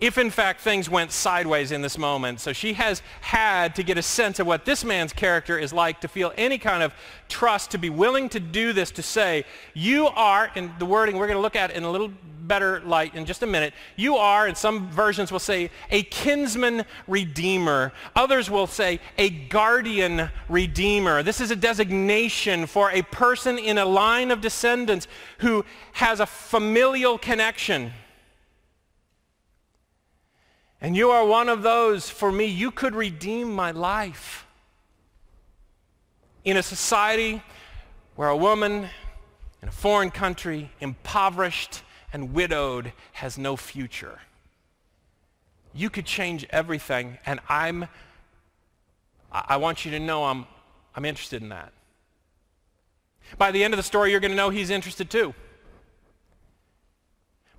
if 0.02 0.18
in 0.18 0.32
fact 0.32 0.62
things 0.62 0.90
went 0.90 1.12
sideways 1.12 1.72
in 1.72 1.84
this 1.84 1.98
moment. 1.98 2.40
So 2.40 2.52
she 2.54 2.74
has 2.74 3.04
had 3.22 3.76
to 3.76 3.84
get 3.84 4.00
a 4.00 4.02
sense 4.02 4.40
of 4.40 4.48
what 4.48 4.66
this 4.66 4.84
man's 4.84 5.14
character 5.14 5.60
is 5.60 5.72
like 5.72 6.02
to 6.02 6.08
feel 6.08 6.34
any 6.36 6.58
kind 6.58 6.82
of 6.82 6.92
trust, 7.30 7.70
to 7.72 7.78
be 7.78 7.92
willing 7.92 8.28
to 8.30 8.40
do 8.40 8.74
this, 8.74 8.90
to 8.92 9.04
say, 9.04 9.46
you 9.76 10.08
are, 10.08 10.52
in 10.56 10.72
the 10.80 10.88
wording 10.88 11.18
we're 11.18 11.28
going 11.28 11.38
to 11.38 11.42
look 11.42 11.56
at 11.56 11.72
in 11.72 11.84
a 11.84 11.92
little 11.92 12.12
better 12.42 12.82
light 12.82 13.14
in 13.14 13.26
just 13.26 13.44
a 13.44 13.48
minute, 13.48 13.74
you 13.96 14.18
are, 14.18 14.48
and 14.48 14.58
some 14.58 14.90
versions 14.90 15.32
will 15.32 15.40
say, 15.40 15.70
a 15.92 16.02
kinsman 16.04 16.84
redeemer. 17.08 17.94
Others 18.16 18.50
will 18.50 18.68
say, 18.68 19.00
a 19.20 19.30
guardian 19.30 20.30
redeemer. 20.50 21.22
This 21.22 21.40
is 21.40 21.52
a 21.52 21.56
designation 21.56 22.66
for 22.66 22.90
a 22.90 23.04
person 23.04 23.60
in 23.60 23.78
a 23.78 23.86
line 23.86 24.32
of 24.32 24.42
descendants 24.42 25.08
who 25.38 25.64
has 25.94 26.20
a 26.20 26.26
familial 26.26 27.20
connection 27.20 27.94
and 30.82 30.98
you 30.98 31.12
are 31.12 31.26
one 31.26 31.48
of 31.48 31.62
those, 31.62 32.10
for 32.10 32.32
me, 32.32 32.46
you 32.46 32.72
could 32.72 32.96
redeem 32.96 33.54
my 33.54 33.72
life. 33.72 34.48
In 36.44 36.58
a 36.58 36.64
society 36.64 37.44
where 38.16 38.30
a 38.30 38.36
woman 38.36 38.90
in 39.62 39.68
a 39.68 39.72
foreign 39.72 40.10
country, 40.10 40.72
impoverished 40.80 41.84
and 42.12 42.34
widowed, 42.34 42.94
has 43.14 43.38
no 43.38 43.56
future. 43.56 44.20
You 45.74 45.90
could 45.90 46.06
change 46.06 46.46
everything, 46.50 47.20
and 47.26 47.40
I'm, 47.48 47.88
I 49.32 49.58
want 49.58 49.86
you 49.86 49.92
to 49.92 50.00
know 50.00 50.26
I'm, 50.26 50.46
I'm 50.96 51.06
interested 51.06 51.42
in 51.42 51.50
that. 51.50 51.72
By 53.38 53.52
the 53.52 53.64
end 53.64 53.74
of 53.74 53.78
the 53.78 53.84
story, 53.84 54.12
you're 54.12 54.20
going 54.20 54.32
to 54.32 54.38
know 54.38 54.50
he's 54.50 54.70
interested 54.70 55.10
too. 55.10 55.34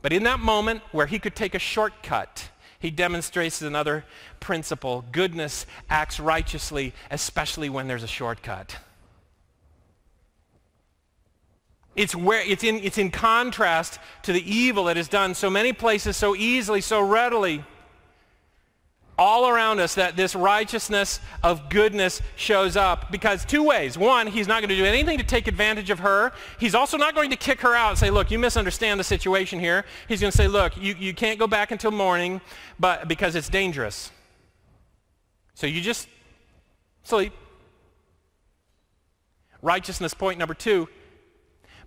But 0.02 0.12
in 0.12 0.24
that 0.24 0.40
moment 0.40 0.82
where 0.90 1.06
he 1.06 1.20
could 1.20 1.36
take 1.36 1.54
a 1.54 1.60
shortcut, 1.60 2.50
he 2.82 2.90
demonstrates 2.90 3.62
another 3.62 4.04
principle. 4.40 5.04
Goodness 5.12 5.66
acts 5.88 6.18
righteously, 6.18 6.92
especially 7.12 7.70
when 7.70 7.86
there's 7.86 8.02
a 8.02 8.08
shortcut. 8.08 8.76
It's, 11.94 12.16
where, 12.16 12.42
it's, 12.44 12.64
in, 12.64 12.80
it's 12.80 12.98
in 12.98 13.12
contrast 13.12 14.00
to 14.24 14.32
the 14.32 14.52
evil 14.52 14.84
that 14.84 14.96
is 14.96 15.06
done 15.06 15.34
so 15.34 15.48
many 15.48 15.72
places 15.72 16.16
so 16.16 16.34
easily, 16.34 16.80
so 16.80 17.00
readily 17.00 17.64
all 19.22 19.48
around 19.48 19.78
us 19.78 19.94
that 19.94 20.16
this 20.16 20.34
righteousness 20.34 21.20
of 21.44 21.68
goodness 21.68 22.20
shows 22.34 22.76
up 22.76 23.12
because 23.12 23.44
two 23.44 23.62
ways. 23.62 23.96
One, 23.96 24.26
he's 24.26 24.48
not 24.48 24.60
going 24.60 24.70
to 24.70 24.76
do 24.76 24.84
anything 24.84 25.18
to 25.18 25.24
take 25.24 25.46
advantage 25.46 25.90
of 25.90 26.00
her. 26.00 26.32
He's 26.58 26.74
also 26.74 26.96
not 26.96 27.14
going 27.14 27.30
to 27.30 27.36
kick 27.36 27.60
her 27.60 27.72
out 27.72 27.90
and 27.90 27.98
say, 27.98 28.10
look, 28.10 28.32
you 28.32 28.38
misunderstand 28.40 28.98
the 28.98 29.04
situation 29.04 29.60
here. 29.60 29.84
He's 30.08 30.20
going 30.20 30.32
to 30.32 30.36
say, 30.36 30.48
look, 30.48 30.76
you, 30.76 30.96
you 30.98 31.14
can't 31.14 31.38
go 31.38 31.46
back 31.46 31.70
until 31.70 31.92
morning 31.92 32.40
but 32.80 33.06
because 33.06 33.36
it's 33.36 33.48
dangerous. 33.48 34.10
So 35.54 35.68
you 35.68 35.80
just 35.80 36.08
sleep. 37.04 37.32
Righteousness 39.62 40.14
point 40.14 40.40
number 40.40 40.54
two, 40.54 40.88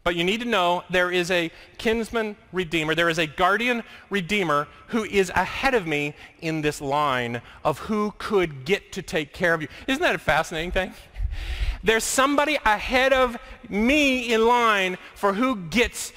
but 0.06 0.16
you 0.16 0.24
need 0.24 0.40
to 0.40 0.46
know 0.46 0.84
there 0.92 1.10
is 1.10 1.32
a 1.32 1.50
kinsman 1.80 2.36
redeemer, 2.54 2.94
there 2.94 3.10
is 3.10 3.18
a 3.18 3.26
guardian 3.26 3.84
redeemer 4.12 4.68
who 4.90 5.04
is 5.04 5.32
ahead 5.32 5.74
of 5.74 5.88
me 5.88 6.14
in 6.42 6.62
this 6.62 6.80
line 6.80 7.42
of 7.64 7.80
who 7.80 8.14
could 8.20 8.66
get 8.66 8.92
to 8.92 9.02
take 9.02 9.34
care 9.34 9.56
of 9.56 9.64
you. 9.64 9.68
Isn't 9.88 10.04
that 10.04 10.14
a 10.14 10.20
fascinating 10.20 10.72
thing? 10.72 10.94
There's 11.84 12.04
somebody 12.04 12.60
ahead 12.64 13.14
of 13.14 13.36
me 13.68 14.32
in 14.32 14.46
line 14.46 15.00
for 15.16 15.34
who 15.34 15.56
gets 15.56 16.14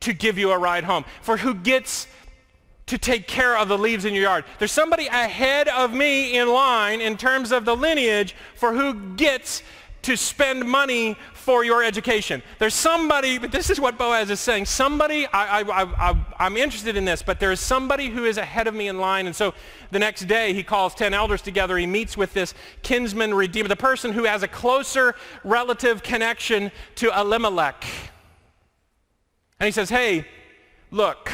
to 0.00 0.12
give 0.12 0.38
you 0.38 0.52
a 0.52 0.58
ride 0.58 0.84
home, 0.84 1.04
for 1.20 1.36
who 1.36 1.54
gets 1.54 2.06
to 2.86 2.98
take 2.98 3.26
care 3.26 3.58
of 3.58 3.66
the 3.66 3.78
leaves 3.78 4.04
in 4.04 4.14
your 4.14 4.24
yard. 4.24 4.44
There's 4.60 4.70
somebody 4.70 5.06
ahead 5.06 5.66
of 5.68 5.92
me 5.92 6.38
in 6.38 6.48
line 6.48 7.00
in 7.00 7.16
terms 7.16 7.50
of 7.50 7.64
the 7.64 7.74
lineage 7.74 8.36
for 8.54 8.74
who 8.74 9.16
gets 9.16 9.64
to 10.04 10.16
spend 10.16 10.64
money 10.64 11.16
for 11.32 11.64
your 11.64 11.82
education. 11.82 12.42
There's 12.58 12.74
somebody, 12.74 13.38
but 13.38 13.52
this 13.52 13.68
is 13.70 13.80
what 13.80 13.98
Boaz 13.98 14.30
is 14.30 14.40
saying. 14.40 14.66
Somebody, 14.66 15.26
I, 15.26 15.60
I, 15.60 16.10
I, 16.10 16.26
I'm 16.38 16.56
interested 16.56 16.96
in 16.96 17.04
this, 17.04 17.22
but 17.22 17.40
there 17.40 17.52
is 17.52 17.60
somebody 17.60 18.08
who 18.08 18.24
is 18.24 18.38
ahead 18.38 18.66
of 18.66 18.74
me 18.74 18.88
in 18.88 18.98
line. 18.98 19.26
And 19.26 19.34
so 19.34 19.54
the 19.90 19.98
next 19.98 20.22
day 20.26 20.54
he 20.54 20.62
calls 20.62 20.94
10 20.94 21.12
elders 21.12 21.42
together. 21.42 21.76
He 21.76 21.86
meets 21.86 22.16
with 22.16 22.32
this 22.32 22.54
kinsman 22.82 23.34
redeemer, 23.34 23.68
the 23.68 23.76
person 23.76 24.12
who 24.12 24.24
has 24.24 24.42
a 24.42 24.48
closer 24.48 25.14
relative 25.42 26.02
connection 26.02 26.70
to 26.96 27.10
Elimelech. 27.18 27.84
And 29.60 29.66
he 29.66 29.72
says, 29.72 29.88
hey, 29.88 30.26
look, 30.90 31.30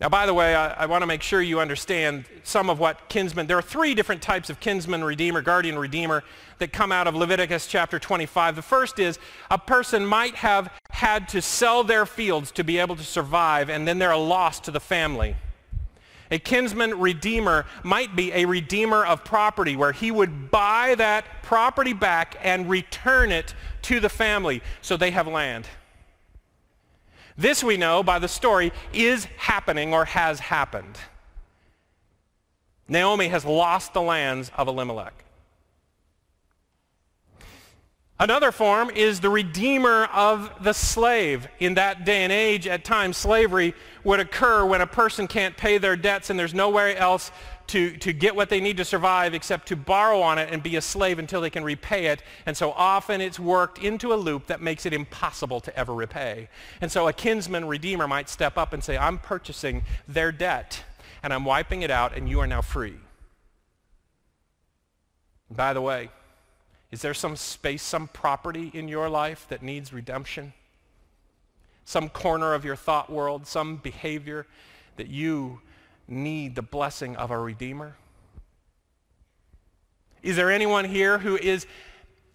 now, 0.00 0.08
by 0.08 0.24
the 0.24 0.32
way, 0.32 0.54
I, 0.54 0.84
I 0.84 0.86
want 0.86 1.02
to 1.02 1.06
make 1.06 1.20
sure 1.20 1.42
you 1.42 1.60
understand 1.60 2.24
some 2.42 2.70
of 2.70 2.78
what 2.78 3.10
kinsman, 3.10 3.46
there 3.46 3.58
are 3.58 3.62
three 3.62 3.94
different 3.94 4.22
types 4.22 4.48
of 4.48 4.58
kinsman 4.58 5.04
redeemer, 5.04 5.42
guardian 5.42 5.78
redeemer 5.78 6.24
that 6.58 6.72
come 6.72 6.90
out 6.90 7.06
of 7.06 7.14
Leviticus 7.14 7.66
chapter 7.66 7.98
25. 7.98 8.56
The 8.56 8.62
first 8.62 8.98
is 8.98 9.18
a 9.50 9.58
person 9.58 10.06
might 10.06 10.36
have 10.36 10.72
had 10.90 11.28
to 11.30 11.42
sell 11.42 11.84
their 11.84 12.06
fields 12.06 12.50
to 12.52 12.64
be 12.64 12.78
able 12.78 12.96
to 12.96 13.02
survive, 13.02 13.68
and 13.68 13.86
then 13.86 13.98
they're 13.98 14.10
a 14.10 14.18
loss 14.18 14.58
to 14.60 14.70
the 14.70 14.80
family. 14.80 15.36
A 16.30 16.38
kinsman 16.38 16.98
redeemer 16.98 17.66
might 17.82 18.16
be 18.16 18.32
a 18.32 18.46
redeemer 18.46 19.04
of 19.04 19.22
property 19.22 19.76
where 19.76 19.92
he 19.92 20.10
would 20.10 20.50
buy 20.50 20.94
that 20.94 21.26
property 21.42 21.92
back 21.92 22.38
and 22.42 22.70
return 22.70 23.32
it 23.32 23.52
to 23.82 24.00
the 24.00 24.08
family 24.08 24.62
so 24.80 24.96
they 24.96 25.10
have 25.10 25.26
land. 25.26 25.66
This 27.40 27.64
we 27.64 27.78
know 27.78 28.02
by 28.02 28.18
the 28.18 28.28
story 28.28 28.70
is 28.92 29.24
happening 29.38 29.94
or 29.94 30.04
has 30.04 30.40
happened. 30.40 30.98
Naomi 32.86 33.28
has 33.28 33.46
lost 33.46 33.94
the 33.94 34.02
lands 34.02 34.52
of 34.58 34.68
Elimelech. 34.68 35.24
Another 38.18 38.52
form 38.52 38.90
is 38.90 39.20
the 39.20 39.30
redeemer 39.30 40.04
of 40.12 40.52
the 40.62 40.74
slave. 40.74 41.48
In 41.58 41.76
that 41.76 42.04
day 42.04 42.24
and 42.24 42.30
age, 42.30 42.66
at 42.66 42.84
times, 42.84 43.16
slavery 43.16 43.74
would 44.04 44.20
occur 44.20 44.66
when 44.66 44.82
a 44.82 44.86
person 44.86 45.26
can't 45.26 45.56
pay 45.56 45.78
their 45.78 45.96
debts 45.96 46.28
and 46.28 46.38
there's 46.38 46.52
nowhere 46.52 46.94
else 46.94 47.30
to, 47.70 47.96
to 47.98 48.12
get 48.12 48.34
what 48.34 48.48
they 48.48 48.60
need 48.60 48.76
to 48.78 48.84
survive 48.84 49.32
except 49.32 49.68
to 49.68 49.76
borrow 49.76 50.20
on 50.20 50.38
it 50.38 50.48
and 50.50 50.60
be 50.60 50.74
a 50.74 50.80
slave 50.80 51.20
until 51.20 51.40
they 51.40 51.50
can 51.50 51.62
repay 51.62 52.06
it. 52.06 52.20
And 52.44 52.56
so 52.56 52.72
often 52.72 53.20
it's 53.20 53.38
worked 53.38 53.78
into 53.78 54.12
a 54.12 54.16
loop 54.16 54.48
that 54.48 54.60
makes 54.60 54.86
it 54.86 54.92
impossible 54.92 55.60
to 55.60 55.76
ever 55.76 55.94
repay. 55.94 56.48
And 56.80 56.90
so 56.90 57.06
a 57.06 57.12
kinsman 57.12 57.66
redeemer 57.66 58.08
might 58.08 58.28
step 58.28 58.58
up 58.58 58.72
and 58.72 58.82
say, 58.82 58.98
I'm 58.98 59.18
purchasing 59.18 59.84
their 60.08 60.32
debt 60.32 60.82
and 61.22 61.32
I'm 61.32 61.44
wiping 61.44 61.82
it 61.82 61.92
out 61.92 62.16
and 62.16 62.28
you 62.28 62.40
are 62.40 62.46
now 62.46 62.60
free. 62.60 62.96
By 65.48 65.72
the 65.72 65.80
way, 65.80 66.10
is 66.90 67.02
there 67.02 67.14
some 67.14 67.36
space, 67.36 67.84
some 67.84 68.08
property 68.08 68.72
in 68.74 68.88
your 68.88 69.08
life 69.08 69.46
that 69.48 69.62
needs 69.62 69.92
redemption? 69.92 70.54
Some 71.84 72.08
corner 72.08 72.52
of 72.52 72.64
your 72.64 72.76
thought 72.76 73.10
world, 73.10 73.46
some 73.46 73.76
behavior 73.76 74.46
that 74.96 75.06
you 75.06 75.60
need 76.10 76.54
the 76.54 76.62
blessing 76.62 77.16
of 77.16 77.30
a 77.30 77.38
Redeemer? 77.38 77.96
Is 80.22 80.36
there 80.36 80.50
anyone 80.50 80.84
here 80.84 81.18
who 81.18 81.36
is 81.36 81.66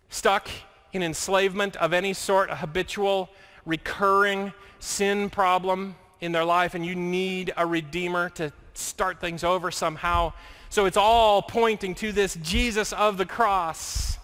stuck 0.09 0.47
in 0.93 1.03
enslavement 1.03 1.75
of 1.75 1.93
any 1.93 2.13
sort, 2.13 2.49
a 2.49 2.55
habitual, 2.55 3.29
recurring 3.65 4.53
sin 4.79 5.29
problem 5.29 5.95
in 6.21 6.31
their 6.31 6.45
life, 6.45 6.73
and 6.73 6.85
you 6.85 6.95
need 6.95 7.53
a 7.57 7.65
Redeemer 7.65 8.29
to 8.31 8.51
start 8.73 9.19
things 9.19 9.43
over 9.43 9.69
somehow? 9.69 10.33
So 10.69 10.85
it's 10.85 10.97
all 10.97 11.41
pointing 11.41 11.93
to 11.95 12.11
this 12.11 12.37
Jesus 12.41 12.91
of 12.93 13.17
the 13.17 13.25
cross. 13.25 14.17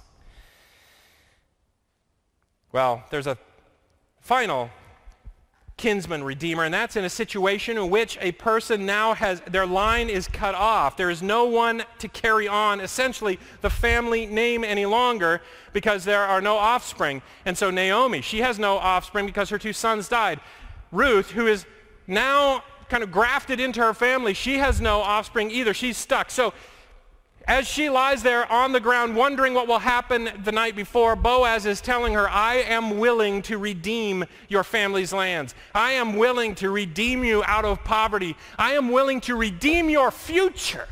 Well, 2.72 3.04
there's 3.12 3.28
a 3.28 3.38
final 4.22 4.70
kinsman 5.82 6.24
redeemer, 6.24 6.64
and 6.64 6.72
that's 6.72 6.96
in 6.96 7.04
a 7.04 7.10
situation 7.10 7.76
in 7.76 7.90
which 7.90 8.16
a 8.22 8.32
person 8.34 8.86
now 8.86 9.16
has, 9.16 9.42
their 9.50 9.66
line 9.66 10.12
is 10.12 10.28
cut 10.28 10.54
off. 10.54 10.96
There 10.96 11.10
is 11.10 11.24
no 11.24 11.46
one 11.46 11.84
to 11.98 12.08
carry 12.08 12.48
on, 12.48 12.80
essentially, 12.80 13.40
the 13.62 13.70
family 13.72 14.28
name 14.28 14.64
any 14.64 14.86
longer 14.86 15.42
because 15.74 16.06
there 16.06 16.22
are 16.22 16.40
no 16.40 16.56
offspring. 16.56 17.24
And 17.46 17.58
so 17.58 17.72
Naomi, 17.72 18.22
she 18.22 18.42
has 18.42 18.60
no 18.60 18.78
offspring 18.78 19.26
because 19.26 19.50
her 19.50 19.58
two 19.58 19.74
sons 19.74 20.08
died. 20.08 20.40
Ruth, 20.92 21.32
who 21.32 21.48
is 21.48 21.66
now 22.06 22.64
kind 22.88 23.02
of 23.02 23.12
grafted 23.12 23.60
into 23.60 23.82
her 23.82 23.96
family, 23.96 24.36
she 24.36 24.60
has 24.60 24.80
no 24.80 25.00
offspring 25.00 25.50
either. 25.50 25.74
She's 25.74 25.98
stuck. 25.98 26.30
So 26.30 26.54
as 27.48 27.68
she 27.68 27.90
lies 27.90 28.24
there 28.24 28.50
on 28.52 28.72
the 28.72 28.80
ground 28.80 29.16
wondering 29.16 29.54
what 29.54 29.68
will 29.68 29.80
happen 29.80 30.30
the 30.44 30.52
night 30.52 30.76
before, 30.76 31.16
Boaz 31.16 31.66
is 31.66 31.82
telling 31.82 32.14
her, 32.14 32.30
I 32.30 32.56
am 32.56 33.00
willing 33.00 33.42
to 33.44 33.58
redeem 33.58 34.26
your 34.48 34.64
family's 34.64 35.12
lands. 35.12 35.56
I 35.74 35.94
am 35.94 36.16
willing 36.16 36.56
to 36.56 36.70
redeem 36.70 37.24
you 37.24 37.44
out 37.46 37.66
of 37.66 37.84
poverty. 37.84 38.36
I 38.58 38.74
am 38.74 38.92
willing 38.92 39.22
to 39.22 39.36
redeem 39.36 39.90
your 39.90 40.12
future. 40.12 40.88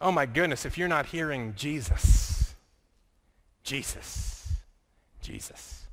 Oh 0.00 0.12
my 0.12 0.26
goodness, 0.26 0.64
if 0.64 0.78
you're 0.78 0.88
not 0.88 1.06
hearing 1.06 1.54
Jesus, 1.56 2.54
Jesus, 3.62 4.46
Jesus, 5.22 5.86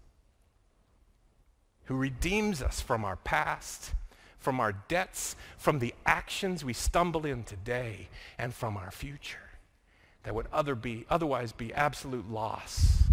who 1.85 1.95
redeems 1.95 2.61
us 2.61 2.81
from 2.81 3.05
our 3.05 3.15
past 3.15 3.93
from 4.41 4.59
our 4.59 4.73
debts, 4.73 5.35
from 5.57 5.79
the 5.79 5.93
actions 6.05 6.65
we 6.65 6.73
stumble 6.73 7.25
in 7.25 7.43
today, 7.43 8.09
and 8.37 8.53
from 8.53 8.75
our 8.75 8.91
future 8.91 9.37
that 10.23 10.35
would 10.35 10.47
other 10.51 10.75
be, 10.75 11.05
otherwise 11.09 11.51
be 11.51 11.73
absolute 11.73 12.29
loss. 12.29 13.03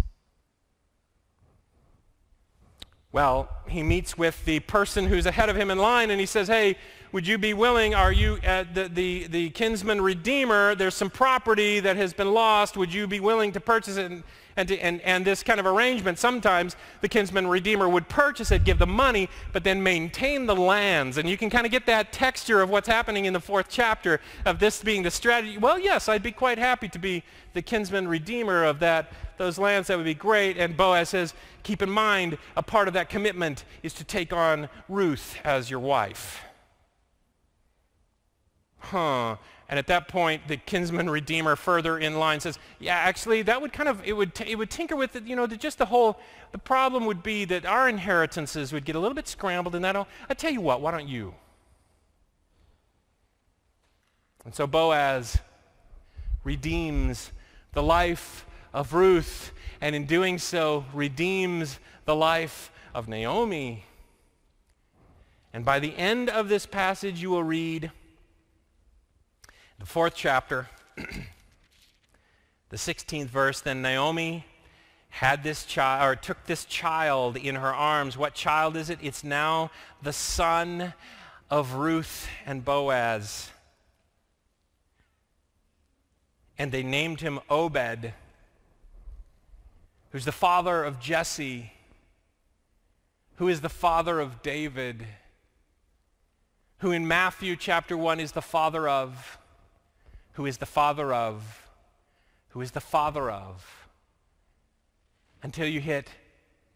Well, 3.11 3.49
he 3.67 3.81
meets 3.81 4.17
with 4.17 4.45
the 4.45 4.59
person 4.59 5.07
who's 5.07 5.25
ahead 5.25 5.49
of 5.49 5.55
him 5.55 5.71
in 5.71 5.79
line 5.79 6.11
and 6.11 6.19
he 6.19 6.27
says, 6.27 6.47
hey, 6.47 6.77
would 7.11 7.25
you 7.25 7.39
be 7.39 7.55
willing, 7.55 7.95
are 7.95 8.11
you 8.11 8.37
uh, 8.45 8.65
the, 8.71 8.87
the, 8.87 9.25
the 9.27 9.49
kinsman 9.49 9.99
redeemer, 9.99 10.75
there's 10.75 10.93
some 10.93 11.09
property 11.09 11.79
that 11.79 11.97
has 11.97 12.13
been 12.13 12.33
lost, 12.35 12.77
would 12.77 12.93
you 12.93 13.07
be 13.07 13.19
willing 13.19 13.51
to 13.53 13.59
purchase 13.59 13.97
it? 13.97 14.11
And 14.11 14.23
and, 14.59 14.67
to, 14.67 14.77
and, 14.79 14.99
and 15.01 15.23
this 15.23 15.41
kind 15.41 15.57
of 15.57 15.65
arrangement, 15.65 16.19
sometimes 16.19 16.75
the 16.99 17.07
kinsman 17.07 17.47
redeemer 17.47 17.87
would 17.87 18.09
purchase 18.09 18.51
it, 18.51 18.65
give 18.65 18.77
the 18.77 18.85
money, 18.85 19.29
but 19.53 19.63
then 19.63 19.81
maintain 19.81 20.47
the 20.47 20.55
lands. 20.55 21.17
And 21.17 21.29
you 21.29 21.37
can 21.37 21.49
kind 21.49 21.65
of 21.65 21.71
get 21.71 21.85
that 21.85 22.11
texture 22.11 22.61
of 22.61 22.69
what's 22.69 22.87
happening 22.87 23.23
in 23.23 23.31
the 23.31 23.39
fourth 23.39 23.67
chapter 23.69 24.19
of 24.45 24.59
this 24.59 24.83
being 24.83 25.03
the 25.03 25.11
strategy. 25.11 25.57
Well, 25.57 25.79
yes, 25.79 26.09
I'd 26.09 26.23
be 26.23 26.33
quite 26.33 26.57
happy 26.57 26.89
to 26.89 26.99
be 26.99 27.23
the 27.53 27.61
kinsman 27.61 28.05
redeemer 28.09 28.65
of 28.65 28.79
that, 28.79 29.13
those 29.39 29.57
lands. 29.57 29.87
That 29.87 29.97
would 29.97 30.05
be 30.05 30.13
great. 30.13 30.57
And 30.57 30.77
Boaz 30.77 31.09
says, 31.09 31.33
keep 31.63 31.81
in 31.81 31.89
mind, 31.89 32.37
a 32.55 32.61
part 32.61 32.87
of 32.87 32.93
that 32.93 33.09
commitment 33.09 33.65
is 33.81 33.93
to 33.95 34.03
take 34.03 34.31
on 34.31 34.69
Ruth 34.87 35.37
as 35.43 35.71
your 35.71 35.79
wife. 35.79 36.43
Huh. 38.77 39.37
And 39.67 39.77
at 39.77 39.87
that 39.87 40.07
point, 40.07 40.47
the 40.47 40.57
kinsman 40.57 41.09
redeemer 41.09 41.55
further 41.55 41.97
in 41.97 42.17
line 42.17 42.39
says, 42.39 42.57
yeah, 42.79 42.95
actually, 42.95 43.43
that 43.43 43.61
would 43.61 43.71
kind 43.71 43.87
of, 43.87 44.03
it 44.03 44.13
would, 44.13 44.31
it 44.41 44.57
would 44.57 44.71
tinker 44.71 44.95
with, 44.95 45.15
it, 45.15 45.25
you 45.25 45.35
know, 45.35 45.45
the, 45.45 45.57
just 45.57 45.77
the 45.77 45.85
whole, 45.85 46.19
the 46.51 46.57
problem 46.57 47.05
would 47.05 47.21
be 47.21 47.45
that 47.45 47.65
our 47.65 47.87
inheritances 47.87 48.73
would 48.73 48.83
get 48.83 48.95
a 48.95 48.99
little 48.99 49.13
bit 49.15 49.27
scrambled 49.27 49.75
and 49.75 49.85
that'll, 49.85 50.07
I 50.27 50.33
tell 50.33 50.51
you 50.51 50.61
what, 50.61 50.81
why 50.81 50.91
don't 50.91 51.07
you? 51.07 51.35
And 54.43 54.55
so 54.55 54.65
Boaz 54.65 55.37
redeems 56.43 57.31
the 57.73 57.83
life 57.83 58.45
of 58.73 58.93
Ruth, 58.93 59.51
and 59.81 59.95
in 59.95 60.05
doing 60.05 60.37
so, 60.37 60.85
redeems 60.93 61.79
the 62.05 62.15
life 62.15 62.71
of 62.93 63.07
Naomi. 63.07 63.85
And 65.53 65.65
by 65.65 65.79
the 65.79 65.95
end 65.95 66.29
of 66.29 66.49
this 66.49 66.65
passage, 66.65 67.21
you 67.21 67.29
will 67.29 67.43
read, 67.43 67.91
the 69.79 69.85
fourth 69.85 70.13
chapter, 70.15 70.69
the 72.69 72.77
16th 72.77 73.27
verse, 73.27 73.61
then 73.61 73.81
Naomi 73.81 74.45
had 75.09 75.43
this 75.43 75.65
child, 75.65 76.07
or 76.07 76.15
took 76.15 76.45
this 76.45 76.65
child 76.65 77.35
in 77.35 77.55
her 77.55 77.73
arms. 77.73 78.17
What 78.17 78.35
child 78.35 78.77
is 78.77 78.89
it? 78.89 78.99
It's 79.01 79.23
now 79.23 79.71
the 80.01 80.13
son 80.13 80.93
of 81.49 81.73
Ruth 81.73 82.27
and 82.45 82.63
Boaz. 82.63 83.49
And 86.57 86.71
they 86.71 86.83
named 86.83 87.21
him 87.21 87.39
Obed, 87.49 88.13
who's 90.11 90.25
the 90.25 90.31
father 90.31 90.83
of 90.83 90.99
Jesse, 90.99 91.71
who 93.35 93.47
is 93.47 93.61
the 93.61 93.69
father 93.69 94.19
of 94.19 94.41
David, 94.41 95.05
who 96.79 96.91
in 96.91 97.07
Matthew 97.07 97.55
chapter 97.55 97.97
1 97.97 98.19
is 98.19 98.31
the 98.31 98.41
father 98.41 98.87
of 98.87 99.37
who 100.33 100.45
is 100.45 100.57
the 100.57 100.65
father 100.65 101.13
of, 101.13 101.67
who 102.49 102.61
is 102.61 102.71
the 102.71 102.79
father 102.79 103.29
of, 103.29 103.89
until 105.43 105.67
you 105.67 105.81
hit 105.81 106.09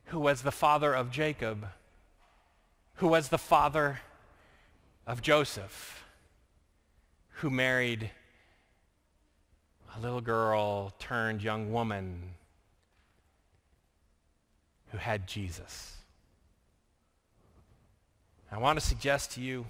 who 0.06 0.20
was 0.20 0.42
the 0.42 0.52
father 0.52 0.94
of 0.94 1.12
Jacob, 1.12 1.68
who 2.96 3.08
was 3.08 3.30
the 3.30 3.38
father 3.38 4.02
of 5.08 5.22
Joseph, 5.22 6.04
who 7.36 7.50
married 7.50 8.12
a 9.96 10.00
little 10.00 10.22
girl 10.22 10.94
turned 11.00 11.42
young 11.42 11.72
woman 11.72 12.34
who 14.94 15.00
had 15.00 15.26
Jesus. 15.26 15.98
I 18.52 18.60
want 18.60 18.80
to 18.80 18.86
suggest 18.86 19.32
to 19.32 19.42
you 19.42 19.66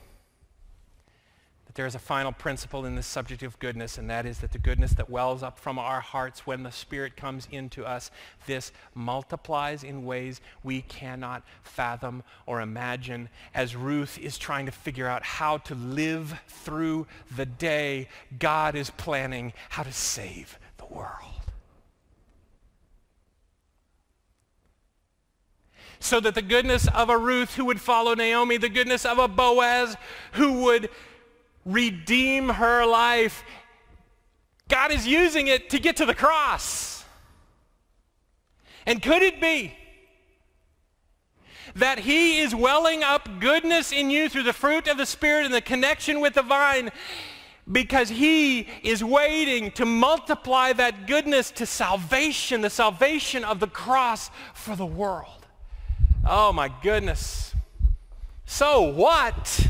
that 1.65 1.75
there 1.75 1.85
is 1.85 1.95
a 1.95 1.99
final 1.99 2.33
principle 2.33 2.85
in 2.85 2.97
this 2.97 3.07
subject 3.07 3.41
of 3.41 3.57
goodness, 3.59 3.97
and 3.97 4.09
that 4.09 4.25
is 4.25 4.39
that 4.39 4.51
the 4.51 4.57
goodness 4.57 4.91
that 4.95 5.09
wells 5.09 5.41
up 5.41 5.57
from 5.57 5.79
our 5.79 6.01
hearts 6.01 6.45
when 6.45 6.63
the 6.63 6.73
Spirit 6.73 7.15
comes 7.15 7.47
into 7.49 7.85
us, 7.85 8.11
this 8.47 8.73
multiplies 8.93 9.81
in 9.81 10.03
ways 10.03 10.41
we 10.61 10.81
cannot 10.81 11.41
fathom 11.61 12.21
or 12.45 12.59
imagine 12.59 13.29
as 13.53 13.77
Ruth 13.77 14.19
is 14.19 14.37
trying 14.37 14.65
to 14.65 14.73
figure 14.73 15.07
out 15.07 15.23
how 15.23 15.59
to 15.59 15.73
live 15.73 16.37
through 16.47 17.07
the 17.33 17.45
day 17.45 18.09
God 18.37 18.75
is 18.75 18.89
planning 18.89 19.53
how 19.69 19.83
to 19.83 19.93
save 19.93 20.59
the 20.77 20.85
world. 20.93 21.32
So 26.03 26.19
that 26.19 26.35
the 26.35 26.41
goodness 26.41 26.87
of 26.93 27.09
a 27.09 27.17
Ruth 27.17 27.55
who 27.55 27.65
would 27.65 27.79
follow 27.79 28.13
Naomi, 28.13 28.57
the 28.57 28.69
goodness 28.69 29.05
of 29.05 29.19
a 29.19 29.27
Boaz 29.27 29.95
who 30.33 30.63
would 30.63 30.89
redeem 31.65 32.49
her 32.49 32.85
life. 32.85 33.43
God 34.67 34.91
is 34.91 35.07
using 35.07 35.47
it 35.47 35.69
to 35.69 35.79
get 35.79 35.97
to 35.97 36.05
the 36.05 36.13
cross. 36.13 37.05
And 38.85 39.01
could 39.01 39.21
it 39.21 39.39
be 39.39 39.75
that 41.75 41.99
he 41.99 42.41
is 42.41 42.53
welling 42.53 43.01
up 43.01 43.39
goodness 43.39 43.91
in 43.91 44.09
you 44.09 44.27
through 44.27 44.43
the 44.43 44.53
fruit 44.53 44.87
of 44.87 44.97
the 44.97 45.05
Spirit 45.05 45.45
and 45.45 45.53
the 45.53 45.61
connection 45.61 46.19
with 46.19 46.33
the 46.33 46.41
vine 46.41 46.91
because 47.71 48.09
he 48.09 48.67
is 48.83 49.01
waiting 49.03 49.71
to 49.71 49.85
multiply 49.85 50.73
that 50.73 51.07
goodness 51.07 51.49
to 51.51 51.65
salvation, 51.65 52.59
the 52.59 52.69
salvation 52.69 53.45
of 53.45 53.61
the 53.61 53.67
cross 53.67 54.29
for 54.53 54.75
the 54.75 54.85
world. 54.85 55.42
Oh 56.25 56.53
my 56.53 56.71
goodness. 56.81 57.53
So 58.45 58.81
what? 58.81 59.67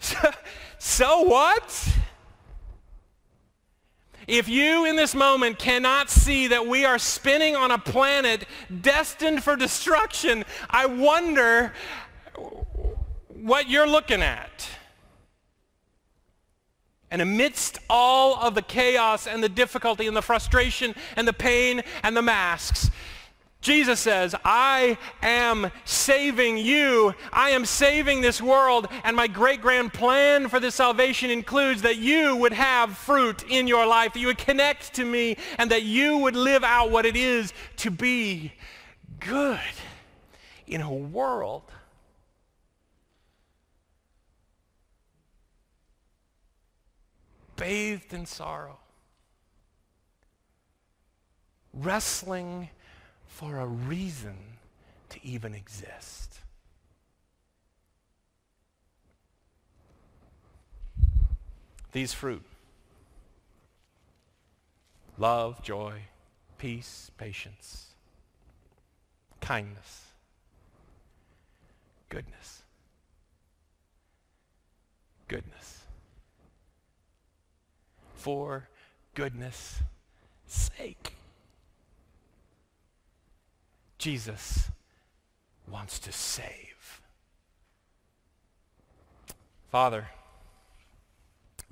so 0.78 1.22
what? 1.22 1.96
If 4.26 4.48
you 4.48 4.84
in 4.84 4.96
this 4.96 5.14
moment 5.14 5.58
cannot 5.58 6.10
see 6.10 6.48
that 6.48 6.66
we 6.66 6.84
are 6.84 6.98
spinning 6.98 7.56
on 7.56 7.70
a 7.70 7.78
planet 7.78 8.44
destined 8.80 9.42
for 9.42 9.56
destruction, 9.56 10.44
I 10.68 10.86
wonder 10.86 11.72
what 13.28 13.70
you're 13.70 13.86
looking 13.86 14.22
at. 14.22 14.68
And 17.10 17.22
amidst 17.22 17.78
all 17.88 18.34
of 18.34 18.54
the 18.56 18.62
chaos 18.62 19.28
and 19.28 19.42
the 19.42 19.48
difficulty 19.48 20.08
and 20.08 20.16
the 20.16 20.22
frustration 20.22 20.94
and 21.14 21.26
the 21.26 21.32
pain 21.32 21.82
and 22.02 22.16
the 22.16 22.22
masks, 22.22 22.90
Jesus 23.60 23.98
says, 23.98 24.34
I 24.44 24.96
am 25.22 25.72
saving 25.84 26.58
you. 26.58 27.14
I 27.32 27.50
am 27.50 27.64
saving 27.64 28.20
this 28.20 28.40
world. 28.40 28.86
And 29.02 29.16
my 29.16 29.26
great 29.26 29.60
grand 29.60 29.92
plan 29.92 30.48
for 30.48 30.60
this 30.60 30.76
salvation 30.76 31.30
includes 31.30 31.82
that 31.82 31.96
you 31.96 32.36
would 32.36 32.52
have 32.52 32.96
fruit 32.96 33.44
in 33.48 33.66
your 33.66 33.86
life, 33.86 34.12
that 34.12 34.20
you 34.20 34.28
would 34.28 34.38
connect 34.38 34.94
to 34.94 35.04
me, 35.04 35.36
and 35.58 35.70
that 35.70 35.82
you 35.82 36.18
would 36.18 36.36
live 36.36 36.62
out 36.62 36.90
what 36.90 37.06
it 37.06 37.16
is 37.16 37.52
to 37.78 37.90
be 37.90 38.52
good 39.18 39.58
in 40.66 40.80
a 40.80 40.92
world 40.92 41.64
bathed 47.56 48.12
in 48.12 48.26
sorrow, 48.26 48.78
wrestling 51.72 52.68
for 53.26 53.58
a 53.58 53.66
reason 53.66 54.36
to 55.10 55.24
even 55.24 55.54
exist. 55.54 56.40
These 61.92 62.12
fruit 62.12 62.42
love, 65.18 65.62
joy, 65.62 66.02
peace, 66.58 67.10
patience, 67.16 67.94
kindness, 69.40 70.02
goodness, 72.08 72.62
goodness. 75.28 75.82
For 78.14 78.68
goodness 79.14 79.80
sake. 80.46 81.15
Jesus 84.06 84.70
wants 85.68 85.98
to 85.98 86.12
save. 86.12 87.00
Father, 89.68 90.06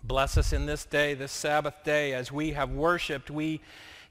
bless 0.03 0.37
us 0.37 0.53
in 0.53 0.67
this 0.67 0.85
day, 0.85 1.15
this 1.15 1.31
Sabbath 1.31 1.85
day, 1.85 2.13
as 2.13 2.33
we 2.33 2.51
have 2.51 2.73
worshiped. 2.73 3.31
We 3.31 3.61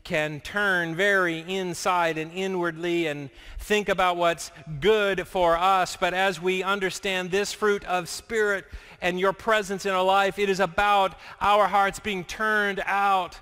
can 0.05 0.39
turn 0.39 0.95
very 0.95 1.39
inside 1.39 2.17
and 2.17 2.31
inwardly 2.31 3.07
and 3.07 3.29
think 3.59 3.89
about 3.89 4.15
what's 4.15 4.51
good 4.79 5.27
for 5.27 5.57
us. 5.57 5.97
But 5.97 6.13
as 6.13 6.41
we 6.41 6.63
understand 6.63 7.29
this 7.29 7.51
fruit 7.51 7.83
of 7.83 8.07
spirit 8.07 8.63
and 9.01 9.19
your 9.19 9.33
presence 9.33 9.85
in 9.85 9.91
our 9.91 10.01
life, 10.01 10.39
it 10.39 10.47
is 10.47 10.61
about 10.61 11.19
our 11.41 11.67
hearts 11.67 11.99
being 11.99 12.23
turned 12.23 12.81
out 12.85 13.37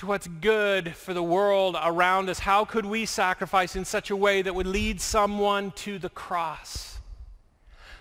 to 0.00 0.06
what's 0.06 0.28
good 0.40 0.96
for 0.96 1.12
the 1.12 1.22
world 1.22 1.76
around 1.84 2.30
us. 2.30 2.38
How 2.38 2.64
could 2.64 2.86
we 2.86 3.04
sacrifice 3.04 3.76
in 3.76 3.84
such 3.84 4.08
a 4.08 4.16
way 4.16 4.40
that 4.40 4.54
would 4.54 4.66
lead 4.66 4.98
someone 4.98 5.72
to 5.72 5.98
the 5.98 6.08
cross? 6.08 7.00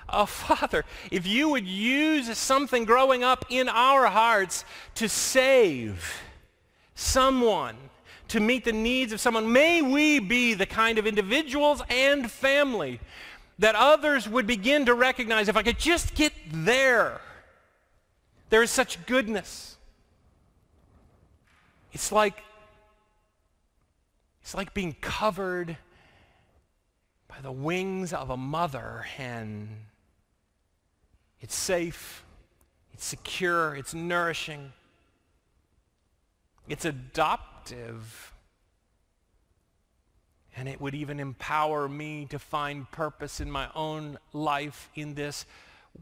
Oh, 0.08 0.26
Father, 0.26 0.86
if 1.12 1.28
you 1.28 1.50
would 1.50 1.68
use 1.68 2.38
something 2.38 2.86
growing 2.86 3.22
up 3.22 3.44
in 3.50 3.68
our 3.68 4.08
hearts 4.08 4.64
to 4.96 5.10
save 5.10 6.22
someone, 6.96 7.76
to 8.30 8.40
meet 8.40 8.64
the 8.64 8.72
needs 8.72 9.12
of 9.12 9.20
someone, 9.20 9.52
may 9.52 9.82
we 9.82 10.20
be 10.20 10.54
the 10.54 10.66
kind 10.66 11.00
of 11.00 11.06
individuals 11.06 11.82
and 11.90 12.32
family 12.32 13.02
that 13.58 13.76
others 13.76 14.30
would 14.30 14.48
begin 14.48 14.86
to 14.86 14.94
recognize 14.94 15.50
if 15.50 15.58
I 15.58 15.64
could 15.64 15.80
just 15.80 16.16
get 16.16 16.32
there, 16.50 17.20
there 18.50 18.64
is 18.64 18.72
such 18.72 19.06
goodness 19.06 19.76
it's 21.92 22.12
like 22.12 22.44
it's 24.42 24.56
like 24.56 24.74
being 24.74 24.96
covered 25.00 25.78
by 27.28 27.36
the 27.42 27.52
wings 27.52 28.14
of 28.14 28.30
a 28.30 28.38
mother 28.38 29.06
hen. 29.16 29.86
It's 31.40 31.56
safe, 31.56 32.24
it's 32.94 33.06
secure, 33.06 33.76
it's 33.76 33.94
nourishing, 33.94 34.74
it's 36.68 36.86
adoptive. 36.86 38.34
And 40.58 40.68
it 40.68 40.82
would 40.82 40.96
even 40.96 41.20
empower 41.20 41.88
me 41.88 42.26
to 42.32 42.40
find 42.40 42.90
purpose 42.92 43.40
in 43.40 43.50
my 43.50 43.70
own 43.76 44.18
life 44.34 44.90
in 44.96 45.14
this 45.14 45.46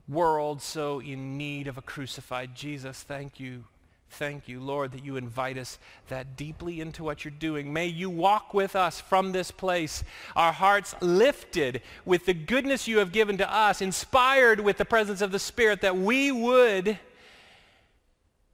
world 0.07 0.61
so 0.61 0.99
in 0.99 1.37
need 1.37 1.67
of 1.67 1.77
a 1.77 1.81
crucified 1.81 2.55
Jesus. 2.55 3.03
Thank 3.03 3.39
you 3.39 3.65
Thank 4.09 4.47
you, 4.47 4.59
Lord, 4.59 4.93
that 4.93 5.03
you 5.05 5.17
invite 5.17 5.57
us 5.57 5.77
that 6.07 6.37
deeply 6.37 6.81
into 6.81 7.03
what 7.03 7.23
you're 7.23 7.31
doing. 7.31 7.71
May 7.71 7.87
you 7.87 8.09
walk 8.09 8.53
with 8.53 8.75
us 8.75 8.99
from 8.99 9.31
this 9.31 9.51
place, 9.51 10.03
our 10.35 10.51
hearts 10.51 10.95
lifted 11.01 11.81
with 12.05 12.25
the 12.25 12.33
goodness 12.33 12.87
you 12.87 12.99
have 12.99 13.11
given 13.11 13.37
to 13.37 13.53
us, 13.53 13.81
inspired 13.81 14.59
with 14.59 14.77
the 14.77 14.85
presence 14.85 15.21
of 15.21 15.31
the 15.31 15.39
Spirit, 15.39 15.81
that 15.81 15.97
we 15.97 16.31
would 16.31 16.97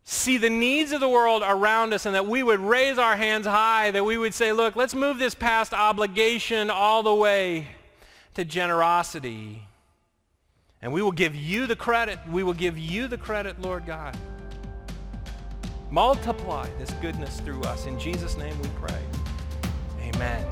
see 0.04 0.38
the 0.38 0.50
needs 0.50 0.92
of 0.92 1.00
the 1.00 1.08
world 1.08 1.44
around 1.46 1.94
us 1.94 2.06
and 2.06 2.16
that 2.16 2.28
we 2.28 2.44
would 2.44 2.60
raise 2.60 2.98
our 2.98 3.16
hands 3.16 3.46
high, 3.46 3.90
that 3.92 4.04
we 4.04 4.18
would 4.18 4.34
say, 4.34 4.52
look, 4.52 4.76
let's 4.76 4.94
move 4.94 5.18
this 5.18 5.36
past 5.36 5.74
obligation 5.74 6.70
all 6.70 7.04
the 7.04 7.16
way 7.16 7.68
to 8.34 8.44
generosity. 8.44 9.66
And 10.82 10.92
we 10.92 11.02
will 11.02 11.14
give 11.14 11.36
you 11.36 11.68
the 11.68 11.78
credit. 11.78 12.20
We 12.30 12.44
will 12.44 12.54
give 12.54 12.78
you 12.78 13.08
the 13.08 13.18
credit, 13.18 13.62
Lord 13.62 13.86
God. 13.86 14.18
Multiply 15.94 16.68
this 16.80 16.90
goodness 17.04 17.40
through 17.42 17.62
us. 17.62 17.86
In 17.86 18.00
Jesus' 18.00 18.36
name 18.36 18.60
we 18.64 18.70
pray. 18.82 18.98
Amen. 20.02 20.44